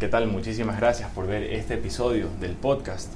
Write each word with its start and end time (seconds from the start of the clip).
¿Qué 0.00 0.08
tal? 0.08 0.28
Muchísimas 0.28 0.80
gracias 0.80 1.10
por 1.10 1.26
ver 1.26 1.42
este 1.42 1.74
episodio 1.74 2.28
del 2.40 2.52
podcast. 2.52 3.12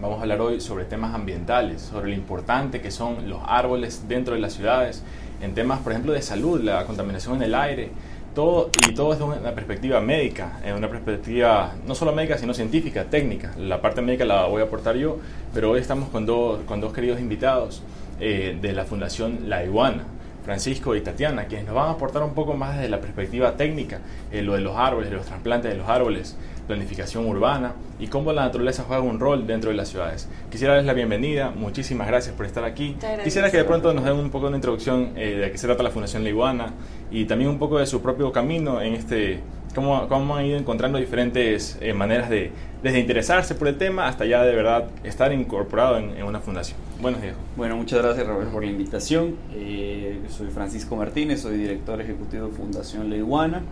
Vamos 0.00 0.18
a 0.18 0.22
hablar 0.22 0.40
hoy 0.40 0.60
sobre 0.60 0.84
temas 0.84 1.14
ambientales, 1.14 1.80
sobre 1.80 2.08
lo 2.08 2.14
importante 2.16 2.80
que 2.80 2.90
son 2.90 3.30
los 3.30 3.38
árboles 3.46 4.08
dentro 4.08 4.34
de 4.34 4.40
las 4.40 4.54
ciudades, 4.54 5.04
en 5.40 5.54
temas, 5.54 5.78
por 5.78 5.92
ejemplo, 5.92 6.12
de 6.12 6.22
salud, 6.22 6.60
la 6.60 6.84
contaminación 6.86 7.36
en 7.36 7.42
el 7.42 7.54
aire, 7.54 7.90
todo, 8.34 8.70
y 8.90 8.94
todo 8.94 9.12
desde 9.12 9.22
una 9.22 9.54
perspectiva 9.54 10.00
médica, 10.00 10.58
en 10.64 10.74
una 10.74 10.90
perspectiva 10.90 11.74
no 11.86 11.94
solo 11.94 12.12
médica, 12.12 12.36
sino 12.36 12.52
científica, 12.52 13.04
técnica. 13.04 13.52
La 13.56 13.80
parte 13.80 14.02
médica 14.02 14.24
la 14.24 14.46
voy 14.46 14.62
a 14.62 14.64
aportar 14.64 14.96
yo, 14.96 15.18
pero 15.54 15.70
hoy 15.70 15.78
estamos 15.78 16.08
con 16.08 16.26
dos, 16.26 16.62
con 16.66 16.80
dos 16.80 16.92
queridos 16.92 17.20
invitados 17.20 17.84
eh, 18.18 18.58
de 18.60 18.72
la 18.72 18.86
Fundación 18.86 19.48
La 19.48 19.64
Iguana. 19.64 20.02
Francisco 20.46 20.94
y 20.94 21.00
Tatiana, 21.00 21.46
quienes 21.46 21.66
nos 21.66 21.74
van 21.74 21.88
a 21.88 21.90
aportar 21.90 22.22
un 22.22 22.32
poco 22.32 22.54
más 22.54 22.76
desde 22.76 22.88
la 22.88 23.00
perspectiva 23.00 23.56
técnica, 23.56 23.98
eh, 24.30 24.42
lo 24.42 24.54
de 24.54 24.60
los 24.60 24.76
árboles, 24.76 25.10
los 25.10 25.26
trasplantes 25.26 25.72
de 25.72 25.76
los 25.76 25.88
árboles, 25.88 26.36
planificación 26.68 27.26
urbana 27.26 27.74
y 27.98 28.06
cómo 28.06 28.32
la 28.32 28.44
naturaleza 28.44 28.84
juega 28.86 29.02
un 29.02 29.18
rol 29.18 29.44
dentro 29.44 29.70
de 29.70 29.76
las 29.76 29.88
ciudades. 29.88 30.28
Quisiera 30.48 30.74
darles 30.74 30.86
la 30.86 30.92
bienvenida, 30.92 31.50
muchísimas 31.50 32.06
gracias 32.06 32.36
por 32.36 32.46
estar 32.46 32.62
aquí. 32.64 32.96
Quisiera 33.24 33.50
que 33.50 33.56
de 33.56 33.64
pronto 33.64 33.92
nos 33.92 34.04
den 34.04 34.14
un 34.14 34.30
poco 34.30 34.44
de 34.44 34.48
una 34.50 34.58
introducción 34.58 35.14
eh, 35.16 35.34
de 35.34 35.50
qué 35.50 35.58
se 35.58 35.66
trata 35.66 35.82
la 35.82 35.90
Fundación 35.90 36.22
La 36.22 36.30
Iguana 36.30 36.74
y 37.10 37.24
también 37.24 37.50
un 37.50 37.58
poco 37.58 37.80
de 37.80 37.86
su 37.86 38.00
propio 38.00 38.30
camino 38.30 38.80
en 38.80 38.94
este 38.94 39.40
cómo, 39.76 40.08
cómo 40.08 40.34
han 40.34 40.46
ido 40.46 40.58
encontrando 40.58 40.98
diferentes 40.98 41.78
eh, 41.80 41.92
maneras 41.92 42.30
de, 42.30 42.50
desde 42.82 42.98
interesarse 42.98 43.54
por 43.54 43.68
el 43.68 43.76
tema 43.76 44.08
hasta 44.08 44.24
ya 44.24 44.42
de 44.42 44.56
verdad 44.56 44.88
estar 45.04 45.32
incorporado 45.32 45.98
en, 45.98 46.22
una 46.24 46.40
fundación. 46.40 46.78
Buenos 47.00 47.20
días. 47.20 47.36
Bueno, 47.56 47.76
muchas 47.76 48.02
gracias 48.02 48.26
Roberto 48.26 48.52
por 48.52 48.64
la 48.64 48.70
invitación. 48.70 49.36
Eh, 49.54 50.22
soy 50.30 50.48
Francisco 50.48 50.96
Martínez, 50.96 51.42
soy 51.42 51.58
director 51.58 52.00
ejecutivo 52.00 52.46
de 52.46 52.52
Fundación 52.52 53.10
La 53.10 53.16
Iguana. 53.16 53.62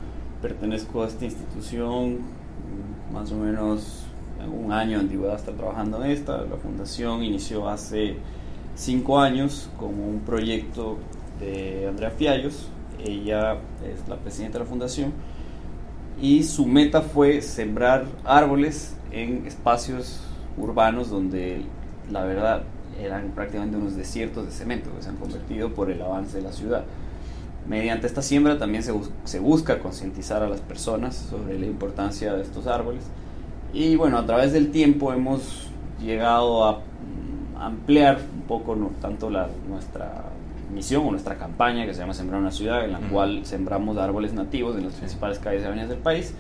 Pertenezco 0.42 1.02
a 1.02 1.09
esta 1.09 1.24
institución 1.24 2.18
más 3.10 3.32
o 3.32 3.36
menos 3.36 4.04
un 4.46 4.73
año 4.73 4.98
de 4.98 5.04
antigüedad 5.04 5.36
estar 5.36 5.54
trabajando 5.54 6.04
en 6.04 6.10
esta. 6.10 6.42
La 6.42 6.57
fundación 6.57 7.24
inició 7.24 7.66
hace 7.66 8.16
cinco 8.76 9.18
años 9.18 9.70
como 9.79 10.07
un 10.07 10.20
proyecto 10.20 10.98
de 11.40 11.86
Andrea 11.88 12.10
Fiallos. 12.10 12.68
Ella 13.02 13.54
es 13.82 14.07
la 14.07 14.16
presidenta 14.16 14.59
de 14.59 14.64
la 14.64 14.70
fundación 14.70 15.12
y 16.20 16.43
su 16.45 16.66
meta 16.66 17.02
fue 17.02 17.43
sembrar 17.43 18.04
árboles 18.24 18.95
en 19.10 19.46
espacios 19.46 20.20
urbanos 20.57 21.10
donde 21.10 21.62
la 22.10 22.24
verdad 22.24 22.62
eran 23.01 23.30
prácticamente 23.34 23.76
unos 23.76 23.96
desiertos 23.96 24.46
de 24.46 24.52
cemento 24.52 24.90
que 24.95 25.02
se 25.02 25.09
han 25.09 25.16
convertido 25.16 25.74
por 25.74 25.90
el 25.90 26.01
avance 26.01 26.37
de 26.37 26.42
la 26.42 26.52
ciudad. 26.52 26.85
Mediante 27.68 28.07
esta 28.07 28.23
siembra 28.23 28.59
también 28.59 28.82
se, 28.82 28.92
se 29.24 29.40
busca 29.40 29.79
concientizar 29.79 30.42
a 30.42 30.48
las 30.48 30.60
personas 30.60 31.16
sobre 31.16 31.59
la 31.59 31.66
importancia 31.66 32.35
de 32.35 32.42
estos 32.42 32.66
árboles 32.66 33.04
y 33.73 33.96
bueno, 33.96 34.18
a 34.18 34.26
través 34.26 34.52
del 34.52 34.70
tiempo 34.70 35.12
hemos 35.12 35.68
llegado 36.01 36.65
a 36.65 36.73
mm, 36.74 37.60
ampliar 37.60 38.20
un 38.35 38.42
poco 38.42 38.76
no, 38.76 38.90
tanto 39.01 39.30
la, 39.30 39.48
nuestra 39.68 40.34
misión 40.74 41.06
o 41.06 41.10
nuestra 41.10 41.36
campaña 41.36 41.86
que 41.86 41.94
se 41.94 42.00
llama 42.00 42.14
Sembrar 42.14 42.40
una 42.40 42.50
ciudad, 42.50 42.84
en 42.84 42.92
la 42.92 43.00
cual 43.00 43.46
sembramos 43.46 43.96
árboles 43.96 44.34
nativos 44.34 44.76
en 44.76 44.84
las 44.84 44.94
principales 44.94 45.38
calles 45.38 45.62
y 45.62 45.66
avenidas 45.66 45.90
del 45.90 45.98
país. 45.98 46.34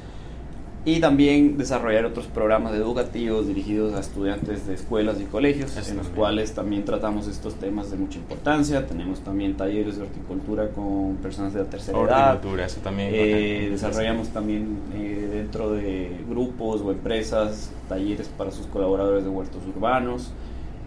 Y 0.86 1.00
también 1.00 1.56
desarrollar 1.56 2.04
otros 2.04 2.26
programas 2.26 2.74
educativos 2.74 3.46
dirigidos 3.46 3.94
a 3.94 4.00
estudiantes 4.00 4.66
de 4.66 4.74
escuelas 4.74 5.18
y 5.18 5.24
colegios, 5.24 5.74
en 5.88 5.96
los 5.96 6.08
cuales 6.08 6.52
también 6.52 6.84
tratamos 6.84 7.26
estos 7.26 7.54
temas 7.54 7.90
de 7.90 7.96
mucha 7.96 8.18
importancia. 8.18 8.86
Tenemos 8.86 9.20
también 9.20 9.56
talleres 9.56 9.96
de 9.96 10.02
horticultura 10.02 10.68
con 10.68 11.16
personas 11.22 11.54
de 11.54 11.60
la 11.60 11.70
tercera 11.70 11.98
edad. 11.98 12.38
Eso 12.66 12.80
también. 12.82 13.08
Eh, 13.14 13.68
desarrollamos 13.70 14.28
también 14.28 14.76
eh, 14.94 15.30
dentro 15.32 15.72
de 15.72 16.18
grupos 16.28 16.82
o 16.82 16.92
empresas 16.92 17.70
talleres 17.88 18.28
para 18.28 18.50
sus 18.50 18.66
colaboradores 18.66 19.24
de 19.24 19.30
huertos 19.30 19.62
urbanos. 19.74 20.34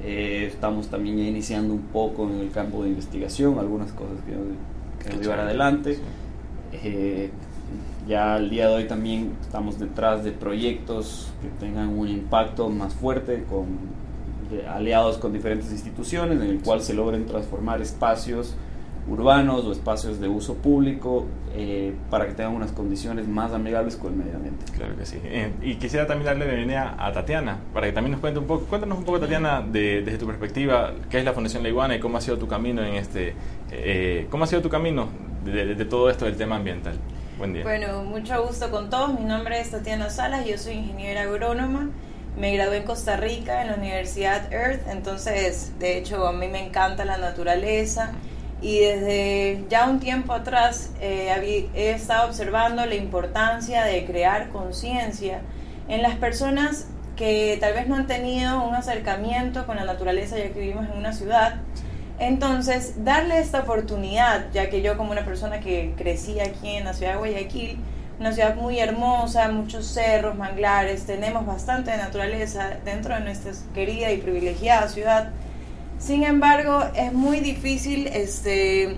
Eh, 0.04 0.46
estamos 0.52 0.88
también 0.90 1.20
iniciando 1.20 1.74
un 1.74 1.82
poco 1.82 2.30
en 2.30 2.40
el 2.40 2.52
campo 2.52 2.84
de 2.84 2.90
investigación, 2.90 3.58
algunas 3.58 3.92
cosas 3.92 4.18
que, 4.26 5.10
que 5.10 5.18
llevar 5.18 5.40
adelante. 5.40 6.00
Eh, 6.72 7.32
ya 8.08 8.36
al 8.36 8.50
día 8.50 8.70
de 8.70 8.76
hoy 8.76 8.84
también 8.86 9.34
estamos 9.42 9.80
detrás 9.80 10.24
de 10.24 10.32
proyectos 10.32 11.32
que 11.42 11.50
tengan 11.66 11.90
un 11.98 12.08
impacto 12.08 12.70
más 12.70 12.94
fuerte, 12.94 13.44
con 13.50 13.66
aliados 14.70 15.18
con 15.18 15.34
diferentes 15.34 15.72
instituciones, 15.72 16.40
en 16.40 16.48
el 16.48 16.62
cual 16.62 16.82
se 16.82 16.94
logren 16.94 17.26
transformar 17.26 17.82
espacios 17.82 18.56
urbanos 19.10 19.66
o 19.66 19.72
espacios 19.72 20.20
de 20.20 20.28
uso 20.28 20.56
público 20.56 21.26
eh, 21.56 21.94
para 22.10 22.28
que 22.28 22.34
tengan 22.34 22.54
unas 22.54 22.72
condiciones 22.72 23.28
más 23.28 23.54
amigables 23.54 23.96
con 23.96 24.14
el 24.14 24.20
medio 24.20 24.36
ambiente. 24.36 24.66
Claro 24.74 24.96
que 24.98 25.06
sí. 25.06 25.20
Eh, 25.24 25.54
y 25.62 25.76
quisiera 25.76 26.06
también 26.06 26.26
darle 26.26 26.46
la 26.46 26.52
bienvenida 26.52 26.96
a 27.00 27.12
Tatiana, 27.12 27.58
para 27.74 27.88
que 27.88 27.94
también 27.94 28.12
nos 28.12 28.22
cuente 28.22 28.40
un 28.40 28.46
poco, 28.46 28.66
cuéntanos 28.66 28.98
un 28.98 29.06
poco 29.06 29.20
Tatiana, 29.20 29.66
desde 29.66 30.18
tu 30.18 30.28
perspectiva, 30.28 30.94
qué 31.10 31.20
es 31.20 31.26
la 31.26 31.34
Fundación 31.34 31.64
La 31.64 31.70
Iguana 31.70 31.96
y 31.96 32.00
cómo 32.00 32.18
ha 32.18 32.22
sido 32.22 32.38
tu 32.38 32.48
camino 32.48 32.84
en 32.84 32.96
este, 32.96 33.34
eh, 33.72 34.28
cómo 34.30 34.44
ha 34.44 34.48
sido 34.48 34.62
tu 34.62 34.70
camino 34.70 35.08
de, 35.46 35.76
de, 35.76 35.86
todo 35.86 36.10
esto 36.10 36.26
del 36.26 36.36
tema 36.36 36.58
ambiental. 36.58 36.98
Buen 37.38 37.54
día. 37.54 37.64
Bueno, 37.64 38.04
mucho 38.04 38.46
gusto 38.46 38.70
con 38.72 38.90
todos. 38.90 39.18
Mi 39.18 39.26
nombre 39.26 39.60
es 39.60 39.72
Tatiana 39.72 40.10
Salas, 40.10 40.46
yo 40.46 40.58
soy 40.58 40.74
ingeniera 40.74 41.22
agrónoma. 41.22 41.90
Me 42.38 42.54
gradué 42.56 42.78
en 42.78 42.84
Costa 42.84 43.18
Rica, 43.18 43.64
en 43.64 43.70
la 43.70 43.76
Universidad 43.78 44.54
Earth, 44.54 44.88
entonces, 44.88 45.74
de 45.80 45.98
hecho, 45.98 46.28
a 46.28 46.34
mí 46.34 46.48
me 46.48 46.68
encanta 46.68 47.04
la 47.04 47.18
naturaleza 47.18 48.12
y 48.62 48.80
desde 48.80 49.66
ya 49.70 49.88
un 49.88 50.00
tiempo 50.00 50.34
atrás 50.34 50.92
eh, 51.00 51.70
he 51.76 51.92
estado 51.92 52.28
observando 52.28 52.86
la 52.86 52.96
importancia 52.96 53.84
de 53.84 54.06
crear 54.06 54.50
conciencia 54.50 55.42
en 55.88 56.02
las 56.02 56.16
personas 56.16 56.88
que 57.16 57.58
tal 57.60 57.74
vez 57.74 57.88
no 57.88 57.96
han 57.96 58.08
tenido 58.08 58.64
un 58.64 58.76
acercamiento 58.76 59.66
con 59.66 59.76
la 59.76 59.86
naturaleza 59.86 60.38
ya 60.38 60.50
que 60.50 60.60
vivimos 60.60 60.86
en 60.86 60.98
una 60.98 61.14
ciudad. 61.14 61.56
Entonces, 62.20 63.04
darle 63.04 63.40
esta 63.40 63.60
oportunidad, 63.60 64.52
ya 64.52 64.70
que 64.70 64.82
yo 64.82 64.98
como 64.98 65.12
una 65.12 65.24
persona 65.24 65.60
que 65.60 65.94
crecí 65.98 66.40
aquí 66.40 66.70
en 66.70 66.86
la 66.86 66.94
ciudad 66.94 67.14
de 67.14 67.18
Guayaquil, 67.20 67.78
una 68.20 68.32
ciudad 68.32 68.56
muy 68.56 68.80
hermosa, 68.80 69.50
muchos 69.50 69.86
cerros, 69.86 70.36
manglares, 70.36 71.06
tenemos 71.06 71.46
bastante 71.46 71.92
de 71.92 71.98
naturaleza 71.98 72.78
dentro 72.84 73.14
de 73.14 73.22
nuestra 73.22 73.52
querida 73.76 74.12
y 74.12 74.18
privilegiada 74.18 74.88
ciudad, 74.88 75.30
sin 76.00 76.24
embargo, 76.24 76.84
es 76.96 77.14
muy 77.14 77.40
difícil 77.40 78.08
este, 78.08 78.98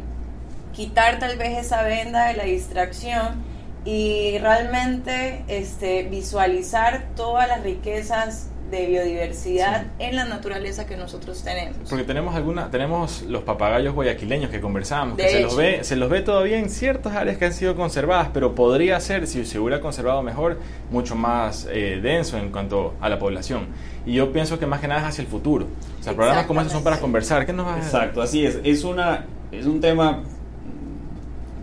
quitar 0.74 1.20
tal 1.20 1.38
vez 1.38 1.58
esa 1.58 1.84
venda 1.84 2.28
de 2.28 2.36
la 2.36 2.44
distracción 2.44 3.44
y 3.86 4.38
realmente 4.40 5.44
este, 5.48 6.04
visualizar 6.04 7.10
todas 7.16 7.48
las 7.48 7.64
riquezas 7.64 8.50
de 8.70 8.86
biodiversidad 8.86 9.88
en 10.00 10.16
la 10.16 10.26
naturaleza 10.26 10.86
que 10.86 10.98
nosotros 10.98 11.44
tenemos. 11.44 11.78
Porque 11.90 12.04
tenemos 12.04 12.36
alguna, 12.36 12.70
tenemos 12.70 13.24
los 13.24 13.44
papagayos 13.44 13.94
guayaquileños 13.94 14.52
que 14.52 14.62
conversamos, 14.62 15.18
que 15.18 15.30
se 15.30 15.42
los 15.42 15.56
ve, 15.56 15.84
se 15.84 15.96
los 15.96 16.10
ve 16.10 16.22
todavía 16.22 16.58
en 16.58 16.70
ciertas 16.70 17.16
áreas 17.16 17.38
que 17.38 17.46
han 17.46 17.54
sido 17.54 17.76
conservadas, 17.76 18.30
pero 18.34 18.56
podría 18.56 19.00
ser, 19.00 19.28
si 19.28 19.46
se 19.46 19.60
hubiera 19.60 19.82
conservado 19.82 20.22
mejor, 20.22 20.60
mucho 20.92 21.16
más 21.16 21.68
eh, 21.72 22.00
denso 22.02 22.38
en 22.38 22.52
cuanto 22.52 22.94
a 23.02 23.10
la 23.10 23.20
población. 23.20 23.68
Y 24.06 24.14
yo 24.14 24.32
pienso 24.32 24.60
que 24.60 24.66
más 24.66 24.80
que 24.80 24.88
nada 24.88 25.02
es 25.02 25.08
hacia 25.08 25.22
el 25.24 25.28
futuro. 25.28 25.68
O 26.00 26.04
sea, 26.04 26.14
programas 26.14 26.46
como 26.46 26.62
estos 26.62 26.74
son 26.74 26.84
para 26.84 27.00
conversar. 27.00 27.46
¿Qué 27.46 27.54
nos 27.54 27.66
va 27.66 27.76
a 27.76 27.78
Exacto, 27.78 28.22
así 28.22 28.46
es. 28.46 28.60
Es 28.64 28.84
una, 28.84 29.26
es 29.52 29.66
un 29.66 29.82
tema, 29.82 30.24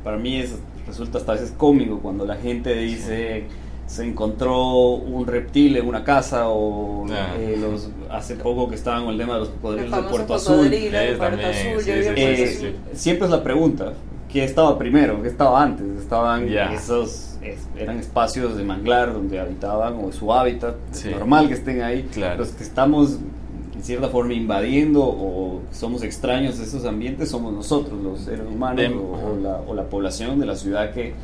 para 0.04 0.16
mí 0.16 0.40
es, 0.40 0.56
resulta 0.86 1.18
hasta 1.18 1.32
a 1.32 1.34
veces 1.36 1.52
cómico 1.56 2.00
cuando 2.00 2.24
la 2.24 2.36
gente 2.36 2.74
dice 2.74 3.46
se 3.86 4.04
encontró 4.04 4.88
un 4.90 5.26
reptil 5.26 5.76
en 5.76 5.86
una 5.86 6.02
casa 6.02 6.48
o 6.48 7.06
ah. 7.10 7.34
eh, 7.38 7.56
los, 7.60 7.88
hace 8.10 8.34
poco 8.34 8.68
que 8.68 8.74
estaban 8.74 9.04
con 9.04 9.12
el 9.12 9.18
tema 9.18 9.34
de 9.34 9.40
los 9.40 9.48
cocodrilos 9.50 9.90
del 9.92 10.04
Puerto 10.06 10.34
Azul. 10.34 10.70
siempre 12.92 13.26
es 13.26 13.30
la 13.30 13.42
pregunta, 13.42 13.92
¿qué 14.28 14.44
estaba 14.44 14.76
primero? 14.76 15.22
¿Qué 15.22 15.28
estaba 15.28 15.62
antes? 15.62 15.86
Estaban 16.00 16.48
esos 16.48 17.38
eran 17.78 17.98
espacios 17.98 18.56
de 18.56 18.64
manglar 18.64 19.12
donde 19.12 19.38
habitaban 19.38 19.94
o 20.02 20.10
su 20.10 20.32
hábitat, 20.32 20.74
es 20.92 21.06
normal 21.06 21.48
que 21.48 21.54
estén 21.54 21.82
ahí. 21.82 22.08
Los 22.36 22.48
que 22.48 22.64
estamos 22.64 23.18
en 23.74 23.84
cierta 23.84 24.08
forma 24.08 24.32
invadiendo 24.32 25.04
o 25.04 25.60
somos 25.70 26.02
extraños 26.02 26.58
de 26.58 26.64
esos 26.64 26.84
ambientes 26.86 27.28
somos 27.28 27.52
nosotros, 27.52 28.00
los 28.02 28.20
seres 28.20 28.46
humanos 28.48 28.84
o, 28.96 29.36
la, 29.40 29.60
o 29.66 29.74
la 29.74 29.84
población 29.84 30.40
de 30.40 30.46
la 30.46 30.56
ciudad 30.56 30.92
que 30.92 31.14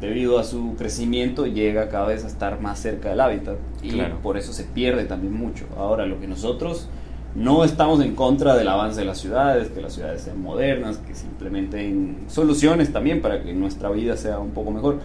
debido 0.00 0.38
a 0.38 0.44
su 0.44 0.74
crecimiento 0.76 1.46
llega 1.46 1.88
cada 1.88 2.06
vez 2.06 2.24
a 2.24 2.26
estar 2.26 2.60
más 2.60 2.78
cerca 2.78 3.10
del 3.10 3.20
hábitat 3.20 3.56
y 3.82 3.92
por 4.22 4.36
eso 4.36 4.52
se 4.52 4.64
pierde 4.64 5.04
también 5.04 5.34
mucho. 5.34 5.66
Ahora, 5.76 6.06
lo 6.06 6.20
que 6.20 6.26
nosotros 6.26 6.88
no 7.34 7.64
estamos 7.64 8.00
en 8.00 8.14
contra 8.14 8.54
del 8.56 8.68
avance 8.68 9.00
de 9.00 9.06
las 9.06 9.18
ciudades, 9.18 9.68
que 9.68 9.80
las 9.80 9.94
ciudades 9.94 10.22
sean 10.22 10.40
modernas, 10.40 10.98
que 10.98 11.14
se 11.14 11.26
implementen 11.26 12.26
soluciones 12.28 12.92
también 12.92 13.20
para 13.20 13.42
que 13.42 13.52
nuestra 13.52 13.90
vida 13.90 14.16
sea 14.16 14.38
un 14.38 14.50
poco 14.50 14.70
mejor. 14.70 15.00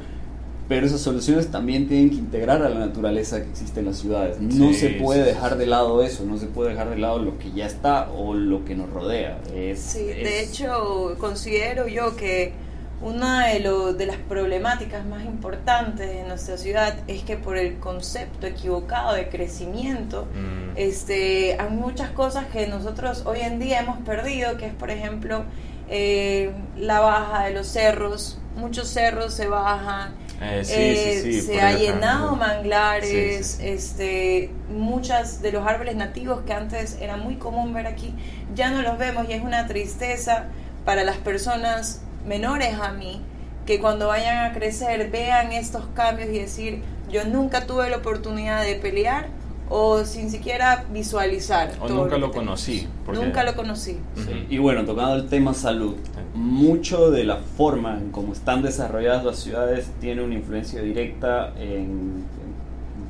Pero 0.68 0.86
esas 0.86 1.01
soluciones 1.01 1.47
también 1.47 1.88
tienen 1.88 2.12
que 2.12 2.18
integrar 2.18 2.62
a 2.62 2.69
la 2.69 2.77
naturaleza 2.77 3.41
que 3.41 3.50
existe 3.50 3.80
en 3.80 3.88
las 3.88 3.97
ciudades. 3.97 4.39
No 4.39 4.71
se 4.74 4.89
puede 4.89 5.24
dejar 5.24 5.57
de 5.57 5.65
lado 5.65 6.03
eso, 6.03 6.25
no 6.25 6.38
se 6.38 6.45
puede 6.45 6.69
dejar 6.69 6.91
de 6.91 6.97
lado 6.97 7.18
lo 7.18 7.39
que 7.39 7.51
ya 7.51 7.65
está 7.65 8.12
o 8.12 8.36
lo 8.36 8.63
que 8.65 8.75
nos 8.75 8.88
rodea. 8.91 9.39
sí, 9.75 10.03
de 10.03 10.44
hecho 10.44 11.15
considero 11.18 11.88
yo 11.88 12.15
que 12.15 12.53
una 13.01 13.48
de, 13.48 13.60
lo, 13.62 13.94
de 13.94 14.06
las 14.06 14.18
problemáticas 14.18 15.06
más 15.06 15.24
importantes 15.24 16.10
de 16.10 16.24
nuestra 16.25 16.57
ciudad 16.57 16.96
es 17.07 17.24
que 17.24 17.38
por 17.38 17.57
el 17.57 17.78
concepto 17.80 18.46
equivocado 18.46 19.13
de 19.13 19.30
crecimiento, 19.30 20.28
Mm. 20.34 20.72
este, 20.75 21.56
hay 21.60 21.69
muchas 21.69 22.10
cosas 22.12 22.46
que 22.48 22.68
nosotros 22.68 23.24
hoy 23.25 23.40
en 23.42 23.60
día 23.60 23.80
hemos 23.80 24.00
perdido, 24.00 24.57
que 24.57 24.66
es 24.68 24.74
por 24.74 24.92
ejemplo 24.92 25.44
eh, 25.90 26.51
la 26.78 27.00
baja 27.00 27.46
de 27.46 27.51
los 27.54 27.68
cerros, 27.68 28.38
muchos 28.56 28.90
cerros 28.90 29.34
se 29.34 29.48
bajan, 29.48 30.13
Eh, 30.42 30.62
sí, 30.63 30.74
eh, 30.78 31.19
sí, 31.24 31.34
sí, 31.34 31.42
se 31.42 31.62
ha 31.62 31.74
llenado 31.78 32.36
manglares, 32.36 33.60
este, 33.62 34.50
muchas 34.69 35.42
de 35.42 35.51
los 35.51 35.66
árboles 35.68 35.96
nativos 35.96 36.42
que 36.46 36.54
antes 36.54 36.98
era 37.01 37.18
muy 37.18 37.36
común 37.36 37.74
ver 37.74 37.88
aquí, 37.88 38.13
ya 38.56 38.69
no 38.69 38.81
los 38.81 38.98
vemos 38.98 39.28
y 39.30 39.34
es 39.34 39.42
una 39.44 39.68
tristeza 39.68 40.46
para 40.86 41.04
las 41.04 41.18
personas 41.18 42.01
menores 42.29 42.75
a 42.79 42.93
mí 42.93 43.19
que 43.65 43.79
cuando 43.81 44.07
vayan 44.07 44.45
a 44.49 44.53
crecer 44.53 45.09
vean 45.11 45.51
estos 45.51 45.83
cambios 45.95 46.29
y 46.29 46.39
decir 46.39 46.81
yo 47.11 47.25
nunca 47.25 47.65
tuve 47.67 47.89
la 47.89 47.97
oportunidad 47.97 48.63
de 48.63 48.75
pelear 48.75 49.27
o 49.71 50.03
sin 50.03 50.31
siquiera 50.31 50.85
visualizar. 50.91 51.71
O 51.81 51.85
todo 51.87 52.03
nunca 52.03 52.17
lo 52.17 52.31
conocí, 52.31 52.87
porque- 53.05 53.21
Nunca 53.23 53.43
lo 53.43 53.55
conocí. 53.55 53.99
Sí. 54.15 54.47
Y 54.49 54.57
bueno, 54.57 54.83
tocando 54.85 55.15
el 55.15 55.27
tema 55.27 55.53
salud, 55.53 55.95
mucho 56.33 57.11
de 57.11 57.23
la 57.23 57.37
forma 57.37 57.97
en 57.97 58.11
cómo 58.11 58.33
están 58.33 58.61
desarrolladas 58.63 59.23
las 59.23 59.37
ciudades 59.37 59.91
tiene 60.01 60.23
una 60.23 60.33
influencia 60.35 60.81
directa 60.81 61.53
en 61.59 62.25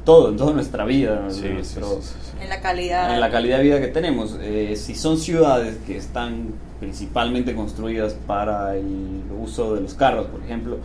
todo, 0.10 0.30
en 0.30 0.38
toda 0.38 0.54
nuestra 0.54 0.86
vida, 0.86 1.26
Sí, 1.30 1.48
nuestro- 1.50 2.02
sí, 2.02 2.08
sí, 2.14 2.16
sí. 2.32 2.38
En 2.44 2.50
la 2.50 2.62
calidad. 2.62 3.14
en 3.14 3.20
la 3.20 3.30
calidad 3.30 3.58
de 3.58 3.64
vida 3.64 3.80
que 3.80 3.88
tenemos. 3.90 4.36
Eh, 4.42 4.76
si 4.76 4.96
son 4.96 5.18
ciudades 5.20 5.78
que 5.86 5.98
están 5.98 6.48
principalmente 6.80 7.54
construidas 7.54 8.14
para 8.26 8.76
el 8.76 9.22
uso 9.40 9.76
de 9.76 9.82
los 9.82 9.94
carros, 9.94 10.26
por 10.28 10.42
ejemplo, 10.44 10.78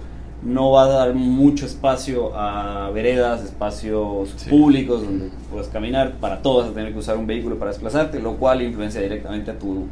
no 0.43 0.73
va 0.73 0.85
a 0.85 0.89
dar 0.89 1.15
mucho 1.15 1.65
espacio 1.65 2.37
a 2.37 2.91
veredas, 2.91 3.43
espacios 3.45 4.35
Sí. 4.37 4.51
públicos 4.51 5.03
donde 5.03 5.31
puedas 5.51 5.69
caminar. 5.69 6.13
Para 6.21 6.43
todos 6.43 6.65
vas 6.65 6.73
a 6.73 6.75
tener 6.75 6.93
que 6.93 6.99
usar 6.99 7.17
un 7.17 7.27
vehículo 7.27 7.59
para 7.59 7.71
desplazarte, 7.71 8.21
lo 8.21 8.35
cual 8.37 8.61
influencia 8.61 9.01
directamente 9.01 9.53
a 9.53 9.59
tu 9.59 9.87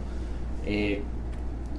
eh, 0.66 1.00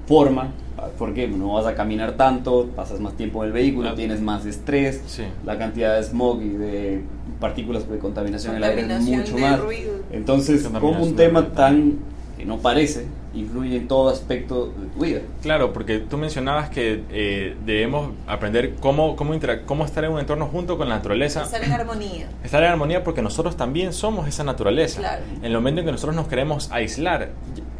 forma. 0.07 0.51
Porque 0.97 1.27
no 1.29 1.53
vas 1.53 1.65
a 1.65 1.75
caminar 1.75 2.13
tanto, 2.13 2.67
pasas 2.75 2.99
más 2.99 3.13
tiempo 3.15 3.41
en 3.43 3.47
el 3.47 3.53
vehículo, 3.53 3.89
Ah. 3.89 3.95
tienes 3.95 4.19
más 4.21 4.45
estrés, 4.45 5.01
Sí. 5.07 5.23
la 5.45 5.57
cantidad 5.57 5.95
de 5.95 6.03
smog 6.03 6.41
y 6.41 6.49
de 6.49 7.01
partículas 7.39 7.87
de 7.89 7.99
contaminación 7.99 8.55
en 8.55 8.63
el 8.63 8.69
aire 8.69 8.93
es 8.93 9.01
mucho 9.01 9.37
más. 9.37 9.59
ruido. 9.61 9.93
Entonces, 10.11 10.67
como 10.67 11.01
un 11.01 11.15
tema 11.15 11.47
tan 11.53 11.99
que 12.37 12.43
no 12.45 12.57
parece, 12.57 13.05
influye 13.33 13.77
en 13.77 13.87
todo 13.87 14.09
aspecto 14.09 14.67
de 14.77 14.87
tu 14.87 14.99
vida. 15.05 15.21
Claro, 15.41 15.71
porque 15.71 15.99
tú 15.99 16.17
mencionabas 16.17 16.69
que 16.69 17.03
eh, 17.11 17.55
debemos 17.65 18.11
aprender 18.27 18.75
cómo, 18.81 19.15
cómo, 19.15 19.33
cómo 19.65 19.85
estar 19.85 20.03
en 20.03 20.11
un 20.11 20.19
entorno 20.19 20.47
junto 20.47 20.77
con 20.77 20.89
la 20.89 20.95
naturaleza. 20.95 21.43
Estar 21.43 21.63
en 21.63 21.71
armonía. 21.71 22.27
Estar 22.43 22.61
en 22.61 22.69
armonía 22.71 23.03
porque 23.05 23.21
nosotros 23.21 23.55
también 23.55 23.93
somos 23.93 24.27
esa 24.27 24.43
naturaleza. 24.43 24.99
Claro. 24.99 25.23
En 25.37 25.45
el 25.45 25.53
momento 25.53 25.79
en 25.79 25.85
que 25.85 25.91
nosotros 25.93 26.15
nos 26.15 26.27
queremos 26.27 26.69
aislar, 26.71 27.29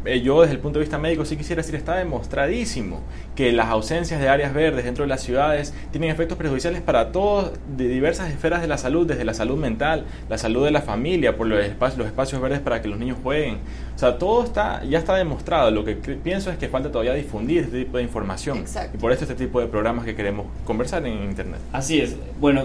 eh, 0.04 0.20
yo 0.20 0.40
desde 0.42 0.54
el 0.54 0.60
punto 0.60 0.78
de 0.78 0.84
vista 0.84 0.98
médico 0.98 1.24
sí 1.24 1.36
quisiera 1.36 1.62
decir, 1.62 1.74
está 1.74 1.96
demostradísimo 1.96 3.00
que 3.34 3.52
las 3.52 3.68
ausencias 3.68 4.20
de 4.20 4.28
áreas 4.28 4.52
verdes 4.52 4.84
dentro 4.84 5.04
de 5.04 5.08
las 5.08 5.22
ciudades 5.22 5.74
tienen 5.90 6.10
efectos 6.10 6.36
perjudiciales 6.36 6.82
para 6.82 7.12
todos 7.12 7.52
de 7.76 7.88
diversas 7.88 8.30
esferas 8.30 8.60
de 8.60 8.68
la 8.68 8.78
salud, 8.78 9.06
desde 9.06 9.24
la 9.24 9.34
salud 9.34 9.56
mental, 9.56 10.04
la 10.28 10.38
salud 10.38 10.64
de 10.64 10.70
la 10.70 10.82
familia, 10.82 11.36
por 11.36 11.46
los 11.46 11.64
espacios, 11.64 11.98
los 11.98 12.06
espacios 12.06 12.40
verdes 12.40 12.60
para 12.60 12.82
que 12.82 12.88
los 12.88 12.98
niños 12.98 13.18
jueguen. 13.22 13.58
O 13.94 13.98
sea, 13.98 14.18
todo 14.18 14.44
está, 14.44 14.84
ya 14.84 14.98
está 14.98 15.14
demostrado. 15.16 15.70
Lo 15.70 15.84
que 15.84 15.94
pienso 15.94 16.50
es 16.50 16.58
que 16.58 16.68
falta 16.68 16.90
todavía 16.90 17.14
difundir 17.14 17.64
este 17.64 17.84
tipo 17.84 17.96
de 17.96 18.02
información. 18.02 18.58
Exacto. 18.58 18.96
Y 18.96 19.00
por 19.00 19.12
eso 19.12 19.24
este 19.24 19.34
tipo 19.34 19.60
de 19.60 19.66
programas 19.66 20.04
que 20.04 20.14
queremos 20.14 20.46
conversar 20.64 21.06
en 21.06 21.24
Internet. 21.24 21.60
Así 21.72 22.00
es. 22.00 22.16
Bueno, 22.40 22.64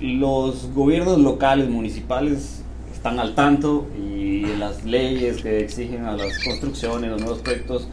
los 0.00 0.72
gobiernos 0.72 1.18
locales, 1.18 1.68
municipales, 1.68 2.62
están 2.92 3.18
al 3.18 3.34
tanto 3.34 3.86
y 3.98 4.13
las 4.58 4.84
leyes 4.84 5.42
que 5.42 5.60
exigen 5.60 6.04
a 6.04 6.16
las 6.16 6.38
construcciones, 6.44 7.10
los 7.10 7.20
nuevos 7.20 7.38
proyectos 7.40 7.88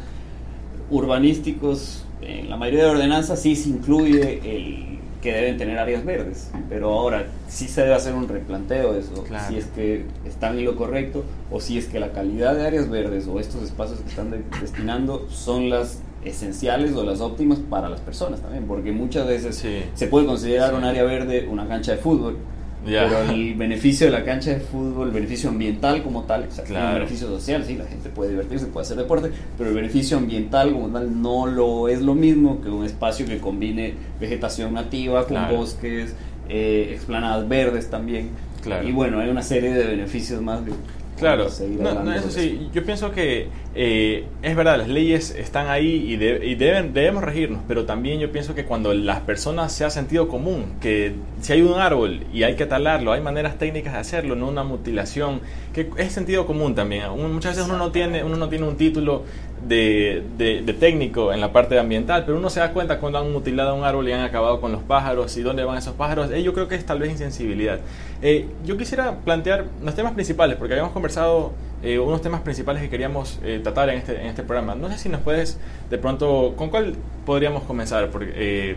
urbanísticos, 0.90 2.04
en 2.22 2.50
la 2.50 2.58
mayoría 2.58 2.84
de 2.86 2.90
ordenanzas 2.92 3.42
sí 3.42 3.56
se 3.56 3.70
incluye 3.70 4.40
el 4.44 5.00
que 5.22 5.32
deben 5.34 5.58
tener 5.58 5.78
áreas 5.78 6.04
verdes, 6.04 6.50
pero 6.68 6.92
ahora 6.92 7.28
sí 7.48 7.68
se 7.68 7.82
debe 7.82 7.94
hacer 7.94 8.14
un 8.16 8.28
replanteo 8.28 8.94
de 8.94 9.02
eso, 9.02 9.24
Claro. 9.24 9.46
si 9.48 9.58
es 9.58 9.66
que 9.68 10.06
están 10.26 10.58
en 10.58 10.66
lo 10.66 10.76
correcto 10.76 11.24
o 11.52 11.60
si 11.60 11.78
es 11.78 11.86
que 11.86 12.00
la 12.00 12.12
calidad 12.12 12.56
de 12.56 12.66
áreas 12.66 12.90
verdes 12.90 13.28
o 13.28 13.40
estos 13.40 13.62
espacios 13.64 14.00
que 14.00 14.10
están 14.10 14.32
de- 14.32 14.42
destinando 14.60 15.28
son 15.30 15.70
las 15.70 16.00
esenciales 16.26 16.94
o 16.96 17.04
las 17.04 17.22
óptimas 17.22 17.60
para 17.60 17.88
las 17.90 18.02
personas 18.02 18.42
también, 18.42 18.66
porque 18.66 18.92
muchas 18.92 19.28
veces 19.28 19.58
Sí. 19.58 19.84
se 19.94 20.08
puede 20.08 20.26
considerar 20.26 20.72
Sí. 20.72 20.76
un 20.76 20.84
área 20.86 21.04
verde 21.04 21.48
una 21.50 21.68
cancha 21.68 21.92
de 21.94 21.98
fútbol, 22.00 22.38
Pero 22.84 23.22
el 23.32 23.54
beneficio 23.56 24.08
de 24.08 24.12
la 24.12 24.24
cancha 24.24 24.52
de 24.52 24.60
fútbol, 24.60 25.10
el 25.10 25.14
beneficio 25.14 25.50
ambiental 25.50 26.02
como 26.04 26.24
tal, 26.24 26.48
o 26.50 26.52
sea, 26.52 26.64
Claro. 26.64 26.88
un 26.88 26.94
beneficio 26.96 27.28
social, 27.28 27.64
sí, 27.66 27.76
la 27.76 27.86
gente 27.86 28.10
puede 28.10 28.32
divertirse, 28.32 28.66
puede 28.68 28.86
hacer 28.86 28.98
deporte, 28.98 29.32
pero 29.58 29.70
el 29.70 29.76
beneficio 29.76 30.18
ambiental 30.18 30.72
como 30.74 30.88
tal 30.90 31.22
no 31.22 31.46
lo 31.46 31.88
es 31.90 32.02
lo 32.02 32.16
mismo 32.16 32.60
que 32.62 32.70
un 32.70 32.84
espacio 32.86 33.26
que 33.28 33.38
combine 33.38 33.94
vegetación 34.20 34.74
nativa 34.74 35.22
con 35.28 35.38
Claro. 35.38 35.58
bosques, 35.58 36.16
eh, 36.50 36.90
explanadas 36.94 37.48
verdes 37.48 37.90
también. 37.90 38.30
Claro. 38.64 38.88
Y 38.88 38.92
bueno, 38.92 39.20
hay 39.20 39.30
una 39.30 39.44
serie 39.44 39.72
de 39.74 39.86
beneficios 39.86 40.42
más 40.42 40.62
que 40.62 40.72
Claro, 41.20 41.48
no, 41.80 42.04
no, 42.04 42.14
eso 42.14 42.28
de 42.30 42.34
sí, 42.34 42.70
yo 42.74 42.84
pienso 42.84 43.12
que 43.12 43.48
eh, 43.74 44.26
es 44.42 44.56
verdad, 44.56 44.78
las 44.78 44.90
leyes 44.90 45.32
están 45.32 45.70
ahí 45.70 46.06
y, 46.12 46.18
de- 46.18 46.46
y 46.46 46.56
deben, 46.56 46.94
debemos 46.94 47.24
regirnos, 47.24 47.62
pero 47.68 47.86
también 47.86 48.20
yo 48.20 48.32
pienso 48.32 48.54
que 48.54 48.66
cuando 48.66 48.94
las 48.94 49.22
personas 49.22 49.72
sea 49.72 49.90
sentido 49.90 50.28
común, 50.28 50.74
que 50.82 51.14
si 51.40 51.54
hay 51.54 51.62
un 51.62 51.80
árbol 51.80 52.22
y 52.34 52.44
hay 52.44 52.56
que 52.56 52.66
talarlo, 52.66 53.14
hay 53.14 53.22
maneras 53.22 53.58
técnicas 53.58 53.94
de 53.94 54.00
hacerlo, 54.00 54.36
no 54.36 54.50
una 54.50 54.64
mutilación, 54.64 55.40
que 55.74 55.90
es 55.98 56.12
sentido 56.12 56.46
común 56.46 56.76
también. 56.76 57.04
Muchas 57.32 57.56
veces 57.56 57.70
uno 57.70 57.78
no 57.78 57.92
tiene, 57.94 58.24
uno 58.26 58.36
no 58.36 58.50
tiene 58.50 58.68
un 58.68 58.76
título 58.76 59.24
de, 59.66 60.22
de- 60.38 60.62
de 60.64 60.74
técnico 60.74 61.32
en 61.32 61.40
la 61.40 61.54
parte 61.54 61.80
ambiental, 61.80 62.24
pero 62.26 62.38
uno 62.38 62.50
se 62.50 62.60
da 62.60 62.74
cuenta 62.74 63.00
cuando 63.00 63.20
han 63.20 63.32
mutilado 63.32 63.74
un 63.76 63.86
árbol 63.86 64.10
y 64.10 64.12
han 64.12 64.22
acabado 64.22 64.60
con 64.60 64.72
los 64.74 64.82
pájaros 64.84 65.38
y 65.38 65.44
dónde 65.44 65.64
van 65.64 65.78
esos 65.78 65.94
pájaros. 65.94 66.30
Eh, 66.32 66.44
yo 66.44 66.54
creo 66.54 66.68
que 66.68 66.76
es 66.76 66.86
tal 66.86 67.00
vez 67.00 67.10
insensibilidad. 67.12 67.80
Eh, 68.22 68.48
yo 68.66 68.76
quisiera 68.76 69.20
plantear 69.24 69.66
los 69.82 69.96
temas 69.96 70.12
principales, 70.14 70.58
porque 70.58 70.74
habíamos 70.74 70.92
conversado 70.94 71.54
eh, 71.84 72.00
unos 72.00 72.22
temas 72.22 72.42
principales 72.42 72.82
que 72.82 72.90
queríamos 72.90 73.40
eh, 73.44 73.60
tratar 73.64 73.90
en 73.90 73.98
este, 73.98 74.20
en 74.22 74.28
este 74.28 74.44
programa. 74.44 74.76
No 74.76 74.90
sé 74.90 74.98
si 74.98 75.10
nos 75.10 75.22
puedes, 75.22 75.58
de 75.90 75.98
pronto, 75.98 76.54
¿con 76.56 76.70
cuál 76.70 76.96
podríamos 77.26 77.64
comenzar? 77.64 78.10
Porque, 78.12 78.32
eh, 78.36 78.76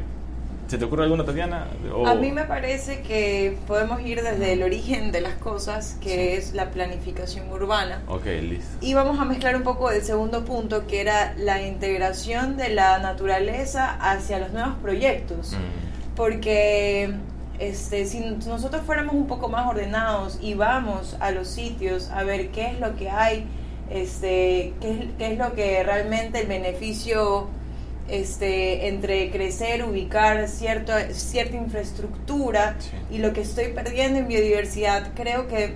¿Se 0.67 0.79
te 0.79 0.87
ocurre 0.87 1.05
alguna, 1.05 1.27
Tatiana? 1.27 1.67
O- 1.95 2.07
A 2.07 2.15
mí 2.15 2.33
me 2.33 2.45
parece 2.45 3.03
que 3.03 3.55
podemos 3.67 4.01
ir 4.01 4.23
desde 4.23 4.55
el 4.55 4.63
origen 4.63 5.13
de 5.13 5.21
las 5.21 5.35
cosas, 5.35 5.99
que 6.01 6.09
Sí. 6.09 6.39
es 6.39 6.55
la 6.55 6.71
planificación 6.71 7.53
urbana. 7.53 8.01
Ok, 8.09 8.25
listo. 8.41 8.79
Y 8.81 8.95
vamos 8.95 9.21
a 9.21 9.27
mezclar 9.27 9.57
un 9.57 9.63
poco 9.63 9.91
el 9.91 10.01
segundo 10.03 10.47
punto, 10.47 10.87
que 10.87 11.03
era 11.03 11.35
la 11.37 11.61
integración 11.61 12.57
de 12.57 12.71
la 12.71 12.99
naturaleza 12.99 13.95
hacia 14.01 14.39
los 14.39 14.53
nuevos 14.53 14.77
proyectos. 14.81 15.53
Mm, 15.53 16.15
Porque 16.17 17.11
este, 17.59 18.05
si 18.07 18.21
nosotros 18.21 18.83
fuéramos 18.85 19.15
un 19.15 19.27
poco 19.27 19.49
más 19.49 19.67
ordenados 19.69 20.39
y 20.43 20.55
vamos 20.55 21.17
a 21.21 21.31
los 21.31 21.49
sitios 21.49 22.11
a 22.11 22.25
ver 22.25 22.49
qué 22.49 22.67
es 22.73 22.81
lo 22.81 22.97
que 22.97 23.11
hay, 23.11 23.47
este, 23.91 24.73
qué, 24.81 24.91
es, 24.91 24.99
qué 25.19 25.33
es 25.33 25.39
lo 25.39 25.55
que 25.55 25.83
realmente 25.83 26.41
el 26.41 26.47
beneficio 26.47 27.49
este, 28.09 28.89
entre 28.89 29.31
crecer, 29.31 29.85
ubicar 29.85 30.47
cierto, 30.49 30.93
cierta 31.11 31.57
infraestructura 31.57 32.77
Sí. 32.79 32.91
y 33.13 33.19
lo 33.19 33.33
que 33.33 33.41
estoy 33.43 33.69
perdiendo 33.69 34.19
en 34.19 34.29
biodiversidad, 34.29 35.13
creo 35.15 35.49
que 35.49 35.75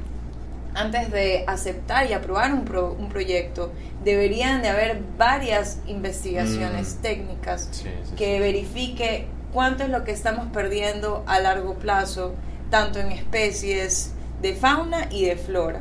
antes 0.74 1.10
de 1.10 1.44
aceptar 1.46 2.08
y 2.08 2.12
aprobar 2.12 2.52
un, 2.52 2.64
pro- 2.64 2.94
un 2.98 3.08
proyecto, 3.08 3.72
deberían 4.04 4.62
de 4.62 4.68
haber 4.68 5.00
varias 5.16 5.78
investigaciones 5.86 6.96
Mm. 6.98 7.02
técnicas 7.02 7.68
sí, 7.72 7.84
sí, 8.04 8.14
que 8.16 8.38
verifique 8.40 9.26
cuánto 9.58 9.82
es 9.82 9.90
lo 9.90 10.04
que 10.04 10.12
estamos 10.12 10.46
perdiendo 10.52 11.24
a 11.26 11.40
largo 11.40 11.74
plazo, 11.74 12.32
tanto 12.70 13.00
en 13.00 13.10
especies 13.10 14.14
de 14.40 14.54
fauna 14.54 15.08
y 15.10 15.24
de 15.24 15.34
flora. 15.34 15.80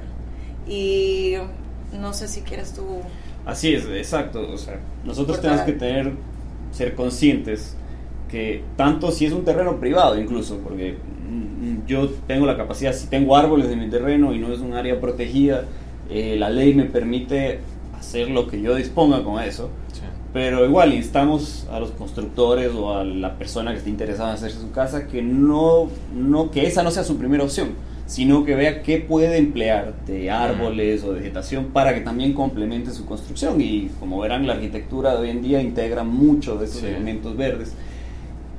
Y 0.68 1.36
no 1.94 2.12
sé 2.12 2.28
si 2.28 2.42
quieres 2.42 2.74
tú... 2.74 3.02
Así 3.46 3.76
es, 3.76 3.86
exacto. 3.86 4.50
O 4.52 4.58
sea, 4.58 4.80
nosotros 5.06 5.40
tenemos 5.42 5.62
que 5.62 5.74
tener, 5.74 6.12
ser 6.72 6.96
conscientes 6.96 7.78
que 8.32 8.64
tanto 8.78 9.12
si 9.12 9.28
es 9.28 9.32
un 9.32 9.46
terreno 9.46 9.80
privado 9.80 10.20
incluso, 10.20 10.58
porque 10.58 10.98
mm, 11.30 11.86
yo 11.86 12.10
tengo 12.26 12.48
la 12.48 12.58
capacidad, 12.58 12.94
si 12.94 13.06
tengo 13.06 13.38
árboles 13.38 13.70
en 13.70 13.80
mi 13.80 13.92
terreno 13.92 14.34
y 14.34 14.40
no 14.40 14.52
es 14.52 14.58
un 14.58 14.74
área 14.74 15.00
protegida, 15.00 15.66
eh, 16.10 16.36
la 16.36 16.50
ley 16.50 16.74
me 16.74 16.86
permite 16.86 17.60
hacer 17.96 18.32
lo 18.32 18.48
que 18.48 18.60
yo 18.60 18.74
disponga 18.74 19.24
con 19.24 19.40
eso. 19.40 19.70
Sí. 19.94 20.02
Pero 20.34 20.66
igual 20.66 20.94
instamos 20.94 21.66
a 21.72 21.80
los 21.80 21.92
constructores 21.92 22.72
o 22.74 22.94
a 22.94 23.04
la 23.04 23.38
persona 23.38 23.72
que 23.72 23.78
esté 23.78 23.90
interesada 23.90 24.30
en 24.30 24.36
hacerse 24.36 24.60
su 24.60 24.72
casa 24.72 25.08
que 25.08 25.22
no, 25.22 25.90
no 26.14 26.52
que 26.52 26.68
esa 26.68 26.84
no 26.84 26.92
sea 26.92 27.04
su 27.04 27.18
primera 27.18 27.44
opción, 27.44 27.70
sino 28.08 28.46
que 28.46 28.56
vea 28.56 28.84
qué 28.84 29.00
puede 29.00 29.38
emplear 29.38 29.94
de 30.06 30.30
árboles 30.30 31.04
o 31.04 31.14
vegetación 31.14 31.66
para 31.68 31.94
que 31.94 32.02
también 32.02 32.34
complemente 32.34 32.92
su 32.92 33.06
construcción. 33.06 33.60
Y 33.62 33.90
como 34.00 34.20
verán, 34.20 34.48
la 34.48 34.54
arquitectura 34.54 35.14
de 35.14 35.18
hoy 35.22 35.30
en 35.30 35.42
día 35.42 35.62
integra 35.62 36.04
mucho 36.04 36.58
de 36.58 36.66
esos 36.66 36.84
elementos 36.84 37.36
verdes. 37.36 37.74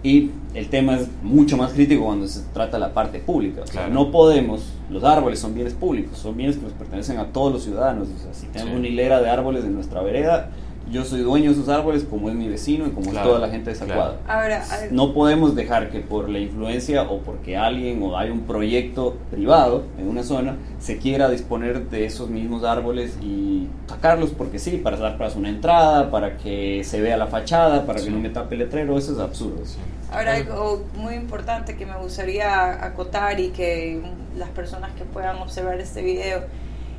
Y 0.02 0.30
el 0.54 0.68
tema 0.68 0.96
es 0.96 1.08
mucho 1.22 1.56
más 1.56 1.72
crítico 1.72 2.04
cuando 2.04 2.28
se 2.28 2.40
trata 2.52 2.76
de 2.76 2.80
la 2.80 2.94
parte 2.94 3.18
pública. 3.18 3.62
no 3.90 4.10
podemos, 4.10 4.72
los 4.90 5.02
árboles 5.02 5.40
son 5.40 5.54
bienes 5.54 5.74
públicos, 5.74 6.18
son 6.18 6.36
bienes 6.36 6.56
que 6.56 6.62
nos 6.62 6.72
pertenecen 6.72 7.18
a 7.18 7.26
todos 7.26 7.52
los 7.52 7.64
ciudadanos. 7.64 8.08
O 8.08 8.22
sea, 8.22 8.32
si 8.32 8.46
tenemos 8.46 8.78
una 8.78 8.86
hilera 8.86 9.20
de 9.20 9.28
árboles 9.28 9.64
en 9.64 9.74
nuestra 9.74 10.02
vereda, 10.02 10.50
yo 10.90 11.04
soy 11.04 11.20
dueño 11.20 11.50
de 11.50 11.56
esos 11.56 11.68
árboles 11.68 12.04
como 12.04 12.28
es 12.28 12.34
mi 12.34 12.48
vecino 12.48 12.86
y 12.86 12.90
como 12.90 13.12
es 13.12 13.22
toda 13.22 13.38
la 13.38 13.48
gente 13.48 13.70
de 13.70 13.76
esa 13.76 13.86
cuadra. 13.86 14.18
Ahora, 14.26 14.64
no 14.90 15.12
podemos 15.12 15.54
dejar 15.54 15.90
que 15.90 16.00
por 16.00 16.28
la 16.28 16.38
influencia 16.38 17.02
o 17.02 17.20
porque 17.20 17.56
alguien 17.56 18.02
o 18.02 18.16
hay 18.16 18.30
un 18.30 18.42
proyecto 18.42 19.16
privado 19.30 19.84
en 19.98 20.08
una 20.08 20.22
zona 20.22 20.56
se 20.78 20.98
quiera 20.98 21.28
disponer 21.28 21.88
de 21.88 22.06
esos 22.06 22.30
mismos 22.30 22.64
árboles 22.64 23.16
y 23.22 23.68
sacarlos 23.86 24.30
porque 24.30 24.58
sí, 24.58 24.78
para 24.78 24.96
dar 24.96 25.18
para 25.18 25.32
una 25.34 25.48
entrada, 25.48 26.10
para 26.10 26.36
que 26.36 26.82
se 26.84 27.00
vea 27.00 27.16
la 27.16 27.26
fachada, 27.26 27.86
para 27.86 28.02
que 28.02 28.10
no 28.10 28.18
me 28.18 28.30
tape 28.30 28.54
el 28.54 28.60
letrero, 28.60 28.96
eso 28.96 29.12
es 29.12 29.18
absurdo. 29.18 29.62
Ahora 30.10 30.36
algo 30.36 30.84
muy 30.96 31.14
importante 31.14 31.76
que 31.76 31.84
me 31.84 31.96
gustaría 31.96 32.84
acotar 32.84 33.38
y 33.40 33.50
que 33.50 34.00
las 34.36 34.48
personas 34.50 34.92
que 34.92 35.04
puedan 35.04 35.36
observar 35.36 35.78
este 35.80 36.02
video 36.02 36.44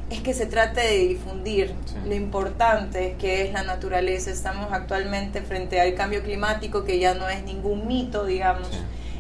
es 0.10 0.22
que 0.22 0.34
se 0.34 0.46
trate 0.46 0.82
de 0.82 0.98
difundir 1.08 1.74
lo 2.06 2.16
importante 2.16 3.16
que 3.20 3.44
es 3.44 3.54
la 3.54 3.64
naturaleza. 3.64 4.32
Estamos 4.32 4.72
actualmente 4.72 5.42
frente 5.42 5.80
al 5.80 5.94
cambio 5.94 6.24
climático 6.24 6.84
que 6.84 7.00
ya 7.00 7.14
no 7.14 7.30
es 7.30 7.44
ningún 7.44 7.88
mito, 7.88 8.26
digamos. 8.26 8.70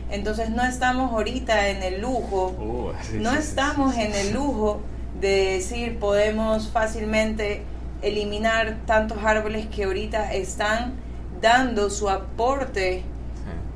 Entonces 0.09 0.49
no 0.49 0.63
estamos 0.63 1.11
ahorita 1.11 1.69
en 1.69 1.83
el 1.83 2.01
lujo, 2.01 2.47
uh, 2.47 3.17
no 3.19 3.33
estamos 3.33 3.95
en 3.95 4.13
el 4.15 4.33
lujo 4.33 4.81
de 5.21 5.51
decir 5.53 5.99
podemos 5.99 6.69
fácilmente 6.69 7.61
eliminar 8.01 8.77
tantos 8.87 9.19
árboles 9.23 9.67
que 9.67 9.83
ahorita 9.83 10.33
están 10.33 10.93
dando 11.41 11.91
su 11.91 12.09
aporte 12.09 13.03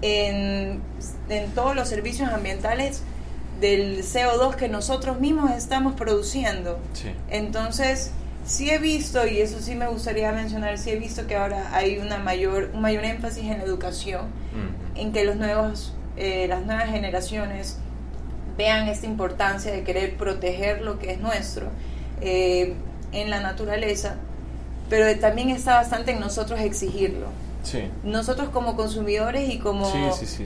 en, 0.01 0.81
en 1.29 1.51
todos 1.51 1.75
los 1.75 1.87
servicios 1.87 2.29
ambientales 2.29 3.03
del 3.63 4.03
CO2 4.03 4.55
que 4.55 4.67
nosotros 4.67 5.21
mismos 5.21 5.51
estamos 5.51 5.93
produciendo. 5.93 6.79
Entonces, 7.29 8.11
sí 8.45 8.69
he 8.69 8.77
visto, 8.77 9.25
y 9.25 9.39
eso 9.39 9.61
sí 9.61 9.73
me 9.73 9.87
gustaría 9.87 10.33
mencionar, 10.33 10.77
sí 10.77 10.89
he 10.89 10.97
visto 10.97 11.27
que 11.27 11.37
ahora 11.37 11.73
hay 11.73 11.97
una 11.97 12.17
mayor, 12.17 12.71
un 12.73 12.81
mayor 12.81 13.05
énfasis 13.05 13.45
en 13.45 13.59
la 13.59 13.63
educación, 13.63 14.25
en 14.95 15.13
que 15.13 15.23
los 15.23 15.37
nuevos, 15.37 15.93
eh, 16.17 16.45
las 16.49 16.65
nuevas 16.65 16.89
generaciones 16.89 17.77
vean 18.57 18.89
esta 18.89 19.05
importancia 19.05 19.71
de 19.71 19.85
querer 19.85 20.17
proteger 20.17 20.81
lo 20.81 20.99
que 20.99 21.13
es 21.13 21.21
nuestro 21.21 21.67
eh, 22.19 22.73
en 23.13 23.29
la 23.29 23.39
naturaleza, 23.39 24.17
pero 24.89 25.17
también 25.21 25.51
está 25.51 25.75
bastante 25.75 26.11
en 26.11 26.19
nosotros 26.19 26.59
exigirlo. 26.59 27.27
Nosotros 28.03 28.49
como 28.49 28.75
consumidores 28.75 29.49
y 29.49 29.57
como 29.57 29.89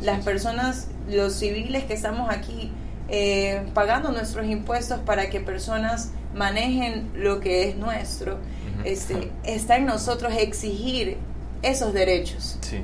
las 0.02 0.24
personas, 0.24 0.88
los 1.10 1.34
civiles 1.34 1.86
que 1.86 1.96
estamos 1.96 2.30
aquí, 2.30 2.72
eh, 3.10 3.64
pagando 3.74 4.12
nuestros 4.12 4.46
impuestos 4.48 5.00
para 5.00 5.30
que 5.30 5.40
personas 5.40 6.12
manejen 6.36 7.10
lo 7.16 7.40
que 7.40 7.70
es 7.70 7.76
nuestro, 7.78 8.38
este, 8.84 9.32
está 9.44 9.78
en 9.78 9.86
nosotros 9.86 10.34
exigir 10.38 11.18
esos 11.62 11.94
derechos. 11.94 12.58
Sí. 12.62 12.82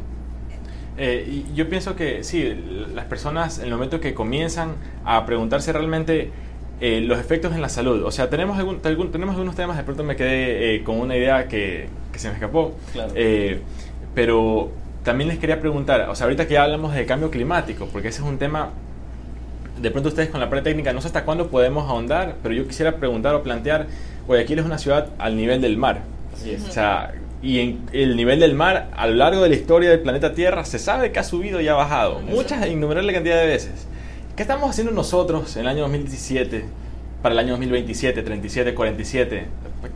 Eh, 0.97 1.43
yo 1.53 1.67
pienso 1.69 1.95
que 1.95 2.23
sí, 2.23 2.53
las 2.93 3.05
personas 3.05 3.59
en 3.59 3.65
el 3.65 3.71
momento 3.71 3.99
que 3.99 4.13
comienzan 4.13 4.75
a 5.03 5.25
preguntarse 5.25 5.73
realmente 5.73 6.31
eh, 6.79 7.01
los 7.01 7.19
efectos 7.19 7.53
en 7.53 7.61
la 7.61 7.69
salud, 7.69 8.03
o 8.03 8.11
sea, 8.11 8.29
tenemos, 8.29 8.57
algún, 8.57 8.79
tenemos 8.79 9.35
algunos 9.35 9.55
temas, 9.55 9.75
de 9.77 9.83
pronto 9.83 10.03
me 10.03 10.15
quedé 10.15 10.83
con 10.83 10.99
una 10.99 11.17
idea 11.17 11.47
que, 11.47 11.89
que, 12.11 12.19
se 12.19 12.29
me 12.29 12.35
escapó, 12.35 12.75
pero 14.15 14.71
también 15.03 15.27
les 15.27 15.39
quería 15.39 15.59
preguntar, 15.59 16.09
o 16.09 16.15
sea, 16.15 16.25
ahorita 16.25 16.47
que 16.47 16.53
ya 16.53 16.63
hablamos 16.63 16.93
de 16.93 17.05
cambio 17.05 17.29
climático, 17.29 17.87
porque 17.91 18.07
ese 18.09 18.21
es 18.21 18.27
un 18.27 18.37
tema 18.37 18.71
de 19.83 19.91
pronto 19.91 20.07
ustedes 20.07 20.29
con 20.29 20.39
la 20.39 20.49
parte 20.49 20.69
técnica, 20.69 20.93
no 20.93 21.01
sé 21.01 21.07
hasta 21.07 21.25
cuándo 21.25 21.49
podemos 21.49 21.89
ahondar, 21.89 22.37
pero 22.41 22.55
yo 22.55 22.65
quisiera 22.65 22.95
preguntar 22.95 23.35
o 23.35 23.43
plantear, 23.43 23.87
Guayaquil 24.25 24.59
es 24.59 24.65
una 24.65 24.77
ciudad 24.77 25.09
al 25.19 25.35
nivel 25.35 25.59
del 25.59 25.75
mar. 25.75 26.03
Así 26.33 26.51
es. 26.51 26.63
O 26.63 26.71
sea, 26.71 27.13
y 27.41 27.59
en 27.59 27.81
el 27.91 28.15
nivel 28.15 28.39
del 28.39 28.55
mar 28.55 28.89
a 28.95 29.07
lo 29.07 29.15
largo 29.15 29.43
de 29.43 29.49
la 29.49 29.55
historia 29.55 29.89
del 29.89 29.99
planeta 29.99 30.33
Tierra 30.33 30.63
se 30.63 30.79
sabe 30.79 31.11
que 31.11 31.19
ha 31.19 31.23
subido 31.23 31.59
y 31.59 31.67
ha 31.67 31.73
bajado, 31.73 32.21
muchas, 32.21 32.65
innumerables 32.65 33.13
cantidad 33.13 33.37
de 33.41 33.45
veces. 33.45 33.85
¿Qué 34.37 34.43
estamos 34.43 34.69
haciendo 34.69 34.93
nosotros 34.93 35.53
en 35.57 35.63
el 35.63 35.67
año 35.67 35.81
2017 35.81 36.63
para 37.21 37.33
el 37.33 37.39
año 37.39 37.51
2027, 37.51 38.23
37, 38.23 38.73
47? 38.73 39.45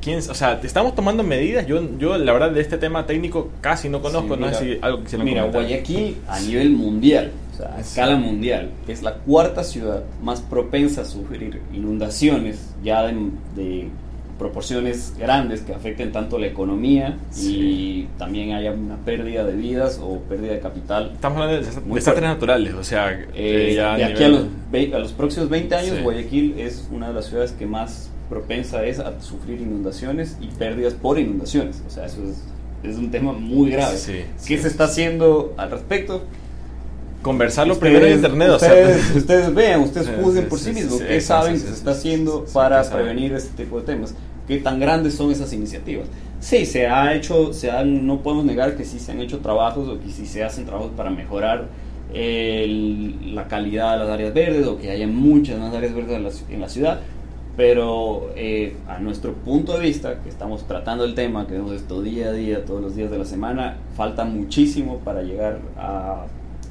¿Quién, 0.01 0.19
o 0.19 0.33
sea, 0.33 0.59
estamos 0.61 0.95
tomando 0.95 1.23
medidas. 1.23 1.65
Yo, 1.65 1.81
yo, 1.97 2.17
la 2.17 2.33
verdad, 2.33 2.51
de 2.51 2.59
este 2.59 2.77
tema 2.77 3.05
técnico 3.05 3.51
casi 3.61 3.87
no 3.87 4.01
conozco. 4.01 4.35
no 4.35 4.53
sé 4.53 4.59
si 4.59 4.79
algo 4.81 5.01
que 5.05 5.17
Mira, 5.17 5.45
Guayaquil 5.45 6.17
a 6.27 6.41
nivel 6.41 6.71
mundial 6.71 7.31
a 7.61 7.79
escala 7.79 8.15
mundial, 8.15 8.71
es 8.87 9.01
la 9.01 9.13
cuarta 9.15 9.63
ciudad 9.63 10.03
más 10.21 10.41
propensa 10.41 11.01
a 11.01 11.05
sufrir 11.05 11.61
inundaciones 11.73 12.73
ya 12.83 13.03
de, 13.03 13.89
proporciones 14.37 15.15
grandes 15.17 15.61
que 15.61 15.73
afecten 15.73 16.11
tanto 16.11 16.37
la 16.37 16.45
economía 16.45 17.17
y 17.35 18.03
también 18.19 18.51
haya 18.51 18.71
una 18.71 18.97
pérdida 18.97 19.43
de 19.43 19.55
vidas 19.55 19.99
o 19.99 20.19
pérdida 20.19 20.53
de 20.53 20.59
capital. 20.59 21.13
Estamos 21.15 21.37
hablando 21.37 21.59
de 21.59 21.67
desastres 21.95 22.21
naturales, 22.21 22.75
o 22.75 22.83
sea, 22.83 23.19
eh, 23.33 23.73
de 23.73 24.03
aquí 24.03 24.23
a 24.93 24.99
los, 24.99 25.11
próximos 25.13 25.49
20 25.49 25.73
años 25.73 26.03
Guayaquil 26.03 26.59
es 26.59 26.87
una 26.91 27.07
de 27.07 27.15
las 27.15 27.25
ciudades 27.25 27.51
que 27.53 27.65
más 27.65 28.11
propensa 28.29 28.85
es 28.85 28.99
a 28.99 29.19
sufrir 29.21 29.61
inundaciones 29.61 30.37
y 30.39 30.47
pérdidas 30.47 30.93
por 30.93 31.17
inundaciones. 31.17 31.81
O 31.87 31.89
sea, 31.89 32.05
eso 32.05 32.21
es, 32.23 32.43
es 32.83 32.97
un 32.97 33.09
tema 33.09 33.33
muy 33.33 33.71
grave. 33.71 33.97
¿Qué 34.45 34.57
se 34.57 34.67
está 34.67 34.85
haciendo 34.85 35.53
al 35.57 35.71
respecto? 35.71 36.23
Conversarlo 37.27 37.77
primero 37.77 38.05
en 38.05 38.13
internet. 38.13 38.49
Ustedes, 38.55 39.53
vean, 39.53 39.81
ustedes 39.81 40.09
juzguen 40.21 40.47
por 40.47 40.59
sí, 40.59 40.71
mismos 40.71 41.01
qué 41.01 41.19
saben 41.19 41.53
que 41.53 41.59
se 41.59 41.73
está 41.73 41.91
haciendo 41.91 42.45
para 42.53 42.81
prevenir 42.89 43.33
este 43.33 43.63
tipo 43.63 43.79
de 43.79 43.85
temas, 43.85 44.15
qué 44.47 44.59
tan 44.59 44.79
grandes 44.79 45.15
son 45.15 45.29
esas 45.29 45.51
iniciativas. 45.51 46.07
Sí, 46.39 46.65
se 46.65 46.87
ha 46.87 47.13
hecho, 47.13 47.51
se 47.51 47.69
han, 47.69 48.07
no 48.07 48.21
podemos 48.23 48.45
negar 48.45 48.77
que 48.77 48.85
sí 48.85 48.97
se 48.99 49.11
han 49.11 49.19
hecho 49.19 49.39
trabajos 49.39 49.89
o 49.89 49.99
que 49.99 50.09
sí 50.09 50.25
se 50.25 50.43
hacen 50.43 50.65
trabajos 50.65 50.91
para 50.95 51.09
mejorar 51.09 51.67
la 52.13 53.47
calidad 53.49 53.93
de 53.93 53.99
las 53.99 54.09
áreas 54.09 54.33
verdes 54.33 54.65
o 54.65 54.77
que 54.77 54.89
haya 54.89 55.05
muchas 55.05 55.59
más 55.59 55.75
áreas 55.75 55.93
verdes 55.93 56.43
en 56.49 56.61
la, 56.61 56.69
ciudad, 56.69 57.01
pero 57.57 58.29
eh, 58.37 58.77
a 58.87 58.99
nuestro 58.99 59.33
punto 59.33 59.73
de 59.73 59.79
vista, 59.79 60.21
que 60.23 60.29
estamos 60.29 60.65
tratando 60.65 61.03
el 61.03 61.13
tema, 61.13 61.45
que 61.45 61.53
vemos 61.53 61.73
esto 61.73 62.01
día 62.01 62.27
a 62.27 62.31
día, 62.31 62.63
todos 62.63 62.81
los 62.81 62.95
días 62.95 63.11
de 63.11 63.17
la 63.17 63.25
semana, 63.25 63.75
falta 63.97 64.23
muchísimo 64.23 64.99
para 64.99 65.23
llegar 65.23 65.59
a 65.77 66.27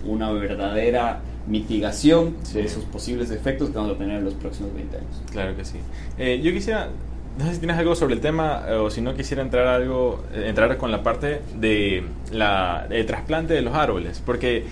una 0.06 0.30
verdadera 0.32 1.20
mitigación 1.46 2.36
de 2.52 2.64
esos 2.64 2.84
posibles 2.84 3.30
efectos 3.30 3.70
que 3.70 3.76
vamos 3.76 3.94
a 3.94 3.98
tener 3.98 4.18
en 4.18 4.24
los 4.24 4.34
próximos 4.34 4.74
20 4.74 4.96
años. 4.96 5.22
Claro 5.30 5.56
que 5.56 5.64
sí. 5.64 5.78
Eh, 6.18 6.40
yo 6.42 6.52
quisiera, 6.52 6.88
no 7.38 7.46
sé 7.46 7.54
si 7.54 7.58
tienes 7.60 7.76
algo 7.76 7.94
sobre 7.94 8.14
el 8.14 8.20
tema 8.20 8.64
eh, 8.68 8.72
o 8.72 8.90
si 8.90 9.00
no 9.00 9.14
quisiera 9.14 9.42
entrar 9.42 9.66
algo, 9.66 10.24
eh, 10.32 10.46
entrar 10.48 10.76
con 10.76 10.90
la 10.90 11.02
parte 11.02 11.40
de 11.58 12.04
la 12.32 12.86
el 12.90 13.06
trasplante 13.06 13.54
de 13.54 13.62
los 13.62 13.74
árboles, 13.74 14.22
porque 14.24 14.64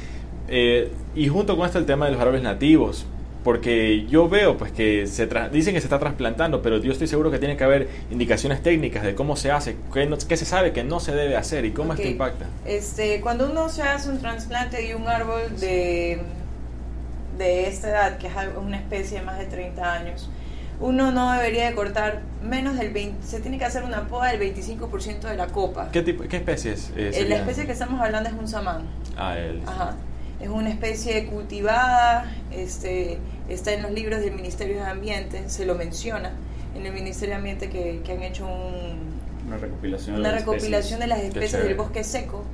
y 1.17 1.29
junto 1.29 1.57
con 1.57 1.65
esto 1.65 1.79
el 1.79 1.87
tema 1.87 2.05
de 2.05 2.13
los 2.13 2.21
árboles 2.21 2.43
nativos, 2.43 3.07
porque 3.45 4.07
yo 4.07 4.29
veo 4.29 4.57
pues 4.57 4.73
que 4.73 5.07
se 5.07 5.29
dicen 5.53 5.75
que 5.75 5.81
se 5.81 5.87
está 5.87 5.99
trasplantando, 5.99 6.63
pero 6.63 6.79
yo 6.79 6.91
estoy 6.91 7.07
seguro 7.07 7.31
que 7.31 7.39
tiene 7.39 7.59
que 7.59 7.65
haber 7.65 7.89
indicaciones 8.11 8.63
técnicas 8.63 9.03
de 9.05 9.15
cómo 9.15 9.37
se 9.37 9.51
hace, 9.51 9.77
qué, 9.93 10.37
se 10.37 10.47
sabe 10.47 10.73
que 10.73 10.83
no 10.83 10.99
se 10.99 11.15
debe 11.15 11.37
hacer 11.37 11.67
y 11.67 11.73
cómo 11.73 11.93
esto 11.93 12.09
impacta. 12.09 12.47
Este, 12.65 13.21
cuando 13.21 13.51
uno 13.51 13.69
se 13.69 13.83
hace 13.83 14.09
un 14.09 14.19
trasplante 14.19 14.81
de 14.81 14.95
un 14.95 15.07
árbol 15.07 15.43
de, 15.61 16.23
de 17.37 17.69
esta 17.69 17.91
edad, 17.91 18.19
que 18.19 18.29
es 18.29 18.33
una 18.57 18.79
especie 18.79 19.21
de 19.21 19.27
más 19.27 19.39
de 19.39 19.45
30 19.45 19.93
años, 19.93 20.31
uno 20.81 21.13
no 21.13 21.31
debería 21.33 21.69
de 21.69 21.75
cortar 21.75 22.23
menos 22.43 22.79
del 22.79 22.93
20, 22.93 23.27
se 23.27 23.41
tiene 23.41 23.59
que 23.59 23.67
hacer 23.67 23.85
una 23.85 24.09
poda 24.09 24.33
del 24.33 24.41
25% 24.41 25.21
de 25.21 25.37
la 25.37 25.49
copa. 25.49 25.91
¿Qué, 25.93 26.01
tipo, 26.01 26.25
qué 26.25 26.39
especie 26.39 26.73
es? 26.73 26.91
Eh, 26.97 27.27
la 27.29 27.37
especie 27.37 27.67
que 27.67 27.73
estamos 27.73 28.01
hablando 28.01 28.31
es 28.31 28.35
un 28.35 28.49
samán. 28.49 28.87
Ah, 29.19 29.39
él. 29.39 29.61
Ajá. 29.67 29.95
Es 30.45 30.51
una 30.51 30.69
especie 30.69 31.25
cultivada, 31.25 32.31
este, 32.51 33.17
está 33.49 33.73
en 33.73 33.81
los 33.81 33.93
libros 33.93 34.21
del 34.21 34.35
Ministerio 34.35 34.77
de 34.77 34.83
Ambiente, 34.83 35.49
se 35.49 35.65
lo 35.65 35.75
menciona 35.75 36.33
en 36.77 36.85
el 36.85 36.93
Ministerio 36.93 37.31
de 37.31 37.37
Ambiente 37.39 37.71
que, 37.71 38.03
han 38.13 38.23
hecho 38.23 38.47
una 39.47 39.57
recopilación, 39.57 40.17
de, 40.17 40.23
las 40.23 40.35
recopilación 40.35 41.01
de 41.01 41.07
las 41.07 41.21
especies 41.21 41.65
del 41.65 41.75
bosque 41.77 42.05
seco 42.05 42.45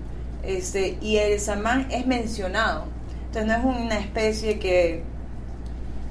este, 0.45 0.99
y 1.01 1.17
el 1.17 1.41
samán 1.41 1.89
es 1.91 2.07
mencionado. 2.07 2.85
Entonces 3.27 3.47
no 3.49 3.59
es 3.59 3.77
una 3.83 3.99
especie 3.99 4.61
que, 4.61 5.03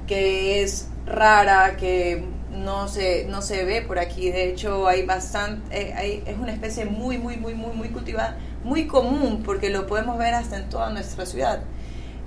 que 0.06 0.62
es 0.62 0.90
rara, 1.06 1.78
que 1.78 2.26
no 2.52 2.90
se, 2.90 3.24
no 3.30 3.42
se 3.42 3.64
ve 3.64 3.84
por 3.84 4.00
aquí. 4.00 4.32
De 4.32 4.50
hecho, 4.50 4.86
hay 4.86 5.06
bastante, 5.06 5.64
eh, 5.80 6.24
es 6.26 6.38
una 6.38 6.52
especie 6.52 6.84
muy, 6.84 7.18
muy, 7.18 7.38
muy, 7.38 7.54
muy, 7.54 7.74
muy 7.74 7.88
cultivada, 7.88 8.36
muy 8.64 8.88
común, 8.88 9.44
porque 9.46 9.70
lo 9.70 9.88
podemos 9.88 10.18
ver 10.18 10.34
hasta 10.34 10.58
en 10.58 10.70
toda 10.70 10.90
nuestra 10.90 11.26
ciudad. 11.26 11.62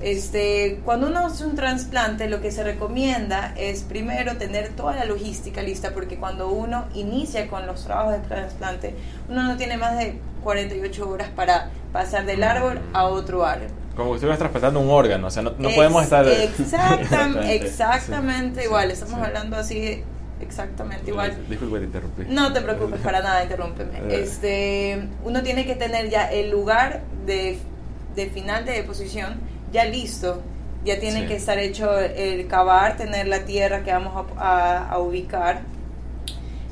Este, 0.01 0.81
cuando 0.85 1.07
uno 1.07 1.27
hace 1.27 1.45
un 1.45 1.55
trasplante, 1.55 2.29
lo 2.29 2.41
que 2.41 2.51
se 2.51 2.65
recomienda 2.65 3.55
es 3.57 3.83
primero 3.83 4.37
tener 4.37 4.71
toda 4.71 4.97
la 4.97 5.05
logística 5.05 5.62
lista, 5.62 5.93
porque 5.95 6.19
cuando 6.19 6.49
uno 6.49 6.87
inicia 6.95 7.47
con 7.47 7.67
los 7.67 7.85
trabajos 7.85 8.15
de 8.15 8.19
trasplante, 8.19 8.97
uno 9.29 9.45
no 9.45 9.57
tiene 9.57 9.77
más 9.77 9.97
de 9.97 10.19
48 10.43 11.09
horas 11.09 11.29
para 11.31 11.71
pasar 11.93 12.27
del 12.27 12.43
árbol 12.43 12.81
a 12.93 13.05
otro 13.05 13.47
árbol. 13.47 13.69
Como 13.95 14.11
que 14.11 14.17
estuvieras 14.17 14.39
trasplantando 14.39 14.81
un 14.81 14.91
órgano, 14.91 15.29
o 15.29 15.31
sea, 15.31 15.43
no, 15.43 15.53
podemos 15.53 16.03
estar... 16.03 16.27
Exactamente, 16.29 17.55
exactamente 17.55 18.65
igual, 18.65 18.91
estamos 18.91 19.21
hablando 19.21 19.57
así 19.57 20.03
exactamente 20.42 21.11
igual. 21.11 21.37
Disculpe, 21.49 21.78
te 21.78 21.84
interrumpí. 21.84 22.25
No 22.28 22.52
te 22.52 22.61
preocupes, 22.61 23.00
para 23.00 23.20
nada, 23.22 23.42
interrúmpeme. 23.42 24.14
Este, 24.14 25.08
uno 25.25 25.42
tiene 25.42 25.64
que 25.64 25.75
tener 25.75 26.11
ya 26.11 26.30
el 26.30 26.50
lugar 26.50 27.02
de, 27.26 27.58
de 28.14 28.26
final 28.26 28.64
de 28.64 28.72
deposición 28.72 29.40
ya 29.72 29.84
listo. 29.84 30.42
Ya 30.84 30.99
tiene 30.99 31.26
que 31.26 31.37
estar 31.37 31.58
hecho 31.58 31.96
el 31.99 32.49
cavar, 32.49 32.96
tener 32.96 33.28
la 33.28 33.44
tierra 33.44 33.84
que 33.84 33.92
vamos 33.92 34.26
a, 34.37 34.88
a, 34.88 34.99
ubicar. 34.99 35.62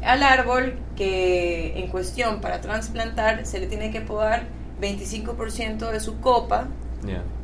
Al 0.03 0.25
árbol 0.25 0.77
que 0.97 1.79
en 1.79 1.89
cuestión 1.89 2.41
para 2.41 2.61
trasplantar 2.61 3.47
se 3.47 3.61
le 3.61 3.69
tiene 3.69 3.93
que 3.93 4.01
podar 4.01 4.47
25% 4.81 5.93
de 5.93 6.01
su 6.01 6.21
copa. 6.21 6.67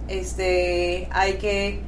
Este, 0.08 1.08
hay 1.12 1.34
que 1.34 1.80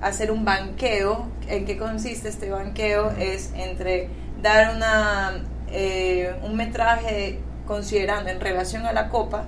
hacer 0.00 0.30
un 0.30 0.44
banqueo. 0.44 1.28
¿En 1.48 1.64
qué 1.64 1.76
consiste 1.76 2.28
este 2.28 2.50
banqueo? 2.50 3.10
Es 3.18 3.52
entre 3.54 4.08
dar 4.42 4.74
una, 4.74 5.44
eh, 5.70 6.34
un 6.44 6.56
metraje 6.56 7.38
considerando 7.66 8.30
en 8.30 8.40
relación 8.40 8.86
a 8.86 8.92
la 8.92 9.08
copa. 9.08 9.46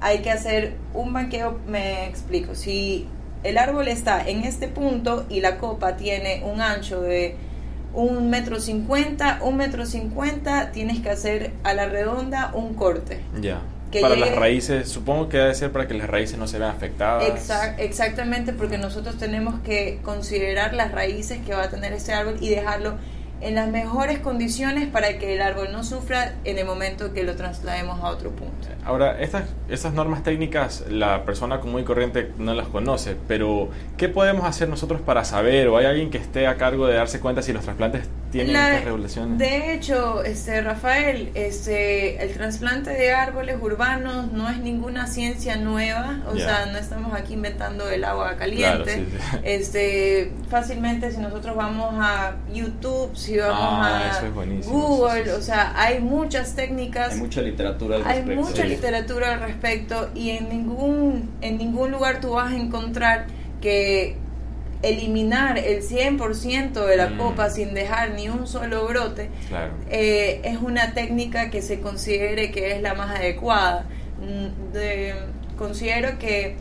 Hay 0.00 0.20
que 0.20 0.30
hacer 0.30 0.74
un 0.94 1.12
banqueo, 1.12 1.58
me 1.66 2.06
explico. 2.06 2.54
Si 2.54 3.06
el 3.42 3.58
árbol 3.58 3.88
está 3.88 4.26
en 4.26 4.44
este 4.44 4.68
punto 4.68 5.26
y 5.28 5.40
la 5.40 5.58
copa 5.58 5.96
tiene 5.96 6.42
un 6.44 6.60
ancho 6.60 7.02
de 7.02 7.36
un 7.92 8.30
metro 8.30 8.60
cincuenta, 8.60 9.40
un 9.42 9.56
metro 9.56 9.84
cincuenta, 9.84 10.72
tienes 10.72 11.00
que 11.00 11.10
hacer 11.10 11.52
a 11.64 11.74
la 11.74 11.86
redonda 11.86 12.52
un 12.54 12.74
corte. 12.74 13.20
Ya 13.40 13.60
para 14.00 14.16
las 14.16 14.34
raíces, 14.36 14.88
supongo 14.88 15.28
que 15.28 15.38
debe 15.38 15.54
ser 15.54 15.72
para 15.72 15.88
que 15.88 15.94
las 15.94 16.08
raíces 16.08 16.38
no 16.38 16.46
se 16.46 16.58
vean 16.58 16.70
afectadas. 16.70 17.24
exactamente, 17.78 18.52
porque 18.52 18.78
nosotros 18.78 19.16
tenemos 19.18 19.60
que 19.60 19.98
considerar 20.02 20.74
las 20.74 20.92
raíces 20.92 21.40
que 21.44 21.54
va 21.54 21.64
a 21.64 21.70
tener 21.70 21.92
ese 21.92 22.12
árbol 22.12 22.36
y 22.40 22.48
dejarlo 22.50 22.94
en 23.40 23.54
las 23.54 23.68
mejores 23.68 24.18
condiciones 24.18 24.88
para 24.88 25.18
que 25.18 25.34
el 25.34 25.40
árbol 25.40 25.68
no 25.72 25.82
sufra 25.82 26.34
en 26.44 26.58
el 26.58 26.66
momento 26.66 27.12
que 27.12 27.22
lo 27.22 27.36
traslademos 27.36 28.00
a 28.00 28.10
otro 28.10 28.30
punto. 28.30 28.68
Ahora, 28.84 29.20
estas, 29.20 29.44
estas 29.68 29.94
normas 29.94 30.22
técnicas 30.22 30.84
la 30.88 31.24
persona 31.24 31.60
común 31.60 31.80
y 31.80 31.84
corriente 31.84 32.32
no 32.38 32.54
las 32.54 32.68
conoce, 32.68 33.16
pero 33.28 33.70
¿qué 33.96 34.08
podemos 34.08 34.44
hacer 34.44 34.68
nosotros 34.68 35.00
para 35.00 35.24
saber 35.24 35.68
o 35.68 35.78
hay 35.78 35.86
alguien 35.86 36.10
que 36.10 36.18
esté 36.18 36.46
a 36.46 36.56
cargo 36.56 36.86
de 36.86 36.94
darse 36.94 37.20
cuenta 37.20 37.42
si 37.42 37.52
los 37.52 37.64
trasplantes 37.64 38.08
estas 38.32 38.84
regulaciones? 38.84 39.38
De 39.38 39.74
hecho, 39.74 40.22
este, 40.24 40.60
Rafael, 40.60 41.30
este, 41.34 42.22
el 42.22 42.32
trasplante 42.32 42.90
de 42.90 43.12
árboles 43.12 43.56
urbanos 43.60 44.32
no 44.32 44.48
es 44.48 44.58
ninguna 44.58 45.06
ciencia 45.06 45.56
nueva, 45.56 46.20
o 46.28 46.36
sea, 46.36 46.66
no 46.66 46.78
estamos 46.78 47.12
aquí 47.14 47.34
inventando 47.34 47.88
el 47.88 48.04
agua 48.04 48.36
caliente. 48.36 49.06
Este, 49.42 50.32
fácilmente 50.48 51.10
si 51.12 51.18
nosotros 51.18 51.56
vamos 51.56 51.94
a 51.98 52.36
YouTube, 52.52 53.16
si 53.16 53.38
vamos 53.38 53.58
ah, 53.60 54.20
a 54.20 54.68
Google, 54.68 55.32
o 55.32 55.40
sea, 55.40 55.72
hay 55.76 56.00
muchas 56.00 56.54
técnicas. 56.54 57.12
Hay 57.12 57.18
mucha 57.18 57.42
literatura 57.42 57.96
al 57.96 58.04
respecto. 58.04 58.30
Hay 58.30 58.36
mucha 58.36 58.64
literatura 58.64 59.34
al 59.34 59.40
respecto 59.40 60.10
y 60.14 60.30
en 60.30 60.48
ningún, 60.48 61.30
en 61.40 61.58
ningún 61.58 61.90
lugar 61.90 62.20
tú 62.20 62.32
vas 62.32 62.52
a 62.52 62.56
encontrar 62.56 63.26
que 63.60 64.16
eliminar 64.82 65.58
el 65.58 65.82
100% 65.82 66.86
de 66.86 66.96
la 66.96 67.10
mm. 67.10 67.18
copa 67.18 67.50
sin 67.50 67.74
dejar 67.74 68.12
ni 68.12 68.28
un 68.28 68.46
solo 68.46 68.86
brote 68.86 69.30
eh, 69.90 70.40
es 70.44 70.58
una 70.58 70.94
técnica 70.94 71.50
que 71.50 71.60
se 71.60 71.80
considere 71.80 72.50
que 72.50 72.72
es 72.72 72.82
la 72.82 72.94
más 72.94 73.18
adecuada. 73.18 73.86
Mm, 74.20 75.56
considero 75.58 76.18
que 76.18 76.56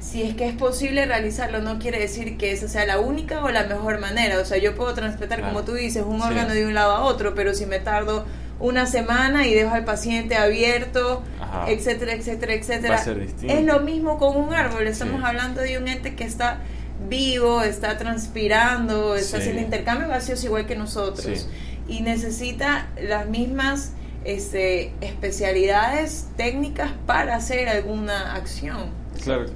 si 0.00 0.22
es 0.22 0.34
que 0.34 0.48
es 0.48 0.54
posible 0.54 1.04
realizarlo, 1.06 1.60
no 1.60 1.78
quiere 1.78 1.98
decir 1.98 2.36
que 2.36 2.52
esa 2.52 2.68
sea 2.68 2.86
la 2.86 3.00
única 3.00 3.42
o 3.42 3.50
la 3.50 3.64
mejor 3.64 3.98
manera. 3.98 4.38
O 4.38 4.44
sea, 4.44 4.58
yo 4.58 4.74
puedo 4.74 4.94
transplantar, 4.94 5.40
como 5.40 5.64
tú 5.64 5.72
dices, 5.72 6.04
un 6.06 6.20
órgano 6.20 6.54
de 6.54 6.66
un 6.66 6.74
lado 6.74 6.92
a 6.92 7.02
otro, 7.02 7.34
pero 7.34 7.54
si 7.54 7.66
me 7.66 7.80
tardo 7.80 8.24
una 8.58 8.86
semana 8.86 9.46
y 9.46 9.54
dejo 9.54 9.74
al 9.74 9.84
paciente 9.84 10.36
abierto, 10.36 11.22
etcétera, 11.66 12.12
etcétera, 12.12 12.54
etcétera. 12.54 13.02
Es 13.42 13.64
lo 13.64 13.80
mismo 13.80 14.18
con 14.18 14.36
un 14.36 14.54
árbol. 14.54 14.86
Estamos 14.86 15.22
hablando 15.24 15.60
de 15.60 15.78
un 15.78 15.88
ente 15.88 16.14
que 16.14 16.24
está 16.24 16.60
vivo, 17.08 17.62
está 17.62 17.98
transpirando, 17.98 19.14
está 19.16 19.38
haciendo 19.38 19.62
intercambio 19.62 20.08
gaseoso 20.08 20.46
igual 20.46 20.66
que 20.66 20.76
nosotros. 20.76 21.48
Y 21.88 22.00
necesita 22.00 22.88
las 23.00 23.28
mismas 23.28 23.92
este, 24.24 24.92
especialidades 25.00 26.28
técnicas 26.36 26.90
para 27.06 27.36
hacer 27.36 27.68
alguna 27.68 28.34
acción. 28.34 28.86
Claro, 29.22 29.46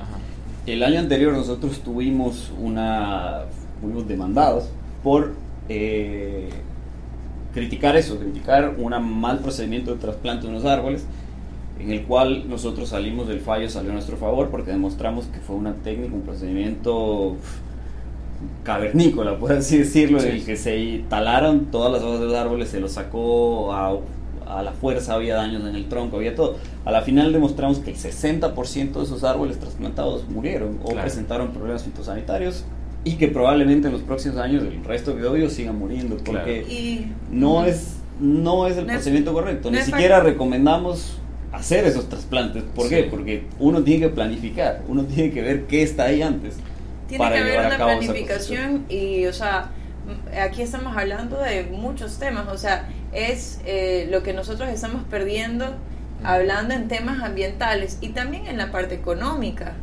el 0.66 0.82
año 0.82 1.00
anterior 1.00 1.32
nosotros 1.32 1.80
tuvimos 1.80 2.52
una, 2.58 3.46
fuimos 3.80 4.06
demandados 4.06 4.68
por 5.02 5.34
eh, 5.68 6.50
criticar 7.52 7.96
eso, 7.96 8.18
criticar 8.18 8.74
un 8.78 9.20
mal 9.20 9.40
procedimiento 9.40 9.92
de 9.94 10.00
trasplante 10.00 10.46
de 10.46 10.52
unos 10.52 10.64
árboles, 10.64 11.04
en 11.82 11.90
el 11.90 12.02
cual 12.04 12.48
nosotros 12.48 12.90
salimos 12.90 13.28
del 13.28 13.40
fallo, 13.40 13.68
salió 13.68 13.90
a 13.90 13.94
nuestro 13.94 14.16
favor 14.16 14.48
porque 14.50 14.70
demostramos 14.70 15.26
que 15.26 15.40
fue 15.40 15.56
una 15.56 15.74
técnica, 15.74 16.14
un 16.14 16.22
procedimiento 16.22 17.36
cavernícola, 18.64 19.38
por 19.38 19.52
así 19.52 19.78
decirlo, 19.78 20.20
en 20.22 20.28
el 20.28 20.44
que 20.44 20.56
se 20.56 21.04
talaron 21.08 21.66
todas 21.66 21.92
las 21.92 22.02
hojas 22.02 22.20
de 22.20 22.26
los 22.26 22.34
árboles, 22.34 22.68
se 22.68 22.80
los 22.80 22.92
sacó 22.92 23.72
a 23.72 23.98
a 24.50 24.62
la 24.62 24.72
fuerza, 24.72 25.14
había 25.14 25.36
daños 25.36 25.64
en 25.66 25.74
el 25.74 25.88
tronco, 25.88 26.16
había 26.16 26.34
todo. 26.34 26.56
A 26.84 26.90
la 26.90 27.02
final 27.02 27.32
demostramos 27.32 27.78
que 27.78 27.90
el 27.90 27.96
60% 27.96 28.92
de 28.92 29.02
esos 29.02 29.24
árboles 29.24 29.58
trasplantados 29.58 30.28
murieron 30.28 30.80
o 30.82 30.92
presentaron 30.94 31.52
problemas 31.52 31.84
fitosanitarios 31.84 32.64
y 33.04 33.14
que 33.14 33.28
probablemente 33.28 33.86
en 33.86 33.92
los 33.92 34.02
próximos 34.02 34.38
años 34.38 34.62
el 34.64 34.84
resto 34.84 35.12
de 35.12 35.20
Biobio 35.20 35.48
siga 35.48 35.72
muriendo 35.72 36.16
porque 36.18 37.06
no 37.30 37.64
es 37.64 37.96
no 38.20 38.66
es 38.66 38.76
el 38.76 38.84
procedimiento 38.84 39.32
correcto. 39.32 39.70
Ni 39.70 39.78
siquiera 39.78 40.20
recomendamos 40.20 41.19
hacer 41.52 41.84
esos 41.84 42.08
trasplantes. 42.08 42.62
¿Por 42.62 42.88
qué? 42.88 43.04
Porque 43.04 43.44
uno 43.58 43.82
tiene 43.82 44.06
que 44.06 44.14
planificar, 44.14 44.82
uno 44.88 45.04
tiene 45.04 45.30
que 45.30 45.42
ver 45.42 45.66
qué 45.66 45.82
está 45.82 46.04
ahí 46.04 46.22
antes. 46.22 46.56
Tiene 47.08 47.28
que 47.28 47.38
haber 47.38 47.66
una 47.66 47.76
planificación 47.76 48.86
y, 48.88 49.26
o 49.26 49.32
sea, 49.32 49.70
aquí 50.40 50.62
estamos 50.62 50.96
hablando 50.96 51.38
de 51.40 51.64
muchos 51.64 52.18
temas, 52.18 52.48
o 52.48 52.56
sea, 52.56 52.88
es 53.12 53.60
eh, 53.66 54.06
lo 54.10 54.22
que 54.22 54.32
nosotros 54.32 54.68
estamos 54.68 55.02
perdiendo 55.10 55.74
hablando 56.22 56.74
en 56.74 56.88
temas 56.88 57.22
ambientales 57.22 57.98
y 58.00 58.10
también 58.10 58.46
en 58.46 58.58
la 58.58 58.70
parte 58.70 58.94
económica, 58.94 59.74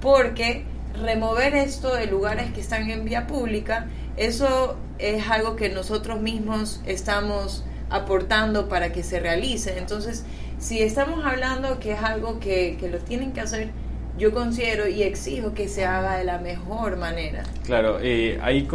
porque 0.00 0.64
remover 1.00 1.54
esto 1.54 1.94
de 1.94 2.06
lugares 2.06 2.52
que 2.52 2.60
están 2.60 2.90
en 2.90 3.04
vía 3.04 3.26
pública, 3.26 3.86
eso 4.16 4.76
es 4.98 5.28
algo 5.28 5.56
que 5.56 5.68
nosotros 5.68 6.20
mismos 6.20 6.80
estamos 6.86 7.64
aportando 7.94 8.68
para 8.68 8.92
que 8.92 9.02
se 9.02 9.20
realice. 9.20 9.78
Entonces, 9.78 10.24
si 10.58 10.82
estamos 10.82 11.24
hablando 11.24 11.78
que 11.78 11.92
es 11.92 12.02
algo 12.02 12.40
que, 12.40 12.76
que 12.78 12.88
lo 12.88 12.98
tienen 12.98 13.32
que 13.32 13.40
hacer, 13.40 13.70
yo 14.18 14.32
considero 14.32 14.88
y 14.88 15.02
exijo 15.02 15.54
que 15.54 15.68
se 15.68 15.84
haga 15.84 16.16
de 16.16 16.24
la 16.24 16.38
mejor 16.38 16.96
manera. 16.96 17.42
Claro, 17.64 17.98
eh, 18.00 18.38
ahí, 18.42 18.68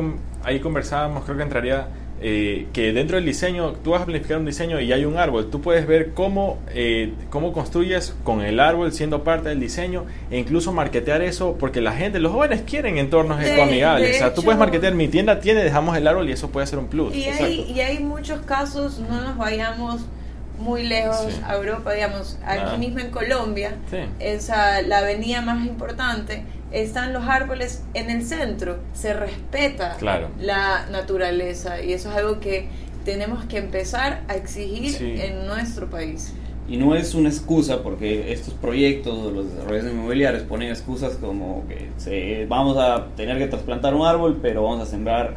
ahí 0.43 0.59
conversábamos, 0.59 1.23
creo 1.23 1.37
que 1.37 1.43
entraría 1.43 1.87
eh, 2.21 2.67
que 2.73 2.91
dentro 2.91 3.15
del 3.15 3.25
diseño, 3.25 3.73
tú 3.83 3.91
vas 3.91 4.01
a 4.01 4.05
planificar 4.05 4.37
un 4.37 4.45
diseño 4.45 4.79
y 4.81 4.91
hay 4.91 5.05
un 5.05 5.17
árbol, 5.17 5.49
tú 5.49 5.61
puedes 5.61 5.87
ver 5.87 6.13
cómo, 6.13 6.59
eh, 6.73 7.13
cómo 7.29 7.53
construyes 7.53 8.13
con 8.23 8.41
el 8.41 8.59
árbol 8.59 8.91
siendo 8.91 9.23
parte 9.23 9.49
del 9.49 9.59
diseño 9.59 10.05
e 10.29 10.37
incluso 10.37 10.73
marketear 10.73 11.21
eso, 11.21 11.55
porque 11.57 11.79
la 11.79 11.93
gente, 11.93 12.19
los 12.19 12.33
jóvenes 12.33 12.63
quieren 12.65 12.97
entornos 12.97 13.41
ecoamigables. 13.41 14.15
O 14.15 14.19
sea, 14.19 14.33
tú 14.33 14.43
puedes 14.43 14.59
marketear, 14.59 14.93
mi 14.93 15.07
tienda 15.07 15.39
tiene, 15.39 15.63
dejamos 15.63 15.95
el 15.95 16.07
árbol 16.07 16.27
y 16.29 16.33
eso 16.33 16.49
puede 16.49 16.67
ser 16.67 16.79
un 16.79 16.87
plus. 16.87 17.15
Y 17.15 17.25
hay, 17.25 17.71
y 17.73 17.79
hay 17.79 17.99
muchos 17.99 18.41
casos, 18.41 18.99
no 18.99 19.21
nos 19.21 19.37
vayamos 19.37 20.01
muy 20.59 20.83
lejos 20.83 21.39
a 21.45 21.55
Europa, 21.55 21.93
digamos, 21.93 22.37
aquí 22.45 22.77
mismo 22.77 22.99
en 22.99 23.11
Colombia, 23.11 23.75
esa 24.19 24.81
la 24.81 24.99
avenida 24.99 25.41
más 25.41 25.65
importante, 25.65 26.43
están 26.71 27.13
los 27.13 27.27
árboles 27.27 27.83
en 27.93 28.09
el 28.09 28.23
centro, 28.23 28.79
se 28.93 29.13
respeta 29.13 29.97
la 30.39 30.85
naturaleza 30.91 31.81
y 31.81 31.93
eso 31.93 32.09
es 32.11 32.17
algo 32.17 32.39
que 32.39 32.67
tenemos 33.05 33.45
que 33.45 33.57
empezar 33.57 34.23
a 34.27 34.35
exigir 34.35 34.95
en 35.01 35.47
nuestro 35.47 35.89
país. 35.89 36.33
Y 36.67 36.77
no 36.77 36.93
es 36.93 37.15
una 37.15 37.29
excusa 37.29 37.81
porque 37.81 38.31
estos 38.31 38.53
proyectos, 38.53 39.33
los 39.33 39.51
desarrollos 39.51 39.85
inmobiliarios 39.85 40.43
ponen 40.43 40.69
excusas 40.69 41.15
como 41.15 41.67
que 41.67 41.89
se, 41.97 42.45
vamos 42.45 42.77
a 42.77 43.07
tener 43.15 43.39
que 43.39 43.47
trasplantar 43.47 43.95
un 43.95 44.05
árbol, 44.05 44.37
pero 44.39 44.63
vamos 44.63 44.81
a 44.81 44.85
sembrar 44.85 45.35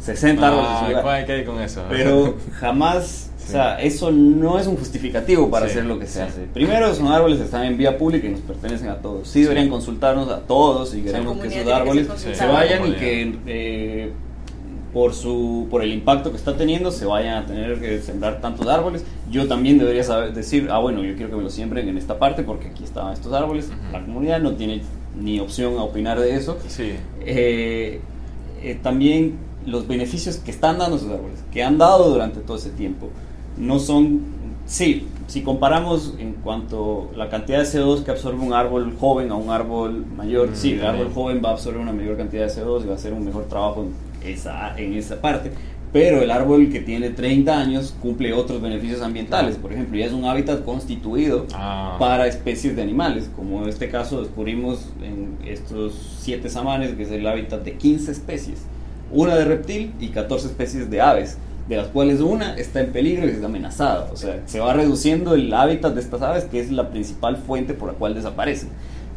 60 0.00 0.46
árboles. 0.46 1.46
con 1.46 1.60
eso? 1.62 1.82
Pero 1.88 2.34
jamás 2.60 3.30
O 3.44 3.50
sea, 3.50 3.80
eso 3.80 4.10
no 4.10 4.58
es 4.58 4.66
un 4.66 4.76
justificativo 4.76 5.50
para 5.50 5.66
Sí, 5.66 5.72
hacer 5.72 5.84
lo 5.86 5.98
que 5.98 6.06
se 6.06 6.14
sí. 6.14 6.20
hace. 6.20 6.40
Primero, 6.52 6.94
son 6.94 7.08
árboles 7.08 7.38
que 7.38 7.44
están 7.44 7.64
en 7.64 7.76
vía 7.76 7.98
pública 7.98 8.26
y 8.26 8.30
nos 8.30 8.40
pertenecen 8.40 8.88
a 8.88 8.96
todos. 8.96 9.28
Sí 9.28 9.42
deberían 9.42 9.68
consultarnos 9.68 10.28
a 10.30 10.40
todos 10.40 10.94
y 10.94 11.02
queremos 11.02 11.38
que 11.38 11.48
esos 11.48 11.62
que 11.64 11.72
árboles 11.72 12.08
se 12.16 12.46
vayan 12.46 12.86
y 12.86 12.92
que 12.92 13.34
eh, 13.46 14.12
por 14.92 15.12
su 15.12 15.66
por 15.70 15.82
el 15.82 15.92
impacto 15.92 16.30
que 16.30 16.36
está 16.36 16.56
teniendo 16.56 16.90
se 16.92 17.04
vayan 17.04 17.42
a 17.42 17.46
tener 17.46 17.80
que 17.80 18.00
sembrar 18.00 18.40
tantos 18.40 18.66
árboles. 18.68 19.04
Yo 19.30 19.46
también 19.48 19.76
debería 19.78 20.04
saber 20.04 20.32
decir, 20.32 20.68
ah 20.70 20.78
bueno, 20.78 21.02
yo 21.02 21.14
quiero 21.16 21.30
que 21.30 21.36
me 21.36 21.42
lo 21.42 21.50
siembren 21.50 21.88
en 21.88 21.98
esta 21.98 22.18
parte 22.18 22.44
porque 22.44 22.68
aquí 22.68 22.84
estaban 22.84 23.12
estos 23.12 23.32
árboles. 23.32 23.70
La 23.92 24.00
comunidad 24.04 24.40
no 24.40 24.52
tiene 24.54 24.82
ni 25.20 25.38
opción 25.40 25.76
a 25.78 25.82
opinar 25.82 26.18
de 26.20 26.34
eso. 26.34 26.56
Sí. 26.68 26.92
Eh, 27.26 28.00
eh, 28.62 28.78
también 28.82 29.36
los 29.66 29.86
beneficios 29.88 30.36
que 30.36 30.50
están 30.50 30.78
dando 30.78 30.96
esos 30.96 31.10
árboles, 31.10 31.38
que 31.52 31.62
han 31.62 31.78
dado 31.78 32.10
durante 32.10 32.40
todo 32.40 32.56
ese 32.56 32.70
tiempo, 32.70 33.08
no 33.56 33.78
son, 33.78 34.20
sí, 34.66 35.06
si 35.26 35.42
comparamos 35.42 36.14
en 36.18 36.34
cuanto 36.34 37.10
a 37.14 37.16
la 37.16 37.28
cantidad 37.30 37.58
de 37.58 37.64
CO2 37.64 38.04
que 38.04 38.10
absorbe 38.10 38.40
un 38.44 38.52
árbol 38.52 38.94
joven 38.98 39.30
a 39.30 39.36
un 39.36 39.50
árbol 39.50 40.04
mayor, 40.16 40.50
Mm, 40.50 40.54
sí, 40.54 40.72
el 40.72 40.84
árbol 40.84 41.10
joven 41.14 41.40
va 41.44 41.50
a 41.50 41.52
absorber 41.52 41.80
una 41.80 41.92
mayor 41.92 42.16
cantidad 42.16 42.46
de 42.46 42.52
CO2 42.52 42.82
y 42.84 42.86
va 42.86 42.92
a 42.92 42.96
hacer 42.96 43.12
un 43.12 43.24
mejor 43.24 43.44
trabajo 43.44 43.86
en 44.22 44.28
esa, 44.32 44.76
en 44.78 44.92
esa 44.94 45.20
parte, 45.20 45.50
pero 45.92 46.20
el 46.22 46.30
árbol 46.32 46.70
que 46.70 46.80
tiene 46.80 47.10
30 47.10 47.56
años 47.58 47.94
cumple 48.02 48.32
otros 48.32 48.60
beneficios 48.60 49.00
ambientales, 49.00 49.56
por 49.56 49.72
ejemplo, 49.72 49.96
ya 49.96 50.06
es 50.06 50.12
un 50.12 50.24
hábitat 50.24 50.64
constituido 50.64 51.46
Ah. 51.54 51.96
para 52.00 52.26
especies 52.26 52.74
de 52.76 52.82
animales, 52.82 53.30
como 53.36 53.62
en 53.62 53.68
este 53.68 53.88
caso 53.88 54.20
descubrimos 54.20 54.88
en 55.02 55.38
estos 55.46 56.18
siete 56.20 56.50
samanes, 56.50 56.94
que 56.94 57.04
es 57.04 57.10
el 57.12 57.26
hábitat 57.26 57.62
de 57.62 57.74
15 57.76 58.10
especies, 58.10 58.62
una 59.12 59.36
de 59.36 59.44
reptil 59.44 59.92
y 60.00 60.08
14 60.08 60.48
especies 60.48 60.90
de 60.90 61.00
aves, 61.00 61.38
de 61.68 61.76
las 61.76 61.86
cuales 61.88 62.20
una 62.20 62.56
está 62.56 62.80
en 62.80 62.92
peligro 62.92 63.26
y 63.26 63.30
está 63.30 63.46
amenazada. 63.46 64.10
O 64.12 64.16
sea, 64.16 64.42
se 64.46 64.60
va 64.60 64.72
reduciendo 64.74 65.34
el 65.34 65.52
hábitat 65.54 65.94
de 65.94 66.00
estas 66.00 66.20
aves, 66.22 66.44
que 66.44 66.60
es 66.60 66.70
la 66.70 66.90
principal 66.90 67.36
fuente 67.38 67.72
por 67.74 67.88
la 67.92 67.94
cual 67.94 68.14
desaparecen. 68.14 68.68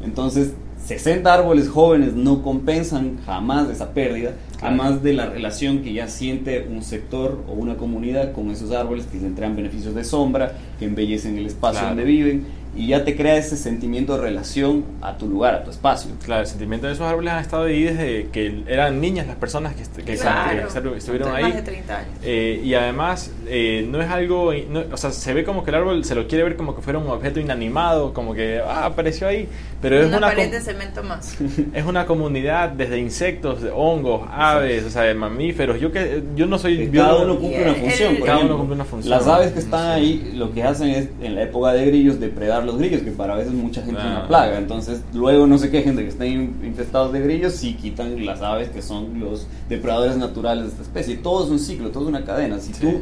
Entonces, 0.03 0.53
60 0.85 1.33
árboles 1.33 1.67
jóvenes 1.67 2.13
no 2.13 2.43
compensan 2.43 3.17
jamás 3.25 3.69
esa 3.69 3.93
pérdida, 3.93 4.33
Claro. 4.59 4.67
además 4.81 5.03
de 5.03 5.13
la 5.13 5.25
relación 5.25 5.81
que 5.81 5.91
ya 5.93 6.07
siente 6.07 6.65
un 6.71 6.81
sector 6.83 7.43
o 7.49 7.53
una 7.53 7.75
comunidad 7.75 8.31
con 8.31 8.49
esos 8.51 8.71
árboles 8.71 9.05
que 9.07 9.17
le 9.19 9.27
entregan 9.27 9.55
beneficios 9.55 9.93
de 9.95 10.03
sombra, 10.03 10.53
que 10.79 10.85
embellecen 10.85 11.37
el 11.37 11.47
espacio 11.47 11.79
Claro. 11.81 11.95
donde 11.95 12.03
viven 12.05 12.45
y 12.75 12.87
ya 12.87 13.03
te 13.03 13.15
crea 13.15 13.35
ese 13.37 13.57
sentimiento 13.57 14.15
de 14.15 14.21
relación 14.21 14.85
a 15.01 15.17
tu 15.17 15.27
lugar, 15.27 15.55
a 15.55 15.63
tu 15.63 15.71
espacio. 15.71 16.11
Claro, 16.23 16.41
el 16.41 16.47
sentimiento 16.47 16.85
de 16.87 16.93
esos 16.93 17.05
árboles 17.07 17.33
han 17.33 17.39
estado 17.41 17.63
ahí 17.63 17.83
desde 17.83 18.27
que 18.31 18.63
eran 18.67 19.01
niñas 19.01 19.25
las 19.25 19.35
personas 19.37 19.73
que, 19.75 19.81
est- 19.81 19.95
que, 19.97 20.15
Claro. 20.15 20.67
que 20.67 20.79
estu- 20.79 20.95
estuvieron 20.95 21.31
Más 21.31 21.43
ahí. 21.43 21.51
de 21.53 21.61
30 21.63 21.97
años. 21.99 22.11
Eh, 22.23 22.61
y 22.63 22.73
además, 22.75 23.31
eh, 23.47 23.87
no 23.89 23.99
es 24.01 24.09
algo, 24.09 24.51
no- 24.69 24.83
o 24.91 24.97
sea, 24.97 25.11
se 25.11 25.33
ve 25.33 25.43
como 25.43 25.63
que 25.63 25.71
el 25.71 25.75
árbol 25.75 26.03
se 26.05 26.13
lo 26.13 26.27
quiere 26.27 26.43
ver 26.43 26.55
como 26.55 26.75
que 26.75 26.81
fuera 26.81 26.99
un 26.99 27.07
objeto 27.07 27.39
inanimado, 27.39 28.13
como 28.13 28.33
que, 28.35 28.59
ah, 28.59 28.85
apareció 28.85 29.27
ahí, 29.27 29.47
pero 29.81 29.99
es 29.99 30.07
una, 30.07 30.17
una, 30.17 30.27
pared 30.27 30.51
de 30.51 30.59
cemento 30.61 31.03
más. 31.03 31.37
es 31.73 31.85
una 31.85 32.05
comunidad 32.05 32.69
desde 32.69 32.99
insectos, 32.99 33.61
de 33.61 33.69
hongos, 33.71 34.27
aves, 34.31 34.83
o 34.85 34.89
sea, 34.89 35.03
de 35.03 35.13
mamíferos. 35.13 35.79
Yo 35.79 35.91
que 35.91 36.23
yo 36.35 36.45
no 36.47 36.57
soy 36.57 36.87
cada 36.89 37.13
biólogo. 37.13 37.23
uno 37.33 37.39
cumple 37.39 37.63
una 37.63 37.73
función. 37.75 38.11
el- 38.11 38.17
por 38.17 38.25
Cada 38.25 38.37
uno 38.37 38.45
ejemplo. 38.45 38.57
cumple 38.57 38.75
una 38.75 38.85
función. 38.85 39.09
Las 39.11 39.27
aves 39.27 39.51
que 39.51 39.59
están 39.59 39.85
ahí 39.91 40.31
lo 40.35 40.51
que 40.53 40.63
hacen 40.63 40.89
es 40.89 41.09
en 41.21 41.35
la 41.35 41.43
época 41.43 41.73
de 41.73 41.85
grillos 41.85 42.19
depredar 42.19 42.63
los 42.63 42.77
grillos, 42.77 43.01
que 43.01 43.11
para 43.11 43.35
veces 43.35 43.53
mucha 43.53 43.81
gente 43.83 43.99
es 43.99 44.05
una 44.07 44.27
plaga. 44.27 44.57
Entonces 44.57 45.01
luego 45.13 45.45
no 45.47 45.57
se 45.57 45.69
quejen 45.69 45.95
de 45.95 46.03
que 46.03 46.09
estén 46.09 46.55
infestados 46.63 47.13
de 47.13 47.19
grillos 47.21 47.53
si 47.53 47.75
quitan 47.75 48.25
las 48.25 48.41
aves 48.41 48.69
que 48.69 48.81
son 48.81 49.19
los 49.19 49.47
depredadores 49.69 50.17
naturales 50.17 50.63
de 50.65 50.69
esta 50.71 50.81
especie. 50.83 51.17
Todo 51.17 51.43
es 51.45 51.49
un 51.51 51.59
ciclo, 51.59 51.89
todo 51.91 52.03
es 52.03 52.09
una 52.09 52.25
cadena. 52.25 52.59
Si 52.59 52.73
Sí. 52.73 52.81
tú 52.81 53.01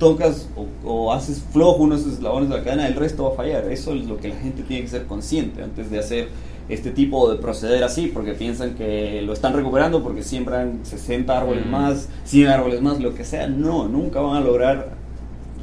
tocas 0.00 0.48
o, 0.56 0.66
o 0.88 1.12
haces 1.12 1.40
flojo 1.52 1.84
uno 1.84 1.94
de 1.94 2.00
esos 2.00 2.14
eslabones 2.14 2.48
de 2.48 2.56
la 2.58 2.64
cadena, 2.64 2.88
el 2.88 2.94
resto 2.96 3.22
va 3.24 3.30
a 3.34 3.36
fallar. 3.36 3.64
Eso 3.70 3.94
es 3.94 4.06
lo 4.06 4.16
que 4.18 4.28
la 4.30 4.34
gente 4.36 4.62
tiene 4.64 4.82
que 4.82 4.88
ser 4.88 5.06
consciente 5.06 5.62
antes 5.62 5.88
de 5.90 5.98
hacer 6.00 6.28
este 6.68 6.90
tipo 6.90 7.30
de 7.30 7.38
proceder 7.38 7.84
así, 7.84 8.06
porque 8.12 8.32
piensan 8.32 8.74
que 8.74 9.22
lo 9.22 9.32
están 9.32 9.52
recuperando 9.54 10.02
porque 10.02 10.22
siembran 10.22 10.80
60 10.84 11.38
árboles 11.38 11.66
Mm. 11.66 11.70
más, 11.70 12.08
100 12.24 12.48
árboles 12.48 12.80
más, 12.80 12.98
lo 13.00 13.14
que 13.14 13.24
sea. 13.24 13.46
No, 13.46 13.86
nunca 13.88 14.20
van 14.20 14.36
a 14.36 14.40
lograr 14.40 14.90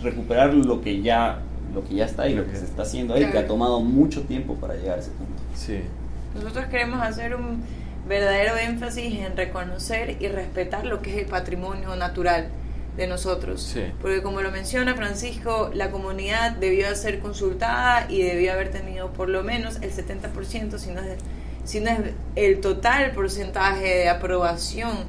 recuperar 0.02 0.54
lo 0.54 0.82
que 0.82 1.02
ya 1.02 1.40
lo 1.74 1.84
que 1.84 1.96
ya 1.96 2.06
está 2.06 2.24
ahí, 2.24 2.34
lo 2.34 2.46
que 2.48 2.56
se 2.56 2.64
está 2.66 2.84
haciendo 2.84 3.14
ahí, 3.14 3.30
que 3.30 3.38
ha 3.38 3.46
tomado 3.46 3.82
mucho 3.82 4.22
tiempo 4.22 4.56
para 4.56 4.76
llegar 4.76 4.98
a 4.98 5.02
ese 5.02 5.12
punto. 5.12 5.34
Sí. 5.54 5.80
Nosotros 6.34 6.66
queremos 6.68 7.02
hacer 7.02 7.36
un 7.36 7.62
verdadero 8.08 8.56
énfasis 8.58 9.14
en 9.20 9.36
reconocer 9.36 10.16
y 10.20 10.28
respetar 10.30 10.86
lo 10.86 11.02
que 11.02 11.12
es 11.12 11.18
el 11.24 11.26
patrimonio 11.26 11.96
natural 11.96 12.48
de 12.98 13.08
nosotros. 13.08 13.62
Sí. 13.62 13.84
Porque 14.02 14.22
como 14.22 14.42
lo 14.42 14.52
menciona 14.52 14.96
Francisco, 14.96 15.72
la 15.74 15.92
comunidad 15.92 16.54
debió 16.54 16.94
ser 16.96 17.20
consultada 17.20 18.08
y 18.10 18.24
debió 18.24 18.54
haber 18.54 18.72
tenido 18.72 19.14
por 19.14 19.30
lo 19.30 19.44
menos 19.44 19.78
el 19.82 19.92
70%, 19.94 20.78
si 20.78 20.92
no 20.92 21.02
es, 21.02 21.18
si 21.64 21.80
no 21.80 21.92
es 21.92 22.00
el 22.36 22.60
total 22.60 23.12
porcentaje 23.12 23.86
de 23.86 24.10
aprobación 24.10 25.06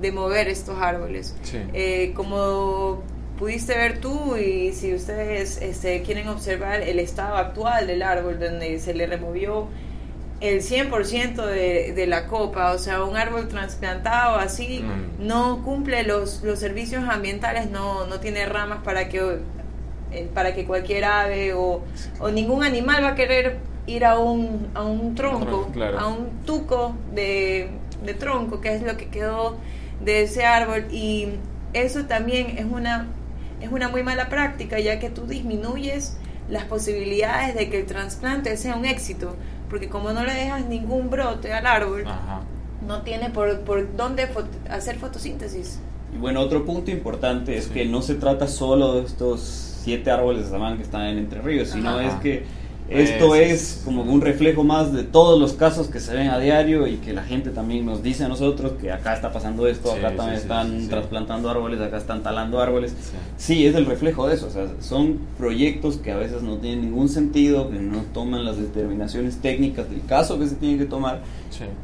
de 0.00 0.12
mover 0.12 0.48
estos 0.48 0.80
árboles. 0.80 1.36
Sí. 1.42 1.58
Eh, 1.72 2.12
como 2.14 3.02
pudiste 3.38 3.76
ver 3.76 4.00
tú 4.00 4.36
y 4.36 4.72
si 4.72 4.92
ustedes 4.92 5.62
este, 5.62 6.02
quieren 6.02 6.28
observar 6.28 6.82
el 6.82 6.98
estado 6.98 7.36
actual 7.36 7.86
del 7.86 8.02
árbol 8.02 8.40
donde 8.40 8.80
se 8.80 8.94
le 8.94 9.06
removió 9.06 9.68
el 10.40 10.60
100% 10.62 11.44
de, 11.46 11.92
de 11.94 12.06
la 12.06 12.26
copa, 12.28 12.72
o 12.72 12.78
sea, 12.78 13.02
un 13.04 13.16
árbol 13.16 13.48
trasplantado 13.48 14.36
así 14.36 14.82
Mm. 14.82 15.26
no 15.26 15.62
cumple 15.64 16.04
los, 16.04 16.42
los 16.44 16.58
servicios 16.60 17.04
ambientales, 17.08 17.70
no, 17.70 18.06
no 18.06 18.20
tiene 18.20 18.46
ramas 18.46 18.78
para 18.84 19.08
que, 19.08 19.40
eh, 20.12 20.28
para 20.32 20.54
que 20.54 20.64
cualquier 20.64 21.04
ave 21.04 21.54
o, 21.54 21.82
o 22.20 22.30
ningún 22.30 22.62
animal 22.64 23.02
va 23.04 23.08
a 23.10 23.14
querer 23.14 23.58
ir 23.86 24.04
a 24.04 24.18
un, 24.18 24.68
a 24.74 24.82
un 24.84 25.14
tronco, 25.14 25.46
tronco, 25.46 25.72
claro. 25.72 25.98
a 25.98 26.06
un 26.06 26.44
tuco 26.44 26.94
de, 27.14 27.70
de 28.04 28.14
tronco, 28.14 28.60
que 28.60 28.74
es 28.74 28.82
lo 28.82 28.96
que 28.96 29.08
quedó 29.08 29.56
de 30.00 30.22
ese 30.22 30.44
árbol 30.44 30.86
y 30.92 31.28
eso 31.72 32.04
también 32.06 32.58
es 32.58 32.64
una 32.64 33.08
es 33.60 33.70
una 33.72 33.88
muy 33.88 34.04
mala 34.04 34.28
práctica 34.28 34.78
ya 34.78 35.00
que 35.00 35.10
tú 35.10 35.26
disminuyes 35.26 36.16
las 36.48 36.64
posibilidades 36.64 37.54
de 37.56 37.68
que 37.68 37.80
el 37.80 37.86
trasplante 37.86 38.56
sea 38.56 38.76
un 38.76 38.84
éxito 38.84 39.36
porque 39.68 39.88
como 39.88 40.12
no 40.12 40.24
le 40.24 40.32
dejas 40.34 40.66
ningún 40.66 41.10
brote 41.10 41.52
al 41.52 41.66
árbol 41.66 42.04
Ajá. 42.06 42.40
no 42.86 43.02
tiene 43.02 43.30
por, 43.30 43.60
por 43.60 43.96
dónde 43.96 44.28
fot- 44.32 44.46
hacer 44.70 44.96
fotosíntesis 44.98 45.80
Y 46.14 46.18
bueno, 46.18 46.40
otro 46.40 46.64
punto 46.64 46.90
importante 46.90 47.56
es 47.56 47.64
Sí. 47.64 47.70
que 47.70 47.84
no 47.86 48.00
se 48.02 48.14
trata 48.14 48.46
solo 48.48 48.94
de 48.94 49.02
estos 49.06 49.40
siete 49.82 50.10
árboles 50.10 50.44
de 50.44 50.50
samán 50.50 50.76
que 50.76 50.82
están 50.82 51.02
en 51.06 51.18
Entre 51.18 51.40
Ríos, 51.42 51.68
sino 51.70 51.90
Ajá. 51.90 52.04
es 52.08 52.14
que 52.14 52.44
esto 52.90 53.34
Es- 53.34 53.78
es 53.78 53.82
como 53.84 54.02
un 54.02 54.20
reflejo 54.20 54.64
más 54.64 54.92
de 54.92 55.02
todos 55.04 55.38
los 55.38 55.52
casos 55.52 55.88
que 55.88 56.00
se 56.00 56.14
ven 56.14 56.28
a 56.28 56.38
diario 56.38 56.86
y 56.86 56.96
que 56.96 57.12
la 57.12 57.22
gente 57.22 57.50
también 57.50 57.84
nos 57.84 58.02
dice 58.02 58.24
a 58.24 58.28
nosotros 58.28 58.72
que 58.80 58.90
acá 58.90 59.14
está 59.14 59.32
pasando 59.32 59.66
esto, 59.66 59.90
Sí, 59.92 59.98
acá 59.98 60.10
sí, 60.10 60.16
también 60.16 60.36
sí, 60.38 60.42
están 60.42 60.88
trasplantando 60.88 61.50
árboles, 61.50 61.80
acá 61.80 61.98
están 61.98 62.22
talando 62.22 62.60
árboles. 62.60 62.94
Sí. 63.36 63.66
Es 63.66 63.74
el 63.74 63.86
reflejo 63.86 64.26
de 64.26 64.34
eso. 64.36 64.46
O 64.46 64.50
sea, 64.50 64.66
son 64.80 65.18
proyectos 65.36 65.96
que 65.98 66.12
a 66.12 66.16
veces 66.16 66.42
no 66.42 66.56
tienen 66.56 66.82
ningún 66.82 67.08
sentido, 67.08 67.68
que 67.70 67.78
no 67.78 68.02
toman 68.14 68.44
las 68.44 68.56
determinaciones 68.58 69.36
técnicas 69.38 69.90
del 69.90 70.04
caso 70.06 70.38
que 70.38 70.46
se 70.46 70.54
tienen 70.56 70.78
que 70.78 70.86
tomar 70.86 71.20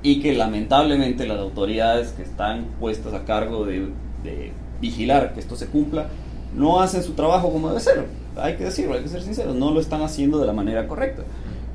y 0.03 0.21
que 0.21 0.33
lamentablemente 0.35 1.27
las 1.27 1.39
autoridades 1.39 2.09
que 2.13 2.23
están 2.23 2.67
puestas 2.81 3.13
a 3.15 3.25
cargo 3.25 3.65
de, 3.67 3.89
de 4.23 4.53
vigilar 4.81 5.35
que 5.35 5.41
esto 5.41 5.57
se 5.57 5.67
cumpla 5.67 6.09
no 6.55 6.81
hacen 6.81 7.03
su 7.03 7.13
trabajo 7.13 7.51
como 7.53 7.69
debe 7.69 7.81
ser. 7.81 8.05
Hay 8.37 8.57
que 8.57 8.65
decirlo, 8.65 8.95
hay 8.95 9.03
que 9.03 9.09
ser 9.09 9.23
sinceros, 9.23 9.55
no 9.55 9.71
lo 9.71 9.81
están 9.81 10.03
haciendo 10.03 10.39
de 10.39 10.47
la 10.47 10.53
manera 10.53 10.89
correcta. 10.89 11.23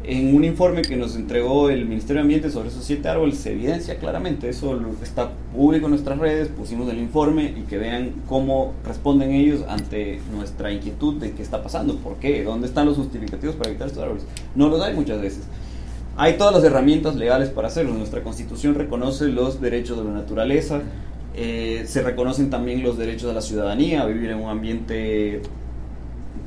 En 0.03 0.35
un 0.35 0.43
informe 0.43 0.81
que 0.81 0.95
nos 0.95 1.15
entregó 1.15 1.69
el 1.69 1.85
Ministerio 1.85 2.15
de 2.15 2.21
Ambiente 2.21 2.49
sobre 2.49 2.69
esos 2.69 2.83
siete 2.83 3.07
árboles 3.09 3.37
se 3.37 3.51
evidencia 3.51 3.99
claramente, 3.99 4.49
eso 4.49 4.79
está 5.03 5.29
público 5.53 5.85
en 5.85 5.91
nuestras 5.91 6.17
redes, 6.17 6.47
pusimos 6.47 6.89
el 6.89 6.97
informe 6.97 7.53
y 7.55 7.63
que 7.63 7.77
vean 7.77 8.13
cómo 8.27 8.73
responden 8.83 9.31
ellos 9.31 9.63
ante 9.67 10.19
nuestra 10.33 10.71
inquietud 10.71 11.15
de 11.15 11.31
qué 11.33 11.43
está 11.43 11.61
pasando, 11.61 11.97
por 11.97 12.15
qué, 12.15 12.43
dónde 12.43 12.67
están 12.67 12.87
los 12.87 12.97
justificativos 12.97 13.55
para 13.55 13.71
quitar 13.71 13.87
estos 13.87 14.01
árboles. 14.01 14.23
No 14.55 14.69
los 14.69 14.81
hay 14.81 14.95
muchas 14.95 15.21
veces. 15.21 15.43
Hay 16.17 16.37
todas 16.37 16.53
las 16.53 16.63
herramientas 16.63 17.15
legales 17.15 17.49
para 17.49 17.67
hacerlo. 17.67 17.93
Nuestra 17.93 18.23
constitución 18.23 18.75
reconoce 18.75 19.27
los 19.27 19.61
derechos 19.61 19.97
de 19.97 20.03
la 20.03 20.11
naturaleza, 20.11 20.81
eh, 21.41 21.85
se 21.87 22.01
reconocen 22.01 22.49
también 22.49 22.83
los 22.83 22.97
derechos 22.97 23.29
de 23.29 23.33
la 23.33 23.41
ciudadanía, 23.41 24.01
a 24.01 24.05
vivir 24.05 24.29
en 24.31 24.39
un 24.39 24.49
ambiente 24.49 25.41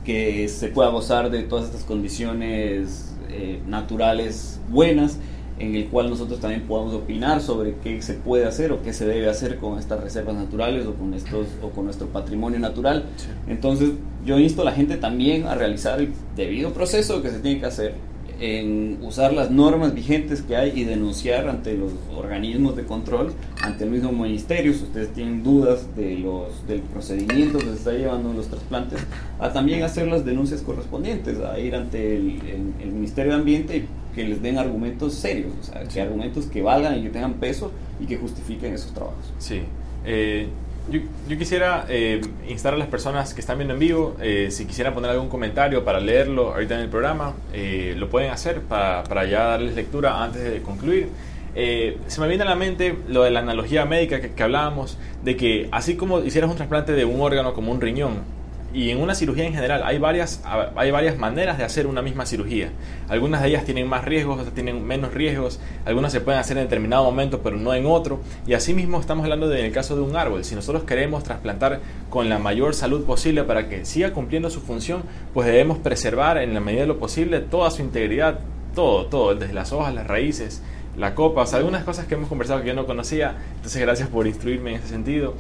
que 0.05 0.49
se 0.49 0.69
pueda 0.69 0.91
gozar 0.91 1.31
de 1.31 1.45
todas 1.45 1.65
estas 1.65 1.85
condiciones 1.85 3.15
eh, 3.31 3.63
naturales 3.67 4.61
buenas, 4.69 5.17
en 5.59 5.77
el 5.77 5.87
cual 5.87 6.11
nosotros 6.11 6.41
también 6.41 6.65
podamos 6.65 6.93
opinar 6.93 7.41
sobre 7.41 7.77
qué 7.77 8.03
se 8.03 8.13
puede 8.13 8.45
hacer 8.45 8.71
o 8.71 8.83
qué 8.83 8.93
se 8.93 9.07
debe 9.07 9.31
hacer 9.31 9.57
con 9.57 9.79
estas 9.79 9.99
reservas 9.99 10.35
naturales 10.35 10.85
o 10.87 10.93
con 10.93 11.15
estos 11.15 11.47
o 11.63 11.71
con 11.71 11.87
nuestro 11.87 12.09
patrimonio 12.09 12.59
natural. 12.59 13.07
Sí. 13.17 13.29
Entonces, 13.49 13.93
yo 14.27 14.39
insto 14.39 14.61
a 14.61 14.67
la 14.67 14.73
gente 14.73 14.99
también 14.99 15.47
a 15.47 15.55
realizar 15.55 16.01
el 16.01 16.13
debido 16.37 16.75
proceso 16.75 17.23
que 17.23 17.31
se 17.31 17.39
tiene 17.39 17.61
que 17.61 17.67
hacer. 17.67 17.95
En 18.43 18.99
usar 19.03 19.33
las 19.33 19.53
normas 19.53 19.95
vigentes 19.95 20.43
que 20.43 20.57
hay 20.57 20.73
y 20.75 20.83
denunciar 20.83 21.49
ante 21.49 21.75
los 21.75 21.93
organismos 22.17 22.75
de 22.75 22.83
control, 22.83 23.33
ante 23.63 23.85
el 23.85 23.91
mismo 23.91 24.11
ministerio, 24.11 24.75
si 24.75 24.83
ustedes 24.83 25.13
tienen 25.13 25.45
dudas 25.45 25.87
de 25.95 26.19
los, 26.19 26.67
del 26.67 26.81
procedimiento 26.81 27.59
que 27.59 27.67
se 27.67 27.75
está 27.75 27.93
llevando 27.93 28.33
los 28.33 28.49
trasplantes, 28.49 28.99
a 29.39 29.53
también 29.53 29.85
hacer 29.85 30.09
las 30.09 30.25
denuncias 30.25 30.61
correspondientes, 30.61 31.39
a 31.39 31.57
ir 31.61 31.77
ante 31.77 32.17
el, 32.17 32.41
el, 32.83 32.91
Ministerio 32.91 33.31
de 33.33 33.39
Ambiente 33.39 33.77
y 33.77 33.85
que 34.13 34.25
les 34.25 34.43
den 34.43 34.59
argumentos 34.59 35.15
serios, 35.15 35.53
o 35.61 35.63
sea, 35.63 35.85
que 35.85 36.01
argumentos 36.01 36.47
que 36.47 36.63
valgan 36.63 36.99
y 36.99 37.03
que 37.05 37.11
tengan 37.11 37.35
peso 37.35 37.71
y 38.01 38.07
que 38.07 38.17
justifiquen 38.17 38.75
esos 38.75 38.93
trabajos. 38.93 39.33
Sí. 39.39 39.61
Eh, 40.05 40.49
yo, 40.91 41.01
yo, 41.29 41.39
quisiera 41.39 41.87
eh, 41.89 42.21
instar 42.49 42.75
a 42.75 42.77
las 42.77 42.89
personas 42.89 43.35
que 43.35 43.41
están 43.41 43.59
viendo 43.59 43.75
en 43.75 43.81
vivo, 43.81 44.17
eh, 44.21 44.49
si 44.51 44.67
quisieran 44.67 44.95
poner 44.95 45.11
algún 45.11 45.29
comentario 45.29 45.85
para 45.85 46.01
leerlo 46.01 46.53
ahorita 46.53 46.75
en 46.75 46.81
el 46.81 46.89
programa, 46.89 47.35
eh, 47.53 47.95
lo 47.97 48.09
pueden 48.09 48.31
hacer 48.31 48.61
para, 48.63 49.05
para, 49.05 49.25
ya 49.25 49.45
darles 49.45 49.75
lectura 49.75 50.23
antes 50.23 50.43
de 50.43 50.61
concluir. 50.63 51.09
se 51.55 52.21
me 52.21 52.29
viene 52.29 52.43
a 52.43 52.47
la 52.47 52.57
mente 52.57 52.97
lo 53.09 53.23
de 53.23 53.31
la 53.31 53.41
analogía 53.41 53.85
médica 53.85 54.21
que 54.21 54.43
hablábamos, 54.43 54.99
de 55.23 55.37
que 55.37 55.69
así 55.71 55.97
como 55.97 56.21
hicieras 56.21 56.51
un 56.51 56.57
trasplante 56.57 56.93
de 56.93 57.05
un 57.05 57.21
órgano 57.21 57.55
como 57.55 57.71
un 57.71 57.81
riñón, 57.81 58.42
y 58.75 58.91
en 58.91 59.01
una 59.01 59.15
cirugía 59.15 59.45
en 59.45 59.53
general 59.53 59.83
hay 59.85 59.99
varias, 59.99 60.43
hay 60.77 60.91
varias 60.91 61.19
maneras 61.19 61.59
de 61.59 61.65
hacer 61.65 61.87
una 61.87 62.01
misma 62.01 62.25
cirugía. 62.25 62.71
Algunas 63.09 63.43
de 63.43 63.49
ellas 63.49 63.65
tienen 63.65 63.87
más 63.87 64.05
riesgos, 64.05 64.39
otras 64.39 64.55
tienen 64.55 64.85
menos 64.87 65.13
riesgos, 65.13 65.61
algunas 65.85 66.13
se 66.13 66.21
pueden 66.21 66.41
hacer 66.41 66.57
en 66.57 66.65
determinado 66.65 67.05
momento 67.05 67.41
pero 67.43 67.57
no 67.57 67.75
en 67.75 67.87
otro. 67.87 68.21
Y 68.47 68.55
así 68.55 68.73
mismo 68.73 68.99
estamos 68.99 69.25
hablando 69.25 69.49
del 69.49 69.67
el 69.67 69.73
caso 69.73 69.95
de 69.95 70.03
un 70.03 70.17
árbol. 70.17 70.45
Si 70.45 70.55
nosotros 70.55 70.85
queremos 70.85 71.23
trasplantar 71.23 71.81
con 72.09 72.29
la 72.29 72.39
mayor 72.39 72.75
salud 72.75 73.05
posible 73.05 73.45
para 73.45 73.69
que 73.69 73.85
siga 73.85 74.13
cumpliendo 74.13 74.49
su 74.49 74.61
función, 74.61 75.03
pues 75.35 75.47
debemos 75.47 75.79
preservar 75.79 76.39
en 76.39 76.55
la 76.55 76.61
medida 76.61 76.83
de 76.83 76.87
lo 76.89 76.99
posible 76.99 77.41
toda 77.41 77.71
su 77.71 77.83
integridad, 77.83 78.41
todo, 78.75 79.07
todo, 79.07 79.35
desde 79.35 79.53
las 79.53 79.73
hojas, 79.73 79.95
las 79.95 80.07
raíces, 80.07 80.63
la 80.97 81.15
copa, 81.15 81.43
o 81.43 81.47
sea, 81.47 81.59
algunas 81.59 81.85
cosas 81.85 82.07
que 82.07 82.15
hemos 82.15 82.29
conversado 82.29 82.63
que 82.63 82.69
yo 82.69 82.75
no 82.75 82.87
conocía. 82.87 83.37
Entonces 83.57 83.83
gracias 83.83 84.09
por 84.09 84.27
instruirme 84.27 84.71
en 84.71 84.77
ese 84.77 84.89
sentido. 84.89 85.35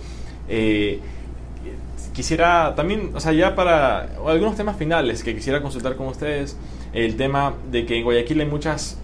Eh, 0.49 1.01
quisiera 2.13 2.75
también, 2.75 3.11
o 3.15 3.21
sea, 3.21 3.33
ya 3.33 3.55
para 3.55 4.09
algunos 4.27 4.57
temas 4.57 4.77
finales 4.77 5.23
que 5.23 5.35
quisiera 5.35 5.63
consultar 5.63 5.97
con 5.97 6.09
ustedes, 6.09 6.57
el 6.93 7.17
tema 7.17 7.55
de 7.71 7.87
que 7.87 7.99
en 7.99 8.05
Guayaquil 8.05 8.41
hay 8.41 8.47
muchas, 8.47 8.99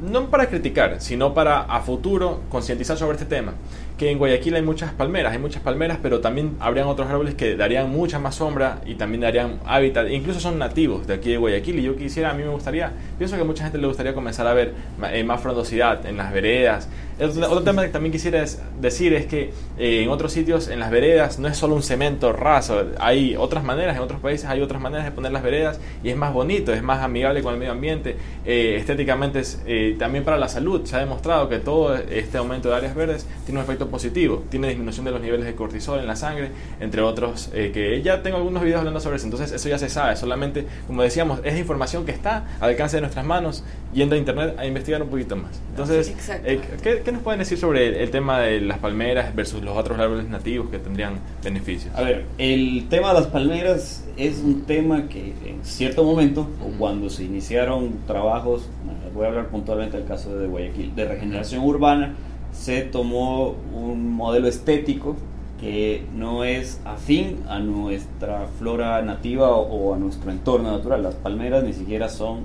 no 0.00 0.30
para 0.30 0.48
criticar, 0.48 1.00
sino 1.00 1.34
para 1.34 1.62
a 1.62 1.80
futuro 1.80 2.40
concientizar 2.48 2.96
sobre 2.96 3.16
este 3.16 3.26
tema 3.26 3.54
que 3.96 4.10
en 4.10 4.18
Guayaquil 4.18 4.54
hay 4.54 4.62
muchas 4.62 4.92
palmeras, 4.92 5.32
hay 5.32 5.38
muchas 5.38 5.62
palmeras, 5.62 5.98
pero 6.02 6.20
también 6.20 6.56
habrían 6.60 6.86
otros 6.86 7.08
árboles 7.08 7.34
que 7.34 7.56
darían 7.56 7.90
mucha 7.90 8.18
más 8.18 8.36
sombra 8.36 8.80
y 8.86 8.94
también 8.94 9.20
darían 9.20 9.60
hábitat, 9.64 10.10
incluso 10.10 10.40
son 10.40 10.58
nativos 10.58 11.06
de 11.06 11.14
aquí 11.14 11.30
de 11.30 11.36
Guayaquil. 11.36 11.78
Y 11.78 11.82
yo 11.82 11.96
quisiera, 11.96 12.30
a 12.30 12.34
mí 12.34 12.42
me 12.42 12.50
gustaría, 12.50 12.92
pienso 13.18 13.36
que 13.36 13.42
a 13.42 13.44
mucha 13.44 13.64
gente 13.64 13.78
le 13.78 13.86
gustaría 13.86 14.14
comenzar 14.14 14.46
a 14.46 14.54
ver 14.54 14.74
eh, 15.12 15.24
más 15.24 15.40
frondosidad 15.40 16.04
en 16.06 16.16
las 16.16 16.32
veredas. 16.32 16.88
Otro, 17.20 17.62
tema 17.62 17.82
que 17.82 17.88
también 17.88 18.10
quisiera 18.10 18.44
decir 18.80 19.12
es 19.12 19.26
que 19.26 19.52
eh, 19.78 20.02
en 20.02 20.08
otros 20.08 20.32
sitios, 20.32 20.68
en 20.68 20.80
las 20.80 20.90
veredas, 20.90 21.38
no 21.38 21.46
es 21.46 21.56
solo 21.56 21.74
un 21.76 21.82
cemento 21.82 22.32
raso, 22.32 22.84
hay 22.98 23.36
otras 23.36 23.62
maneras, 23.62 23.96
en 23.96 24.02
otros 24.02 24.20
países 24.20 24.48
hay 24.48 24.60
otras 24.60 24.80
maneras 24.80 25.04
de 25.04 25.12
poner 25.12 25.30
las 25.30 25.42
veredas 25.42 25.78
y 26.02 26.08
es 26.08 26.16
más 26.16 26.32
bonito, 26.32 26.72
es 26.72 26.82
más 26.82 27.02
amigable 27.02 27.42
con 27.42 27.52
el 27.52 27.60
medio 27.60 27.72
ambiente, 27.72 28.16
eh, 28.44 28.76
estéticamente 28.78 29.40
es, 29.40 29.60
también 29.98 30.24
para 30.24 30.36
la 30.36 30.48
salud, 30.48 30.84
se 30.84 30.96
ha 30.96 30.98
demostrado 30.98 31.48
que 31.48 31.58
todo 31.58 31.94
este 31.94 32.38
aumento 32.38 32.70
de 32.70 32.76
áreas 32.76 32.94
verdes 32.96 33.26
tiene 33.44 33.60
un 33.60 33.64
efecto 33.64 33.81
positivo. 33.88 34.44
Tiene 34.50 34.68
disminución 34.68 35.04
de 35.04 35.12
los 35.12 35.20
niveles 35.20 35.46
de 35.46 35.54
cortisol 35.54 36.00
en 36.00 36.06
la 36.06 36.16
sangre, 36.16 36.50
entre 36.80 37.02
otros, 37.02 37.50
eh, 37.54 37.70
que 37.72 38.02
ya 38.02 38.22
tengo 38.22 38.36
algunos 38.36 38.62
videos 38.62 38.78
hablando 38.78 39.00
sobre 39.00 39.16
eso. 39.16 39.26
Entonces, 39.26 39.52
eso 39.52 39.68
ya 39.68 39.78
se 39.78 39.88
sabe. 39.88 40.16
Solamente, 40.16 40.66
como 40.86 41.02
decíamos, 41.02 41.40
es 41.44 41.58
información 41.58 42.04
que 42.04 42.12
está 42.12 42.44
al 42.60 42.70
alcance 42.70 42.96
de 42.96 43.02
nuestras 43.02 43.24
manos, 43.24 43.64
yendo 43.92 44.14
a 44.14 44.18
internet 44.18 44.54
a 44.58 44.66
investigar 44.66 45.02
un 45.02 45.08
poquito 45.08 45.36
más. 45.36 45.60
Entonces, 45.70 46.14
eh, 46.44 46.60
¿qué, 46.82 47.12
nos 47.12 47.22
pueden 47.22 47.40
decir 47.40 47.58
sobre 47.58 48.02
el, 48.02 48.10
tema 48.10 48.40
de 48.40 48.60
las 48.60 48.78
palmeras 48.78 49.34
versus 49.34 49.62
los 49.62 49.76
otros 49.76 49.98
árboles 49.98 50.28
nativos 50.28 50.68
que 50.70 50.78
tendrían 50.78 51.14
beneficios? 51.42 51.94
A 51.94 52.02
ver, 52.02 52.24
el 52.38 52.86
tema 52.88 53.08
de 53.08 53.14
las 53.14 53.26
palmeras 53.28 54.04
es 54.16 54.38
un 54.38 54.62
tema 54.62 55.08
que 55.08 55.34
en 55.44 55.64
cierto 55.64 56.04
momento, 56.04 56.48
o 56.62 56.78
cuando 56.78 57.08
se 57.10 57.24
iniciaron 57.24 57.92
trabajos, 58.06 58.68
voy 59.14 59.24
a 59.24 59.28
hablar 59.28 59.48
puntualmente 59.48 59.96
del 59.96 60.06
caso 60.06 60.36
de 60.36 60.46
Guayaquil, 60.46 60.94
de 60.94 61.04
regeneración 61.06 61.64
urbana, 61.64 62.14
se 62.52 62.82
tomó 62.82 63.56
un 63.74 64.12
modelo 64.12 64.46
estético 64.46 65.16
que 65.60 66.04
no 66.14 66.44
es 66.44 66.80
afín 66.84 67.44
a 67.48 67.60
nuestra 67.60 68.46
flora 68.58 69.00
nativa 69.02 69.50
o, 69.50 69.94
a 69.94 69.98
nuestro 69.98 70.30
entorno 70.30 70.72
natural. 70.72 71.02
Las 71.02 71.14
palmeras 71.14 71.64
ni 71.64 71.72
siquiera 71.72 72.08
son... 72.08 72.40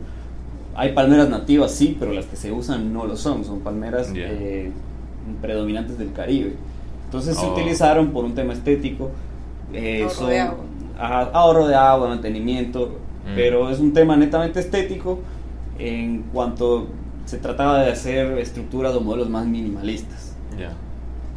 Hay 0.76 0.94
palmeras 0.94 1.28
nativas, 1.28 1.72
sí, 1.72 1.98
pero 2.00 2.14
las 2.14 2.26
que 2.26 2.36
se 2.36 2.52
usan 2.52 2.94
no 2.94 3.06
lo 3.06 3.18
son. 3.18 3.44
Son 3.44 3.62
palmeras 3.62 4.12
eh, 4.16 4.72
predominantes 5.42 5.98
del 5.98 6.14
Caribe. 6.14 6.54
Entonces 7.06 7.36
se 7.36 7.46
oh. 7.46 7.54
utilizaron 7.54 8.12
por 8.12 8.24
un 8.24 8.36
tema 8.36 8.54
estético. 8.54 9.10
Eh, 9.74 10.04
ahorro, 10.04 10.28
de 10.28 10.40
agua. 10.40 10.64
ahorro 11.34 11.68
de 11.68 11.76
agua, 11.76 12.08
mantenimiento. 12.10 13.00
Mm. 13.26 13.36
Pero 13.36 13.72
es 13.72 13.80
un 13.80 13.94
tema 13.94 14.16
netamente 14.16 14.60
estético 14.60 15.20
en 15.80 16.24
cuanto 16.34 16.88
se 17.28 17.38
trataba 17.38 17.84
de 17.84 17.92
hacer 17.92 18.40
estructuras 18.40 18.96
o 18.96 19.02
modelos 19.02 19.30
más 19.30 19.46
minimalistas. 19.46 20.34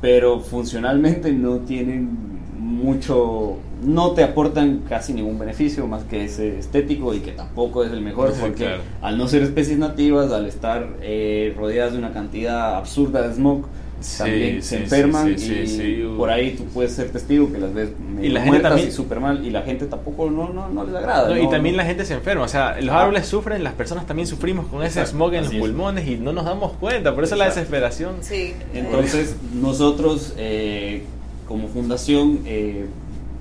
Pero 0.00 0.40
funcionalmente 0.40 1.32
no 1.32 1.58
tienen 1.58 2.08
mucho, 2.56 3.56
no 3.82 4.12
te 4.12 4.22
aportan 4.22 4.84
casi 4.88 5.12
ningún 5.12 5.38
beneficio 5.38 5.86
más 5.88 6.04
que 6.04 6.24
ese 6.24 6.58
estético 6.58 7.12
y 7.12 7.18
que 7.18 7.32
tampoco 7.32 7.84
es 7.84 7.90
el 7.90 8.00
mejor 8.00 8.32
porque 8.40 8.76
al 9.02 9.18
no 9.18 9.26
ser 9.26 9.42
especies 9.42 9.78
nativas, 9.78 10.30
al 10.32 10.46
estar 10.46 10.86
eh, 11.02 11.54
rodeadas 11.58 11.92
de 11.92 11.98
una 11.98 12.12
cantidad 12.12 12.76
absurda 12.76 13.26
de 13.26 13.34
smog, 13.34 13.64
también 14.18 14.62
se 14.62 14.78
enferman 14.78 15.34
y 15.38 16.04
por 16.16 16.30
ahí 16.30 16.52
tú 16.52 16.64
puedes 16.64 16.92
ser 16.92 17.10
testigo 17.10 17.52
que 17.52 17.58
las 17.58 17.72
ves 17.72 17.90
y 18.20 18.28
la 18.28 18.42
gente 18.42 18.60
también 18.60 18.92
súper 18.92 19.20
mal 19.20 19.44
y 19.44 19.50
la 19.50 19.62
gente 19.62 19.86
tampoco 19.86 20.30
no, 20.30 20.48
no, 20.50 20.68
no 20.68 20.84
les 20.84 20.94
agrada. 20.94 21.38
y 21.38 21.48
también 21.48 21.76
la 21.76 21.84
gente 21.84 22.04
se 22.04 22.14
enferma, 22.14 22.44
o 22.44 22.48
sea, 22.48 22.80
los 22.80 22.94
árboles 22.94 23.26
sufren, 23.26 23.62
las 23.62 23.74
personas 23.74 24.06
también 24.06 24.26
sufrimos 24.26 24.66
con 24.66 24.82
ese 24.82 25.04
smog 25.04 25.34
en 25.34 25.44
los 25.44 25.54
pulmones 25.54 26.06
y 26.08 26.16
no 26.16 26.32
nos 26.32 26.44
damos 26.44 26.72
cuenta, 26.72 27.14
por 27.14 27.24
eso 27.24 27.36
la 27.36 27.46
desesperación. 27.46 28.16
Sí. 28.20 28.54
Entonces 28.74 29.36
nosotros 29.54 30.34
eh, 30.36 31.02
como 31.46 31.68
fundación 31.68 32.40
eh, 32.46 32.86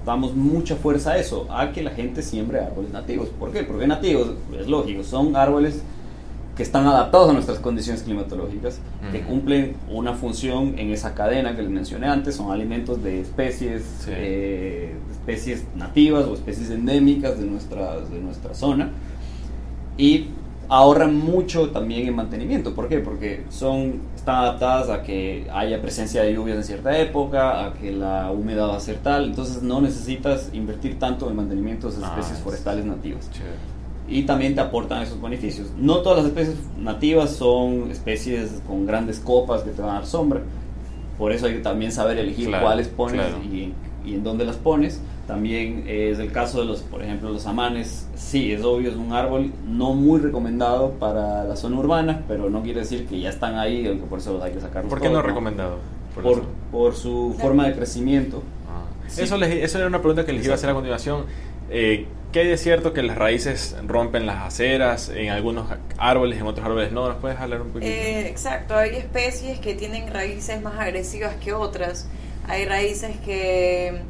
damos 0.06 0.36
mucha 0.36 0.76
fuerza 0.76 1.12
a 1.12 1.18
eso, 1.20 1.48
a 1.52 1.72
que 1.72 1.84
la 1.84 1.92
gente 1.92 2.22
siembre 2.22 2.60
árboles 2.60 2.92
nativos. 2.92 3.30
¿Por 3.30 3.52
qué? 3.52 3.64
Porque 3.64 3.88
nativos, 3.88 4.32
es 4.60 4.68
lógico, 4.68 5.04
son 5.04 5.36
árboles 5.36 5.82
que 6.60 6.64
están 6.64 6.86
adaptados 6.88 7.30
a 7.30 7.32
nuestras 7.32 7.58
condiciones 7.60 8.04
climatológicas, 8.04 8.82
que 9.14 9.22
cumplen 9.22 9.78
una 9.90 10.14
función 10.14 10.78
en 10.78 10.92
esa 10.92 11.16
cadena 11.16 11.56
que 11.56 11.62
les 11.62 11.72
mencioné 11.72 12.08
antes, 12.08 12.36
son 12.36 12.52
alimentos 12.52 13.02
de 13.02 13.22
especies, 13.22 14.06
eh, 14.10 14.94
especies 15.10 15.64
nativas 15.74 16.26
o 16.26 16.34
especies 16.34 16.70
endémicas 16.70 17.40
de 17.40 17.46
nuestra, 17.46 18.02
de 18.02 18.20
nuestra 18.20 18.54
zona, 18.54 18.90
y 19.98 20.32
ahorran 20.68 21.16
mucho 21.16 21.70
también 21.70 22.06
en 22.10 22.18
mantenimiento. 22.18 22.76
¿Por 22.76 22.90
qué? 22.90 23.00
Porque 23.00 23.46
son, 23.48 24.02
están 24.14 24.40
adaptadas 24.40 24.90
a 24.90 25.02
que 25.02 25.48
haya 25.54 25.82
presencia 25.82 26.24
de 26.24 26.34
lluvias 26.34 26.58
en 26.58 26.66
cierta 26.66 27.00
época, 27.00 27.68
a 27.68 27.74
que 27.74 27.94
la 27.94 28.32
humedad 28.32 28.68
va 28.68 28.76
a 28.76 28.82
ser 28.82 28.98
tal, 28.98 29.28
entonces 29.30 29.64
no 29.64 29.80
necesitas 29.80 30.50
invertir 30.52 31.00
tanto 31.00 31.30
en 31.30 31.38
mantenimiento 31.38 31.88
de 31.88 31.94
esas 31.94 32.04
ah, 32.04 32.16
especies 32.20 32.40
forestales 32.40 32.84
nativas 32.84 33.30
y 34.10 34.24
también 34.24 34.56
te 34.56 34.62
aportan 34.62 35.04
esos 35.04 35.22
beneficios. 35.22 35.68
No 35.78 35.98
todas 36.00 36.20
las 36.20 36.28
especies 36.28 36.58
nativas 36.78 37.32
son 37.32 37.92
especies 37.92 38.62
con 38.68 38.86
grandes 38.86 39.20
copas 39.20 39.62
que 39.62 39.72
te 39.72 39.82
van 39.82 39.92
a 39.92 39.94
dar 39.96 40.06
sombra, 40.06 40.42
por 41.20 41.34
eso 41.34 41.46
hay 41.46 41.56
que 41.56 41.60
también 41.60 41.92
saber 41.92 42.18
elegir 42.18 42.50
cuáles 42.62 42.88
pones 42.88 43.28
y, 43.44 43.74
y, 44.06 44.14
en 44.14 44.24
dónde 44.24 44.46
las 44.46 44.56
pones. 44.56 45.02
También 45.28 45.84
es 45.86 46.18
el 46.18 46.32
caso 46.32 46.62
de 46.62 46.66
los, 46.66 46.80
por 46.80 47.04
ejemplo, 47.04 47.30
los 47.30 47.46
amanes, 47.46 48.08
sí, 48.16 48.52
es 48.52 48.64
obvio, 48.64 48.90
es 48.90 48.96
un 48.96 49.14
árbol 49.14 49.52
no 49.68 49.94
muy 49.94 50.20
recomendado 50.20 50.92
para 50.94 51.44
la 51.44 51.56
zona 51.56 51.78
urbana, 51.78 52.24
pero 52.28 52.50
no 52.50 52.64
quiere 52.64 52.80
decir 52.80 53.06
que 53.06 53.20
ya 53.20 53.30
están 53.30 53.56
ahí, 53.56 53.86
aunque 53.86 54.06
por 54.06 54.20
eso 54.20 54.42
hay 54.42 54.54
que 54.54 54.62
sacarlos. 54.62 54.90
¿Por 54.90 55.02
qué 55.02 55.10
no 55.10 55.22
recomendado? 55.22 55.78
Por, 56.16 56.44
por, 56.72 56.96
su 56.96 57.36
forma 57.38 57.68
de 57.68 57.76
crecimiento. 57.76 58.42
Ah. 58.68 58.86
Eso, 59.08 59.36
eso 59.36 59.78
era 59.78 59.88
una 59.88 60.00
pregunta 60.00 60.26
que 60.26 60.34
les 60.34 60.46
iba 60.46 60.54
a 60.54 60.56
hacer 60.56 60.70
a 60.70 60.74
continuación. 60.74 61.26
Eh, 61.70 62.08
¿Qué 62.32 62.42
hay 62.42 62.48
de 62.48 62.58
cierto 62.58 62.94
que 62.94 63.02
las 63.02 63.18
raíces 63.18 63.76
rompen 63.88 64.28
las 64.28 64.46
aceras 64.46 65.10
en 65.10 65.30
algunos 65.30 65.68
árboles, 65.98 66.40
en 66.40 66.46
otros 66.46 66.64
árboles 66.64 66.92
no? 66.92 67.08
¿Nos 67.08 67.18
puedes 67.18 67.40
hablar 67.40 67.62
un 67.62 67.70
poquito? 67.70 67.92
Eh, 67.92 68.28
exacto, 68.28 68.76
hay 68.76 68.96
especies 68.96 69.60
que 69.60 69.74
tienen 69.74 70.14
raíces 70.14 70.62
más 70.62 70.78
agresivas 70.80 71.36
que 71.38 71.54
otras. 71.54 72.08
Hay 72.48 72.66
raíces 72.66 73.18
que 73.26 74.02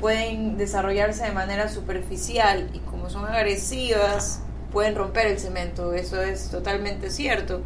pueden 0.00 0.56
desarrollarse 0.56 1.24
de 1.24 1.32
manera 1.32 1.68
superficial 1.68 2.68
y 2.72 2.78
como 2.80 3.08
son 3.08 3.26
agresivas 3.26 4.42
pueden 4.72 4.96
romper 4.96 5.28
el 5.28 5.38
cemento. 5.38 5.92
Eso 5.92 6.20
es 6.20 6.50
totalmente 6.50 7.10
cierto. 7.10 7.62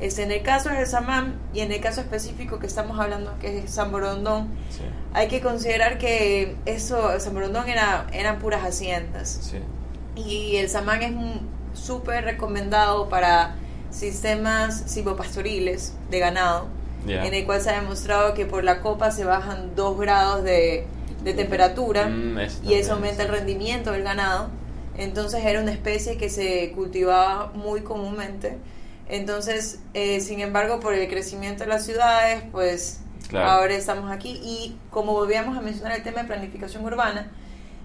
Este, 0.00 0.22
en 0.22 0.30
el 0.30 0.42
caso 0.42 0.68
del 0.68 0.86
Samán 0.86 1.34
y 1.52 1.60
en 1.60 1.72
el 1.72 1.80
caso 1.80 2.00
específico 2.00 2.58
que 2.60 2.66
estamos 2.68 3.00
hablando, 3.00 3.34
que 3.40 3.58
es 3.58 3.70
San 3.72 3.90
Borondón, 3.90 4.48
hay 5.12 5.26
que 5.28 5.40
considerar 5.40 5.98
que 5.98 6.54
eso, 6.66 7.18
San 7.18 7.34
Borondón 7.34 7.68
era, 7.68 8.06
eran 8.12 8.38
puras 8.38 8.62
haciendas. 8.64 9.52
Y 10.14 10.56
el 10.56 10.68
Samán 10.68 11.02
es 11.02 11.12
súper 11.80 12.24
recomendado 12.24 13.08
para 13.08 13.56
sistemas 13.90 14.82
silvopastoriles 14.86 15.94
de 16.10 16.18
ganado, 16.18 16.66
Ya. 17.06 17.24
en 17.26 17.34
el 17.34 17.44
cual 17.46 17.60
se 17.60 17.70
ha 17.70 17.80
demostrado 17.80 18.34
que 18.34 18.44
por 18.46 18.62
la 18.64 18.80
copa 18.80 19.10
se 19.10 19.24
bajan 19.24 19.74
2 19.74 19.98
grados 19.98 20.44
de, 20.44 20.86
de 21.24 21.34
temperatura 21.34 22.06
Mm, 22.06 22.38
y 22.64 22.74
eso 22.74 22.94
aumenta 22.94 23.22
el 23.24 23.28
rendimiento 23.30 23.92
del 23.92 24.02
ganado. 24.04 24.48
Entonces 24.96 25.44
era 25.44 25.60
una 25.60 25.72
especie 25.72 26.16
que 26.18 26.28
se 26.28 26.72
cultivaba 26.72 27.52
muy 27.54 27.80
comúnmente. 27.82 28.58
Entonces, 29.08 29.80
eh, 29.94 30.20
sin 30.20 30.40
embargo, 30.40 30.80
por 30.80 30.94
el 30.94 31.08
crecimiento 31.08 31.64
de 31.64 31.70
las 31.70 31.84
ciudades, 31.84 32.42
pues 32.52 33.00
Claro. 33.28 33.48
ahora 33.50 33.74
estamos 33.74 34.10
aquí. 34.10 34.40
Y 34.42 34.76
como 34.90 35.12
volvíamos 35.12 35.56
a 35.56 35.60
mencionar 35.60 35.96
el 35.96 36.02
tema 36.02 36.22
de 36.22 36.28
planificación 36.28 36.84
urbana, 36.84 37.30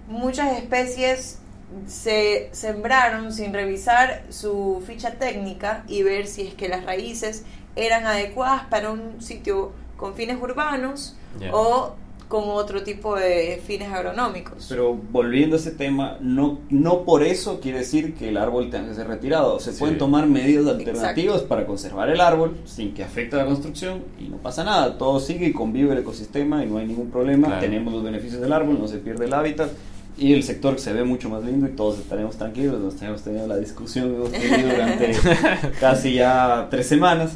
muchas 0.08 0.58
especies 0.58 1.40
se 1.88 2.50
sembraron 2.52 3.34
sin 3.34 3.54
revisar 3.54 4.24
su 4.30 4.84
ficha 4.86 5.12
técnica 5.14 5.84
y 5.88 6.04
ver 6.04 6.28
si 6.28 6.48
es 6.48 6.54
que 6.54 6.68
las 6.70 6.86
raíces 6.86 7.44
eran 7.76 8.06
adecuadas 8.06 8.66
para 8.70 8.92
un 8.92 9.22
sitio 9.22 9.72
con 9.98 10.14
fines 10.14 10.40
urbanos 10.42 11.16
o 11.52 11.96
con 12.34 12.46
otro 12.50 12.82
tipo 12.82 13.16
de 13.16 13.62
fines 13.64 13.92
agronómicos. 13.94 14.66
Pero 14.68 14.96
volviendo 15.12 15.56
a 15.56 15.60
ese 15.60 15.70
tema, 15.70 16.18
no, 16.20 16.62
no 16.72 17.04
por 17.04 17.22
eso 17.22 17.60
quiere 17.60 17.78
decir 17.78 18.16
que 18.16 18.30
el 18.30 18.38
árbol 18.38 18.72
tenga 18.72 18.88
que 18.90 18.96
ser 18.96 19.08
retirado. 19.08 19.60
Se 19.60 19.72
Sí. 19.72 19.78
pueden 19.80 20.00
tomar 20.00 20.26
medidas 20.26 20.66
alternativas 20.66 21.42
para 21.44 21.68
conservar 21.68 22.10
el 22.10 22.20
árbol 22.20 22.58
sin 22.66 22.96
que 22.96 23.04
afecte 23.04 23.36
a 23.36 23.40
la 23.40 23.46
construcción 23.46 24.02
y 24.20 24.30
no 24.30 24.38
pasa 24.38 24.64
nada. 24.64 24.98
Todo 24.98 25.20
sigue 25.20 25.46
y 25.46 25.54
convive 25.54 25.92
el 25.94 26.00
ecosistema 26.00 26.66
y 26.66 26.68
no 26.68 26.80
hay 26.80 26.88
ningún 26.88 27.12
problema. 27.12 27.46
Claro. 27.50 27.62
Tenemos 27.62 27.94
los 27.94 28.04
beneficios 28.04 28.42
del 28.42 28.52
árbol, 28.52 28.80
no 28.80 28.88
se 28.88 28.98
pierde 28.98 29.26
el 29.26 29.34
hábitat 29.36 29.70
y 30.18 30.34
el 30.34 30.42
sector 30.42 30.80
se 30.80 30.92
ve 30.92 31.04
mucho 31.04 31.30
más 31.30 31.44
lindo 31.44 31.68
y 31.68 31.74
todos 31.74 32.00
estaremos 32.00 32.36
tranquilos. 32.36 32.80
Nos 32.82 33.00
hemos 33.04 33.22
tenido 33.22 33.46
la 33.46 33.58
discusión 33.58 34.10
que 34.10 34.16
hemos 34.16 34.32
tenido 34.32 34.70
durante 34.70 35.12
casi 35.80 36.16
ya 36.16 36.68
tres 36.72 36.88
semanas. 36.88 37.34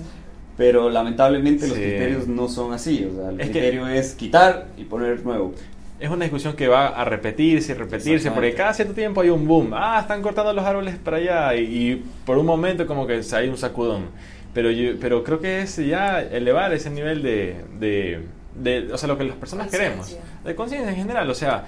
Pero 0.58 0.90
lamentablemente 0.90 1.68
los 1.68 1.78
Sí. 1.78 1.84
criterios 1.84 2.28
no 2.28 2.48
son 2.50 2.74
así. 2.74 3.08
O 3.12 3.16
sea, 3.16 3.30
el 3.30 3.40
Es 3.40 3.48
que- 3.48 3.52
criterio 3.54 3.88
es 3.88 4.16
quitar 4.16 4.68
y 4.78 4.84
poner 4.86 5.24
nuevo. 5.24 5.54
Es 6.00 6.10
una 6.10 6.26
discusión 6.26 6.56
que 6.56 6.68
va 6.68 6.88
a 6.90 7.06
repetirse 7.06 7.72
y 7.72 7.76
repetirse, 7.76 8.30
porque 8.32 8.54
cada 8.54 8.74
cierto 8.74 8.94
tiempo 8.94 9.22
hay 9.22 9.30
un 9.30 9.48
boom. 9.48 9.72
Ah, 9.74 9.98
están 10.02 10.22
cortando 10.22 10.54
los 10.54 10.64
árboles 10.66 10.96
para 10.98 11.18
allá. 11.18 11.56
Y, 11.56 11.62
y 11.92 12.06
por 12.26 12.38
un 12.38 12.46
momento 12.46 12.86
como 12.86 13.06
que 13.08 13.22
hay 13.34 13.48
un 13.50 13.58
sacudón. 13.58 14.06
Pero, 14.54 14.72
yo, 14.72 14.92
pero 15.00 15.24
creo 15.24 15.40
que 15.40 15.62
es 15.62 15.76
ya 15.78 16.22
elevar 16.22 16.74
ese 16.74 16.90
nivel 16.90 17.22
de, 17.24 17.56
de, 17.80 18.22
de- 18.56 18.94
O 18.94 18.98
sea, 18.98 19.08
lo 19.08 19.18
que 19.18 19.24
las 19.24 19.38
personas 19.38 19.68
queremos. 19.70 20.18
De 20.44 20.56
conciencia 20.56 20.90
en 20.90 20.96
general. 20.98 21.30
O 21.30 21.36
sea, 21.36 21.66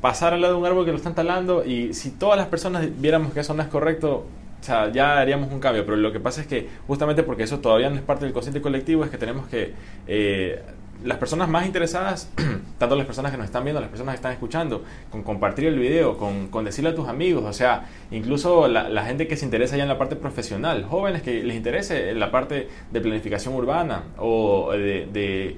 pasar 0.00 0.32
al 0.34 0.40
lado 0.40 0.54
de 0.54 0.60
un 0.60 0.66
árbol 0.66 0.84
que 0.84 0.90
lo 0.90 0.96
están 0.96 1.14
talando 1.14 1.64
y 1.64 1.94
si 1.94 2.10
todas 2.10 2.36
las 2.38 2.48
personas 2.48 2.86
viéramos 3.00 3.32
que 3.32 3.40
eso 3.40 3.54
no 3.54 3.62
es 3.62 3.68
correcto, 3.68 4.26
o 4.62 4.64
sea, 4.64 4.90
ya 4.90 5.18
haríamos 5.18 5.52
un 5.52 5.60
cambio. 5.60 5.84
Pero 5.84 5.96
lo 5.98 6.12
que 6.12 6.20
pasa 6.20 6.40
es 6.40 6.46
que 6.46 6.68
justamente 6.86 7.22
porque 7.24 7.42
eso 7.42 7.58
todavía 7.58 7.90
no 7.90 7.96
es 7.96 8.02
parte 8.02 8.24
del 8.24 8.32
consciente 8.32 8.62
colectivo, 8.62 9.04
es 9.04 9.10
que 9.10 9.18
tenemos 9.18 9.46
que... 9.48 9.74
eh, 10.06 10.62
las 11.04 11.18
personas 11.18 11.48
más 11.48 11.66
interesadas, 11.66 12.30
tanto 12.78 12.94
las 12.94 13.06
personas 13.06 13.32
que 13.32 13.36
nos 13.36 13.46
están 13.46 13.64
viendo, 13.64 13.80
las 13.80 13.90
personas 13.90 14.12
que 14.12 14.16
están 14.18 14.30
escuchando, 14.34 14.84
con 15.10 15.24
compartir 15.24 15.66
el 15.66 15.76
video, 15.76 16.16
con, 16.16 16.46
con 16.46 16.64
decirle 16.64 16.90
a 16.90 16.94
tus 16.94 17.08
amigos, 17.08 17.42
o 17.44 17.52
sea, 17.52 17.88
incluso 18.12 18.68
la, 18.68 18.88
la 18.88 19.04
gente 19.04 19.26
que 19.26 19.36
se 19.36 19.44
interesa 19.44 19.76
ya 19.76 19.82
en 19.82 19.88
la 19.88 19.98
parte 19.98 20.14
profesional, 20.14 20.84
jóvenes 20.84 21.22
que 21.22 21.42
les 21.42 21.56
interese 21.56 22.10
en 22.10 22.20
la 22.20 22.30
parte 22.30 22.68
de 22.92 23.00
planificación 23.00 23.52
urbana 23.56 24.04
o 24.18 24.70
de, 24.72 25.08
de- 25.12 25.56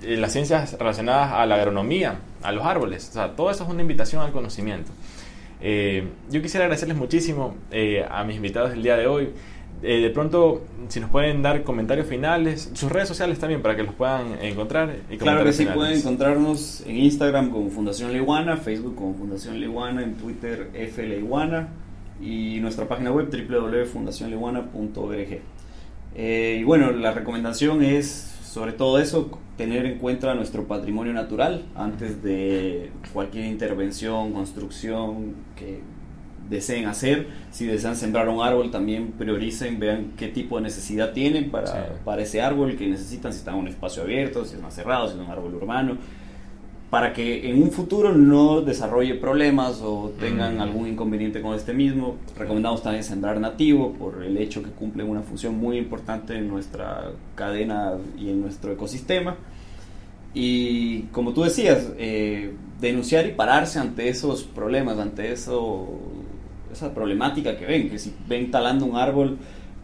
de 0.00 0.16
las 0.16 0.32
ciencias 0.32 0.78
relacionadas 0.78 1.32
a 1.34 1.44
la 1.44 1.56
agronomía, 1.56 2.20
a 2.42 2.52
los 2.52 2.64
árboles, 2.64 3.08
o 3.10 3.12
sea, 3.12 3.36
todo 3.36 3.50
eso 3.50 3.64
es 3.64 3.68
una 3.68 3.82
invitación 3.82 4.22
al 4.22 4.30
conocimiento. 4.32 4.90
Eh, 5.60 6.08
yo 6.30 6.40
quisiera 6.42 6.64
agradecerles 6.64 6.96
muchísimo 6.96 7.54
eh, 7.70 8.04
a 8.08 8.24
mis 8.24 8.36
invitados 8.36 8.70
del 8.70 8.82
día 8.82 8.96
de 8.96 9.06
hoy. 9.06 9.28
Eh, 9.80 10.00
de 10.00 10.10
pronto, 10.10 10.64
si 10.88 10.98
nos 10.98 11.08
pueden 11.10 11.40
dar 11.40 11.62
comentarios 11.62 12.08
finales, 12.08 12.68
sus 12.74 12.90
redes 12.90 13.06
sociales 13.06 13.38
también 13.38 13.62
para 13.62 13.76
que 13.76 13.84
los 13.84 13.94
puedan 13.94 14.42
encontrar. 14.42 14.96
Y 15.08 15.18
Claro 15.18 15.44
que 15.44 15.52
sí, 15.52 15.58
finales. 15.58 15.76
pueden 15.76 15.98
encontrarnos 15.98 16.82
en 16.86 16.96
Instagram 16.96 17.50
como 17.50 17.70
Fundación 17.70 18.12
Leiguana, 18.12 18.56
Facebook 18.56 18.96
como 18.96 19.14
Fundación 19.14 19.60
Leiguana, 19.60 20.02
en 20.02 20.14
Twitter 20.14 20.70
F 20.74 21.06
Leiguana 21.06 21.68
y 22.20 22.58
nuestra 22.60 22.88
página 22.88 23.12
web 23.12 23.28
www.fundacionleiguana.org. 23.30 25.38
Eh, 26.16 26.56
y 26.60 26.64
bueno, 26.64 26.90
la 26.90 27.12
recomendación 27.12 27.84
es 27.84 28.34
sobre 28.48 28.72
todo 28.72 28.98
eso, 28.98 29.30
tener 29.58 29.84
en 29.84 29.98
cuenta 29.98 30.34
nuestro 30.34 30.66
patrimonio 30.66 31.12
natural 31.12 31.64
antes 31.74 32.22
de 32.22 32.90
cualquier 33.12 33.44
intervención, 33.44 34.32
construcción 34.32 35.34
que 35.54 35.80
deseen 36.48 36.86
hacer. 36.86 37.26
Si 37.50 37.66
desean 37.66 37.94
sembrar 37.94 38.26
un 38.30 38.40
árbol, 38.42 38.70
también 38.70 39.12
prioricen, 39.12 39.78
vean 39.78 40.12
qué 40.16 40.28
tipo 40.28 40.56
de 40.56 40.62
necesidad 40.62 41.12
tienen 41.12 41.50
para, 41.50 41.66
Sí. 41.66 41.78
para 42.06 42.22
ese 42.22 42.40
árbol 42.40 42.74
que 42.76 42.88
necesitan, 42.88 43.32
si 43.34 43.40
está 43.40 43.50
en 43.50 43.58
un 43.58 43.68
espacio 43.68 44.02
abierto, 44.02 44.44
si 44.46 44.54
es 44.56 44.62
más 44.62 44.74
cerrado, 44.74 45.08
si 45.08 45.14
es 45.14 45.20
un 45.20 45.30
árbol 45.30 45.54
urbano, 45.54 45.98
para 46.90 47.12
que 47.12 47.50
en 47.50 47.62
un 47.62 47.70
futuro 47.70 48.14
no 48.14 48.62
desarrolle 48.62 49.14
problemas 49.14 49.80
o 49.82 50.12
tengan 50.18 50.56
Mm. 50.56 50.60
algún 50.62 50.88
inconveniente 50.88 51.42
con 51.42 51.54
este 51.54 51.74
mismo. 51.74 52.16
Recomendamos 52.38 52.82
también 52.82 53.04
sembrar 53.04 53.38
nativo 53.38 53.92
por 53.92 54.22
el 54.24 54.38
hecho 54.38 54.62
que 54.62 54.70
cumple 54.70 55.04
una 55.04 55.20
función 55.20 55.58
muy 55.58 55.76
importante 55.76 56.34
en 56.36 56.48
nuestra 56.48 57.10
cadena 57.34 57.92
y 58.18 58.30
en 58.30 58.40
nuestro 58.40 58.72
ecosistema. 58.72 59.36
Y 60.34 61.02
como 61.12 61.32
tú 61.32 61.42
decías, 61.42 61.90
eh, 61.98 62.52
denunciar 62.80 63.26
y 63.26 63.32
pararse 63.32 63.78
ante 63.78 64.08
esos 64.08 64.44
problemas, 64.44 64.98
ante 64.98 65.32
eso, 65.32 65.88
esa 66.72 66.94
problemática 66.94 67.56
que 67.56 67.66
ven, 67.66 67.90
que 67.90 67.98
si 67.98 68.14
ven 68.28 68.50
talando 68.50 68.84
un 68.86 68.96
árbol, 68.96 69.38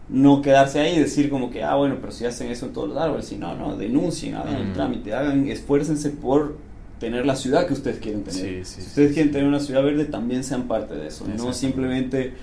no 0.07 0.41
quedarse 0.41 0.79
ahí 0.79 0.95
y 0.95 0.99
decir 0.99 1.29
como 1.29 1.49
que, 1.49 1.63
ah, 1.63 1.75
bueno, 1.75 1.97
pero 1.99 2.11
si 2.11 2.25
hacen 2.25 2.51
eso 2.51 2.67
en 2.67 2.73
todos 2.73 2.89
los 2.89 2.97
árboles, 2.97 3.25
si 3.25 3.37
no, 3.37 3.55
no, 3.55 3.75
denuncien, 3.75 4.35
hagan 4.35 4.55
el 4.55 4.67
Mm. 4.69 4.73
trámite, 4.73 5.13
hagan, 5.13 5.47
esfuércense 5.47 6.11
por 6.11 6.57
tener 6.99 7.25
la 7.25 7.35
ciudad 7.35 7.67
que 7.67 7.73
ustedes 7.73 7.99
quieren 7.99 8.23
tener. 8.23 8.65
Sí, 8.65 8.75
sí, 8.75 8.81
si 8.81 8.87
ustedes 8.87 9.13
quieren 9.13 9.31
tener 9.31 9.47
una 9.47 9.59
ciudad 9.59 9.83
verde, 9.83 10.05
también 10.05 10.43
sean 10.43 10.67
parte 10.67 10.95
de 10.95 11.07
eso, 11.07 11.25
no 11.37 11.53
simplemente 11.53 12.33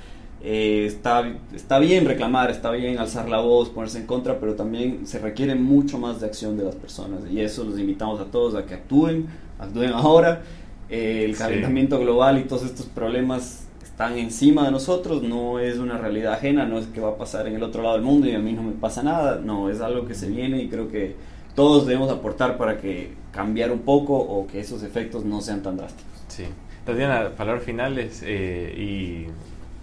eh, 0.44 0.86
está, 0.86 1.32
está 1.54 1.78
bien 1.78 2.04
reclamar, 2.04 2.50
está 2.50 2.70
bien 2.72 2.98
alzar 2.98 3.28
la 3.28 3.38
voz, 3.38 3.68
ponerse 3.70 3.98
en 3.98 4.06
contra, 4.06 4.40
pero 4.40 4.54
también 4.54 5.06
se 5.06 5.20
requiere 5.20 5.54
mucho 5.54 5.98
más 5.98 6.20
de 6.20 6.26
acción 6.26 6.56
de 6.56 6.64
las 6.64 6.74
personas. 6.74 7.20
Y 7.30 7.40
eso 7.40 7.62
los 7.64 7.78
invitamos 7.78 8.20
a 8.20 8.24
todos 8.24 8.54
a 8.56 8.66
que 8.66 8.74
actúen, 8.74 9.26
actúen 9.58 9.90
ahora. 9.90 10.42
Eh, 10.90 11.24
el 11.24 11.36
calentamiento 11.36 11.98
global 11.98 12.38
y 12.38 12.42
todos 12.42 12.64
estos 12.64 12.84
problemas 12.86 13.66
están 13.82 14.18
encima 14.18 14.64
de 14.64 14.72
nosotros, 14.72 15.22
no 15.22 15.58
es 15.58 15.78
una 15.78 15.96
realidad 15.96 16.34
ajena, 16.34 16.66
no 16.66 16.78
es 16.78 16.86
que 16.86 17.00
va 17.00 17.10
a 17.10 17.16
pasar 17.16 17.46
en 17.46 17.54
el 17.54 17.62
otro 17.62 17.82
lado 17.82 17.94
del 17.94 18.02
mundo 18.02 18.26
y 18.26 18.34
a 18.34 18.38
mí 18.38 18.52
no 18.52 18.62
me 18.62 18.72
pasa 18.72 19.02
nada, 19.02 19.40
no, 19.42 19.70
es 19.70 19.80
algo 19.80 20.06
que 20.06 20.14
se 20.14 20.28
viene 20.28 20.62
y 20.62 20.68
creo 20.68 20.90
que 20.90 21.14
todos 21.54 21.86
debemos 21.86 22.10
aportar 22.10 22.56
para 22.56 22.78
que 22.80 23.12
cambiar 23.32 23.70
un 23.70 23.80
poco 23.80 24.14
o 24.16 24.46
que 24.46 24.60
esos 24.60 24.82
efectos 24.82 25.24
no 25.24 25.40
sean 25.40 25.62
tan 25.62 25.76
drásticos. 25.76 26.12
Sí. 26.28 26.44
Tatiana, 26.84 27.30
palabras 27.36 27.64
finales 27.64 28.22
eh, 28.24 28.74
y... 28.76 29.26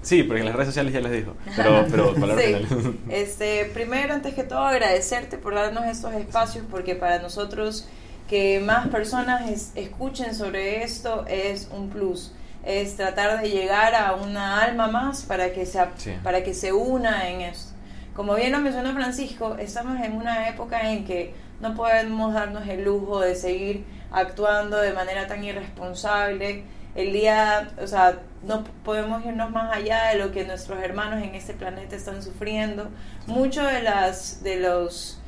Sí, 0.01 0.23
porque 0.23 0.39
en 0.39 0.45
las 0.45 0.55
redes 0.55 0.69
sociales 0.69 0.93
ya 0.93 1.01
les 1.01 1.11
dijo, 1.11 1.33
pero, 1.55 1.85
pero 1.91 2.13
palabras 2.15 2.45
Sí. 2.45 2.53
finales. 2.55 2.95
Este, 3.09 3.65
primero, 3.73 4.13
antes 4.13 4.33
que 4.33 4.43
todo, 4.43 4.59
agradecerte 4.59 5.37
por 5.37 5.55
darnos 5.55 5.85
estos 5.85 6.13
espacios, 6.13 6.65
porque 6.71 6.95
para 6.95 7.19
nosotros 7.19 7.87
que 8.29 8.59
más 8.59 8.87
personas 8.89 9.49
es- 9.49 9.71
escuchen 9.75 10.33
sobre 10.35 10.83
esto 10.83 11.25
es 11.27 11.69
un 11.75 11.89
plus. 11.89 12.31
Es 12.63 12.95
tratar 12.95 13.41
de 13.41 13.49
llegar 13.49 13.95
a 13.95 14.13
una 14.15 14.61
alma 14.61 14.87
más 14.87 15.23
para 15.23 15.51
que 15.53 15.65
se, 15.65 15.79
Sí. 15.97 16.11
para 16.23 16.43
que 16.43 16.53
se 16.53 16.71
una 16.73 17.29
en 17.29 17.41
esto. 17.41 17.73
Como 18.15 18.35
bien 18.35 18.51
lo 18.51 18.59
mencionó 18.59 18.93
Francisco, 18.93 19.55
estamos 19.59 19.99
en 20.03 20.13
una 20.13 20.47
época 20.49 20.91
en 20.91 21.05
que 21.05 21.33
no 21.59 21.75
podemos 21.75 22.33
darnos 22.33 22.67
el 22.67 22.83
lujo 22.85 23.19
de 23.19 23.35
seguir 23.35 23.85
actuando 24.11 24.77
de 24.77 24.93
manera 24.93 25.27
tan 25.27 25.43
irresponsable. 25.43 26.63
El 26.95 27.13
día, 27.13 27.69
o 27.81 27.87
sea, 27.87 28.19
no 28.43 28.63
podemos 28.83 29.23
irnos 29.25 29.51
más 29.51 29.75
allá 29.75 30.07
de 30.07 30.17
lo 30.17 30.31
que 30.31 30.45
nuestros 30.45 30.81
hermanos 30.81 31.23
en 31.23 31.35
este 31.35 31.53
planeta 31.53 31.95
están 31.95 32.23
sufriendo. 32.23 32.89
Muchos 33.27 33.71
de 33.71 33.83
las 33.83 34.43
de 34.43 34.57
los 34.57 35.19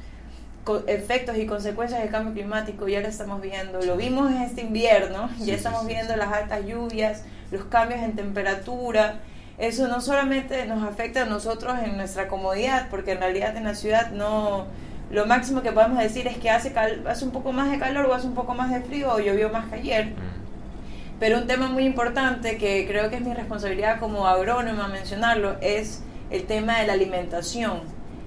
efectos 0.87 1.37
y 1.37 1.45
consecuencias 1.45 2.01
del 2.01 2.11
cambio 2.11 2.33
climático 2.33 2.87
ya 2.87 3.01
lo 3.01 3.07
estamos 3.07 3.41
viendo. 3.41 3.81
Lo 3.81 3.97
vimos 3.97 4.31
en 4.31 4.41
este 4.41 4.61
invierno, 4.61 5.29
Sí, 5.37 5.45
ya 5.45 5.55
estamos 5.55 5.81
sí, 5.81 5.87
viendo 5.87 6.15
las 6.15 6.31
altas 6.31 6.65
lluvias, 6.65 7.23
los 7.51 7.65
cambios 7.65 8.01
en 8.01 8.15
temperatura. 8.15 9.19
Eso 9.57 9.87
no 9.87 10.01
solamente 10.01 10.65
nos 10.65 10.83
afecta 10.83 11.23
a 11.23 11.25
nosotros 11.25 11.77
en 11.83 11.97
nuestra 11.97 12.27
comodidad, 12.27 12.87
porque 12.89 13.11
en 13.11 13.19
realidad 13.19 13.55
en 13.57 13.65
la 13.65 13.75
ciudad 13.75 14.11
no 14.11 14.67
lo 15.11 15.25
máximo 15.25 15.61
que 15.61 15.71
podemos 15.71 15.99
decir 15.99 16.27
es 16.27 16.37
que 16.37 16.49
hace 16.49 16.71
cal- 16.73 17.03
hace 17.07 17.25
un 17.25 17.31
poco 17.31 17.51
más 17.51 17.69
de 17.71 17.79
calor 17.79 18.05
o 18.05 18.13
hace 18.13 18.27
un 18.27 18.33
poco 18.33 18.53
más 18.53 18.71
de 18.71 18.81
frío 18.81 19.11
o 19.11 19.19
llovió 19.19 19.49
más 19.49 19.67
que 19.69 19.75
ayer. 19.75 20.05
Mm. 20.07 21.19
Pero 21.19 21.37
un 21.37 21.47
tema 21.47 21.67
muy 21.67 21.83
importante 21.85 22.57
que 22.57 22.87
creo 22.87 23.09
que 23.09 23.17
es 23.17 23.21
mi 23.21 23.33
responsabilidad 23.33 23.99
como 23.99 24.27
agrónoma 24.27 24.87
mencionarlo 24.87 25.55
es 25.61 26.01
el 26.31 26.45
tema 26.45 26.79
de 26.79 26.87
la 26.87 26.93
alimentación. 26.93 27.81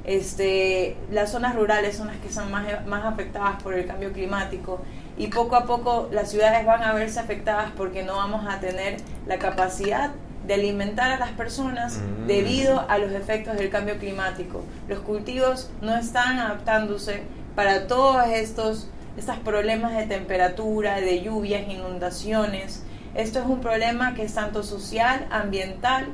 Este, 0.04 0.96
las 1.10 1.32
zonas 1.32 1.56
rurales 1.56 1.96
son 1.96 2.08
las 2.08 2.16
que 2.18 2.30
son 2.30 2.50
más, 2.50 2.64
más 2.86 3.04
afectadas 3.06 3.62
por 3.62 3.72
el 3.74 3.86
cambio 3.86 4.12
climático 4.12 4.82
y 5.16 5.28
poco 5.28 5.56
a 5.56 5.64
poco 5.64 6.08
las 6.12 6.30
ciudades 6.30 6.66
van 6.66 6.82
a 6.82 6.92
verse 6.92 7.18
afectadas 7.18 7.70
porque 7.76 8.02
no 8.02 8.16
vamos 8.16 8.46
a 8.46 8.60
tener 8.60 8.98
la 9.26 9.38
capacidad 9.38 10.10
de 10.46 10.54
alimentar 10.54 11.10
a 11.10 11.18
las 11.18 11.30
personas 11.30 11.98
Mm. 11.98 12.26
debido 12.26 12.84
a 12.88 12.98
los 12.98 13.12
efectos 13.12 13.56
del 13.56 13.70
cambio 13.70 13.98
climático. 13.98 14.62
Los 14.88 15.00
cultivos 15.00 15.70
no 15.80 15.94
están 15.96 16.38
adaptándose 16.38 17.22
para 17.54 17.86
todos 17.86 18.26
estos, 18.28 18.88
estos 19.16 19.36
problemas 19.38 19.96
de 19.96 20.06
temperatura, 20.06 21.00
de 21.00 21.22
lluvias, 21.22 21.68
inundaciones. 21.68 22.82
Esto 23.14 23.38
es 23.38 23.46
un 23.46 23.60
problema 23.60 24.14
que 24.14 24.24
es 24.24 24.34
tanto 24.34 24.62
social, 24.62 25.26
ambiental, 25.30 26.06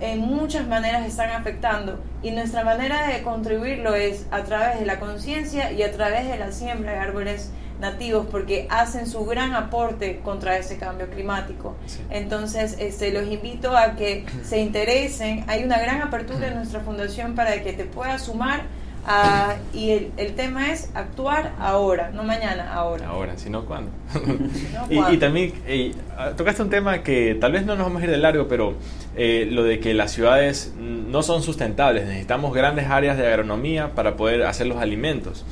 en 0.00 0.18
muchas 0.18 0.66
maneras 0.66 1.06
están 1.06 1.30
afectando 1.30 2.00
y 2.22 2.32
nuestra 2.32 2.64
manera 2.64 3.06
de 3.06 3.22
contribuirlo 3.22 3.94
es 3.94 4.26
a 4.32 4.42
través 4.42 4.80
de 4.80 4.84
la 4.84 4.98
conciencia 4.98 5.70
y 5.70 5.82
a 5.84 5.92
través 5.92 6.28
de 6.28 6.38
la 6.38 6.50
siembra 6.50 6.92
de 6.92 6.98
árboles 6.98 7.50
nativos 7.82 8.26
porque 8.30 8.66
hacen 8.70 9.06
su 9.06 9.26
gran 9.26 9.52
aporte 9.54 10.20
contra 10.24 10.56
ese 10.56 10.78
cambio 10.78 11.10
climático. 11.10 11.76
Sí. 11.86 11.98
Entonces, 12.08 12.76
este, 12.78 13.12
los 13.12 13.26
invito 13.26 13.76
a 13.76 13.94
que 13.96 14.24
se 14.42 14.60
interesen. 14.60 15.44
Hay 15.48 15.64
una 15.64 15.78
gran 15.78 16.00
apertura 16.00 16.48
en 16.48 16.54
nuestra 16.54 16.80
fundación 16.80 17.34
para 17.34 17.62
que 17.62 17.74
te 17.74 17.84
puedas 17.84 18.22
sumar 18.22 18.62
a- 19.04 19.56
y 19.74 19.90
el, 19.90 20.12
el 20.16 20.34
tema 20.34 20.70
es 20.70 20.88
actuar 20.94 21.52
ahora, 21.58 22.10
no 22.14 22.22
mañana, 22.22 22.72
ahora. 22.72 23.08
Ahora, 23.08 23.36
si 23.36 23.50
no, 23.50 23.64
¿cuándo? 23.64 23.90
¿no? 24.88 25.12
Y, 25.12 25.16
también 25.18 25.52
eh, 25.66 25.92
ah, 26.16 26.30
tocaste 26.36 26.62
un 26.62 26.70
tema 26.70 27.02
que 27.02 27.36
tal 27.40 27.50
vez 27.52 27.66
no 27.66 27.74
nos 27.74 27.84
vamos 27.86 28.00
a 28.00 28.04
ir 28.04 28.10
de 28.12 28.18
largo, 28.18 28.46
pero 28.46 28.74
eh, 29.16 29.48
lo 29.50 29.64
de 29.64 29.80
que 29.80 29.92
las 29.92 30.12
ciudades 30.12 30.72
no 30.78 31.22
son 31.24 31.42
sustentables. 31.42 32.06
Necesitamos 32.06 32.54
grandes 32.54 32.86
áreas 32.88 33.18
de 33.18 33.26
agronomía 33.26 33.90
para 33.94 34.16
poder 34.16 34.44
hacer 34.44 34.68
los 34.68 34.78
alimentos. 34.78 35.44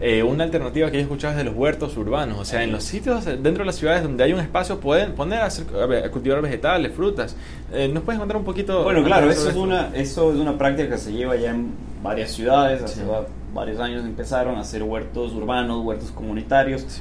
Eh, 0.00 0.22
una 0.22 0.44
alternativa 0.44 0.88
que 0.90 0.94
yo 0.94 0.98
he 1.00 1.02
escuchado 1.02 1.32
es 1.32 1.38
de 1.38 1.44
los 1.44 1.54
huertos 1.56 1.96
urbanos. 1.96 2.38
O 2.38 2.44
sea, 2.44 2.62
en 2.62 2.70
los 2.70 2.84
sitios 2.84 3.24
dentro 3.24 3.58
de 3.58 3.64
las 3.64 3.74
ciudades 3.76 4.02
donde 4.04 4.22
hay 4.22 4.32
un 4.32 4.38
espacio 4.40 4.78
pueden 4.78 5.12
poner 5.12 5.40
a, 5.40 5.46
hacer- 5.46 5.66
a 6.04 6.10
cultivar 6.10 6.40
vegetales, 6.40 6.92
frutas. 6.92 7.34
Eh, 7.72 7.88
¿Nos 7.92 8.04
puedes 8.04 8.18
contar 8.20 8.36
un 8.36 8.44
poquito? 8.44 8.84
Bueno, 8.84 9.02
claro, 9.02 9.28
eso 9.30 9.48
es 9.48 9.56
una 9.56 9.90
eso 9.94 10.32
es 10.32 10.38
una 10.38 10.56
práctica 10.56 10.90
que 10.90 10.98
se 10.98 11.12
lleva 11.12 11.34
ya 11.36 11.50
en 11.50 11.72
varias 12.02 12.30
ciudades. 12.30 12.80
Hace 12.82 13.00
Sí. 13.00 13.06
varios 13.52 13.80
años 13.80 14.04
empezaron 14.04 14.56
a 14.56 14.60
hacer 14.60 14.82
huertos 14.84 15.32
urbanos, 15.32 15.84
huertos 15.84 16.10
comunitarios. 16.12 16.82
Sí. 16.86 17.00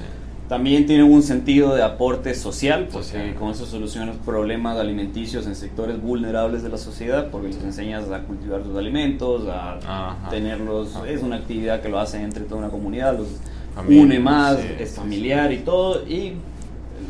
También 0.50 0.86
tienen 0.86 1.12
un 1.12 1.24
sentido 1.24 1.76
de 1.76 1.84
aporte 1.84 2.34
social, 2.34 2.88
porque 2.90 3.08
Social. 3.08 3.36
con 3.36 3.50
eso 3.52 3.66
solucionas 3.66 4.16
problemas 4.26 4.78
alimenticios 4.78 5.46
en 5.46 5.56
sectores 5.56 6.02
vulnerables 6.02 6.64
de 6.64 6.70
la 6.70 6.78
sociedad, 6.78 7.28
porque 7.32 7.50
les 7.50 7.62
enseñas 7.64 8.10
a 8.12 8.22
cultivar 8.22 8.64
sus 8.64 8.78
alimentos, 8.78 9.46
a 9.50 9.74
Ajá. 9.78 10.30
tenerlos. 10.30 10.96
Ajá. 10.96 11.10
Es 11.10 11.22
una 11.22 11.36
actividad 11.36 11.82
que 11.82 11.90
lo 11.90 12.00
hacen 12.00 12.22
entre 12.22 12.46
toda 12.46 12.60
una 12.60 12.70
comunidad, 12.70 13.18
los 13.18 13.28
Familia, 13.76 14.04
une 14.04 14.20
más, 14.20 14.58
sí, 14.58 14.68
es 14.80 14.90
sí, 14.92 14.96
familiar 14.96 15.52
y 15.52 15.58
todo, 15.58 16.04
y 16.08 16.34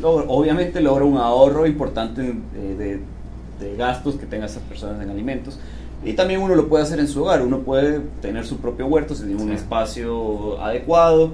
logra- 0.02 0.24
obviamente 0.28 0.80
logra 0.80 1.04
un 1.04 1.16
ahorro 1.16 1.64
importante 1.66 2.22
eh, 2.22 2.74
de, 2.76 3.64
de 3.64 3.76
gastos 3.76 4.16
que 4.16 4.26
tengan 4.26 4.48
esas 4.50 4.62
personas 4.64 5.00
en 5.00 5.10
alimentos. 5.10 5.58
Y 6.04 6.12
también 6.14 6.42
uno 6.42 6.54
lo 6.56 6.68
puede 6.68 6.82
hacer 6.82 6.98
en 7.00 7.08
su 7.08 7.22
hogar, 7.22 7.42
uno 7.42 7.60
puede 7.60 8.00
tener 8.20 8.44
su 8.46 8.58
propio 8.58 8.86
huerto 8.86 9.14
si 9.14 9.24
tiene 9.24 9.42
un 9.42 9.52
espacio 9.52 10.60
adecuado, 10.60 11.30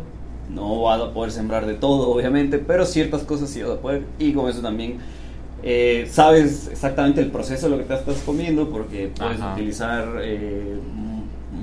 no 0.50 0.82
va 0.82 0.96
a 0.96 1.12
poder 1.12 1.32
sembrar 1.32 1.66
de 1.66 1.74
todo 1.74 2.10
obviamente, 2.10 2.58
pero 2.58 2.84
ciertas 2.84 3.22
cosas 3.22 3.50
sí 3.50 3.62
vas 3.62 3.72
a 3.72 3.80
poder 3.80 4.04
y 4.18 4.32
con 4.32 4.48
eso 4.48 4.60
también 4.60 4.98
eh, 5.62 6.06
sabes 6.10 6.68
exactamente 6.70 7.20
el 7.20 7.30
proceso 7.30 7.66
de 7.66 7.76
lo 7.76 7.78
que 7.78 7.84
te 7.84 7.94
estás 7.94 8.18
comiendo 8.26 8.68
porque 8.68 9.10
puedes 9.16 9.40
Ajá. 9.40 9.54
utilizar 9.54 10.06
eh, 10.20 10.78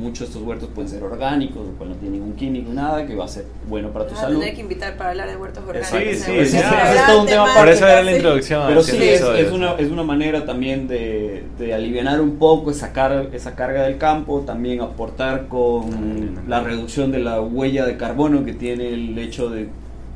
muchos 0.01 0.19
de 0.19 0.25
estos 0.25 0.41
huertos 0.41 0.69
pueden 0.73 0.89
ser 0.89 1.03
orgánicos, 1.03 1.67
o 1.79 1.85
no 1.85 1.93
tienen 1.95 2.13
ningún 2.19 2.33
químico, 2.35 2.73
nada, 2.73 3.05
que 3.05 3.15
va 3.15 3.25
a 3.25 3.27
ser 3.27 3.45
bueno 3.69 3.89
para 3.89 4.05
tu 4.07 4.11
Vas 4.15 4.23
a 4.23 4.25
salud. 4.27 4.39
tener 4.39 4.55
que 4.55 4.61
invitar 4.61 4.97
para 4.97 5.11
hablar 5.11 5.29
de 5.29 5.37
huertos 5.37 5.63
orgánicos. 5.65 5.89
Sí, 5.89 6.15
sí. 6.45 6.57
Es 6.57 7.05
todo 7.07 7.21
un 7.21 7.27
tema 7.27 7.45
Por 7.55 7.69
eso 7.69 7.87
era 7.87 8.01
la 8.01 8.11
Sí. 8.11 8.17
introducción. 8.17 8.63
Pero 8.67 8.83
sí, 8.83 8.97
es 9.01 9.51
una, 9.51 9.73
es 9.73 9.89
una 9.91 10.03
manera 10.03 10.45
también 10.45 10.87
de, 10.87 11.43
de 11.59 11.73
aliviar 11.73 12.19
un 12.19 12.37
poco 12.37 12.71
esa, 12.71 12.91
car- 12.93 13.29
esa 13.31 13.55
carga 13.55 13.83
del 13.83 13.97
campo, 13.97 14.41
también 14.41 14.81
aportar 14.81 15.47
con 15.47 16.39
la 16.47 16.61
reducción 16.61 17.11
de 17.11 17.19
la 17.19 17.39
huella 17.41 17.85
de 17.85 17.95
carbono 17.97 18.43
que 18.43 18.53
tiene 18.53 18.89
el 18.89 19.17
hecho 19.19 19.49
de 19.49 19.69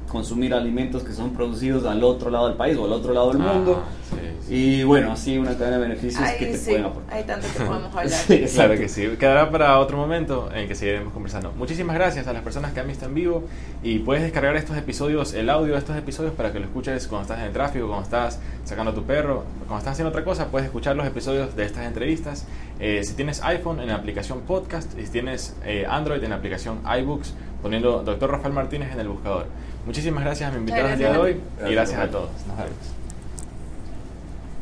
consumir 0.09 0.53
alimentos 0.53 1.03
que 1.03 1.11
son 1.13 1.31
producidos 1.31 1.85
al 1.85 2.03
otro 2.03 2.29
lado 2.29 2.47
del 2.47 2.55
país 2.57 2.77
o 2.77 2.85
al 2.85 2.91
otro 2.93 3.13
lado 3.13 3.31
del 3.33 3.41
Ajá, 3.41 3.53
mundo. 3.53 3.83
sí, 4.09 4.15
sí. 4.47 4.53
Y 4.55 4.83
bueno, 4.83 5.11
así 5.11 5.37
una 5.37 5.57
cadena 5.57 5.77
de 5.77 5.83
beneficios 5.83 6.23
que 6.37 6.45
te 6.45 6.57
sí, 6.57 6.69
pueden 6.69 6.85
aportar. 6.85 7.13
hay 7.17 7.23
tanto 7.23 7.47
que 7.51 7.63
podemos 7.63 7.89
hablar. 7.95 8.07
Sí, 8.09 8.45
Claro 8.53 8.75
que 8.75 8.87
sí. 8.87 9.07
Quedará 9.19 9.49
para 9.51 9.77
otro 9.79 9.97
momento 9.97 10.49
en 10.53 10.67
que 10.67 10.75
seguiremos 10.75 11.11
conversando. 11.11 11.51
Muchísimas 11.57 11.95
gracias 11.95 12.27
a 12.27 12.33
las 12.33 12.43
personas 12.43 12.71
que 12.71 12.79
han 12.79 12.87
visto 12.87 13.05
en 13.05 13.13
vivo 13.15 13.43
y 13.83 13.99
puedes 13.99 14.23
descargar 14.23 14.55
estos 14.55 14.77
episodios, 14.77 15.33
el 15.33 15.49
audio 15.49 15.73
de 15.73 15.79
estos 15.79 15.97
episodios 15.97 16.33
para 16.33 16.53
que 16.53 16.59
lo 16.59 16.65
escuches 16.65 17.07
cuando 17.07 17.23
estás 17.23 17.39
en 17.39 17.45
el 17.45 17.51
tráfico, 17.53 17.87
cuando 17.87 18.03
estás 18.03 18.39
sacando 18.63 18.91
a 18.91 18.93
tu 18.95 19.03
perro, 19.03 19.43
cuando 19.67 19.79
estás 19.79 19.93
haciendo 19.93 20.09
otra 20.09 20.23
cosa, 20.23 20.47
puedes 20.47 20.67
escuchar 20.67 20.95
los 20.95 21.07
episodios 21.07 21.55
de 21.55 21.65
estas 21.65 21.85
entrevistas. 21.85 22.45
Eh, 22.79 23.01
si 23.03 23.15
tienes 23.15 23.41
iPhone 23.43 23.79
en 23.79 23.87
la 23.87 23.95
aplicación 23.95 24.41
Podcast 24.41 24.97
y 24.99 25.05
si 25.05 25.11
tienes 25.11 25.55
eh, 25.65 25.85
Android 25.89 26.23
en 26.23 26.29
la 26.29 26.35
aplicación 26.37 26.79
iBooks, 27.01 27.33
poniendo 27.61 28.03
Dr. 28.03 28.29
Rafael 28.29 28.53
Martínez 28.53 28.91
en 28.93 28.99
el 28.99 29.07
buscador. 29.07 29.47
Muchísimas 29.85 30.23
gracias 30.23 30.49
a 30.49 30.51
mi 30.51 30.59
invitado 30.59 30.87
del 30.87 30.97
día 30.97 31.11
de 31.11 31.17
hoy 31.17 31.33
gracias. 31.33 31.69
y 31.69 31.73
gracias 31.73 31.99
a 31.99 32.07
todos. 32.09 32.29
Nos 32.47 32.57
vemos. 32.57 32.75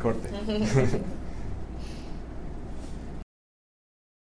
Corte. 0.01 0.30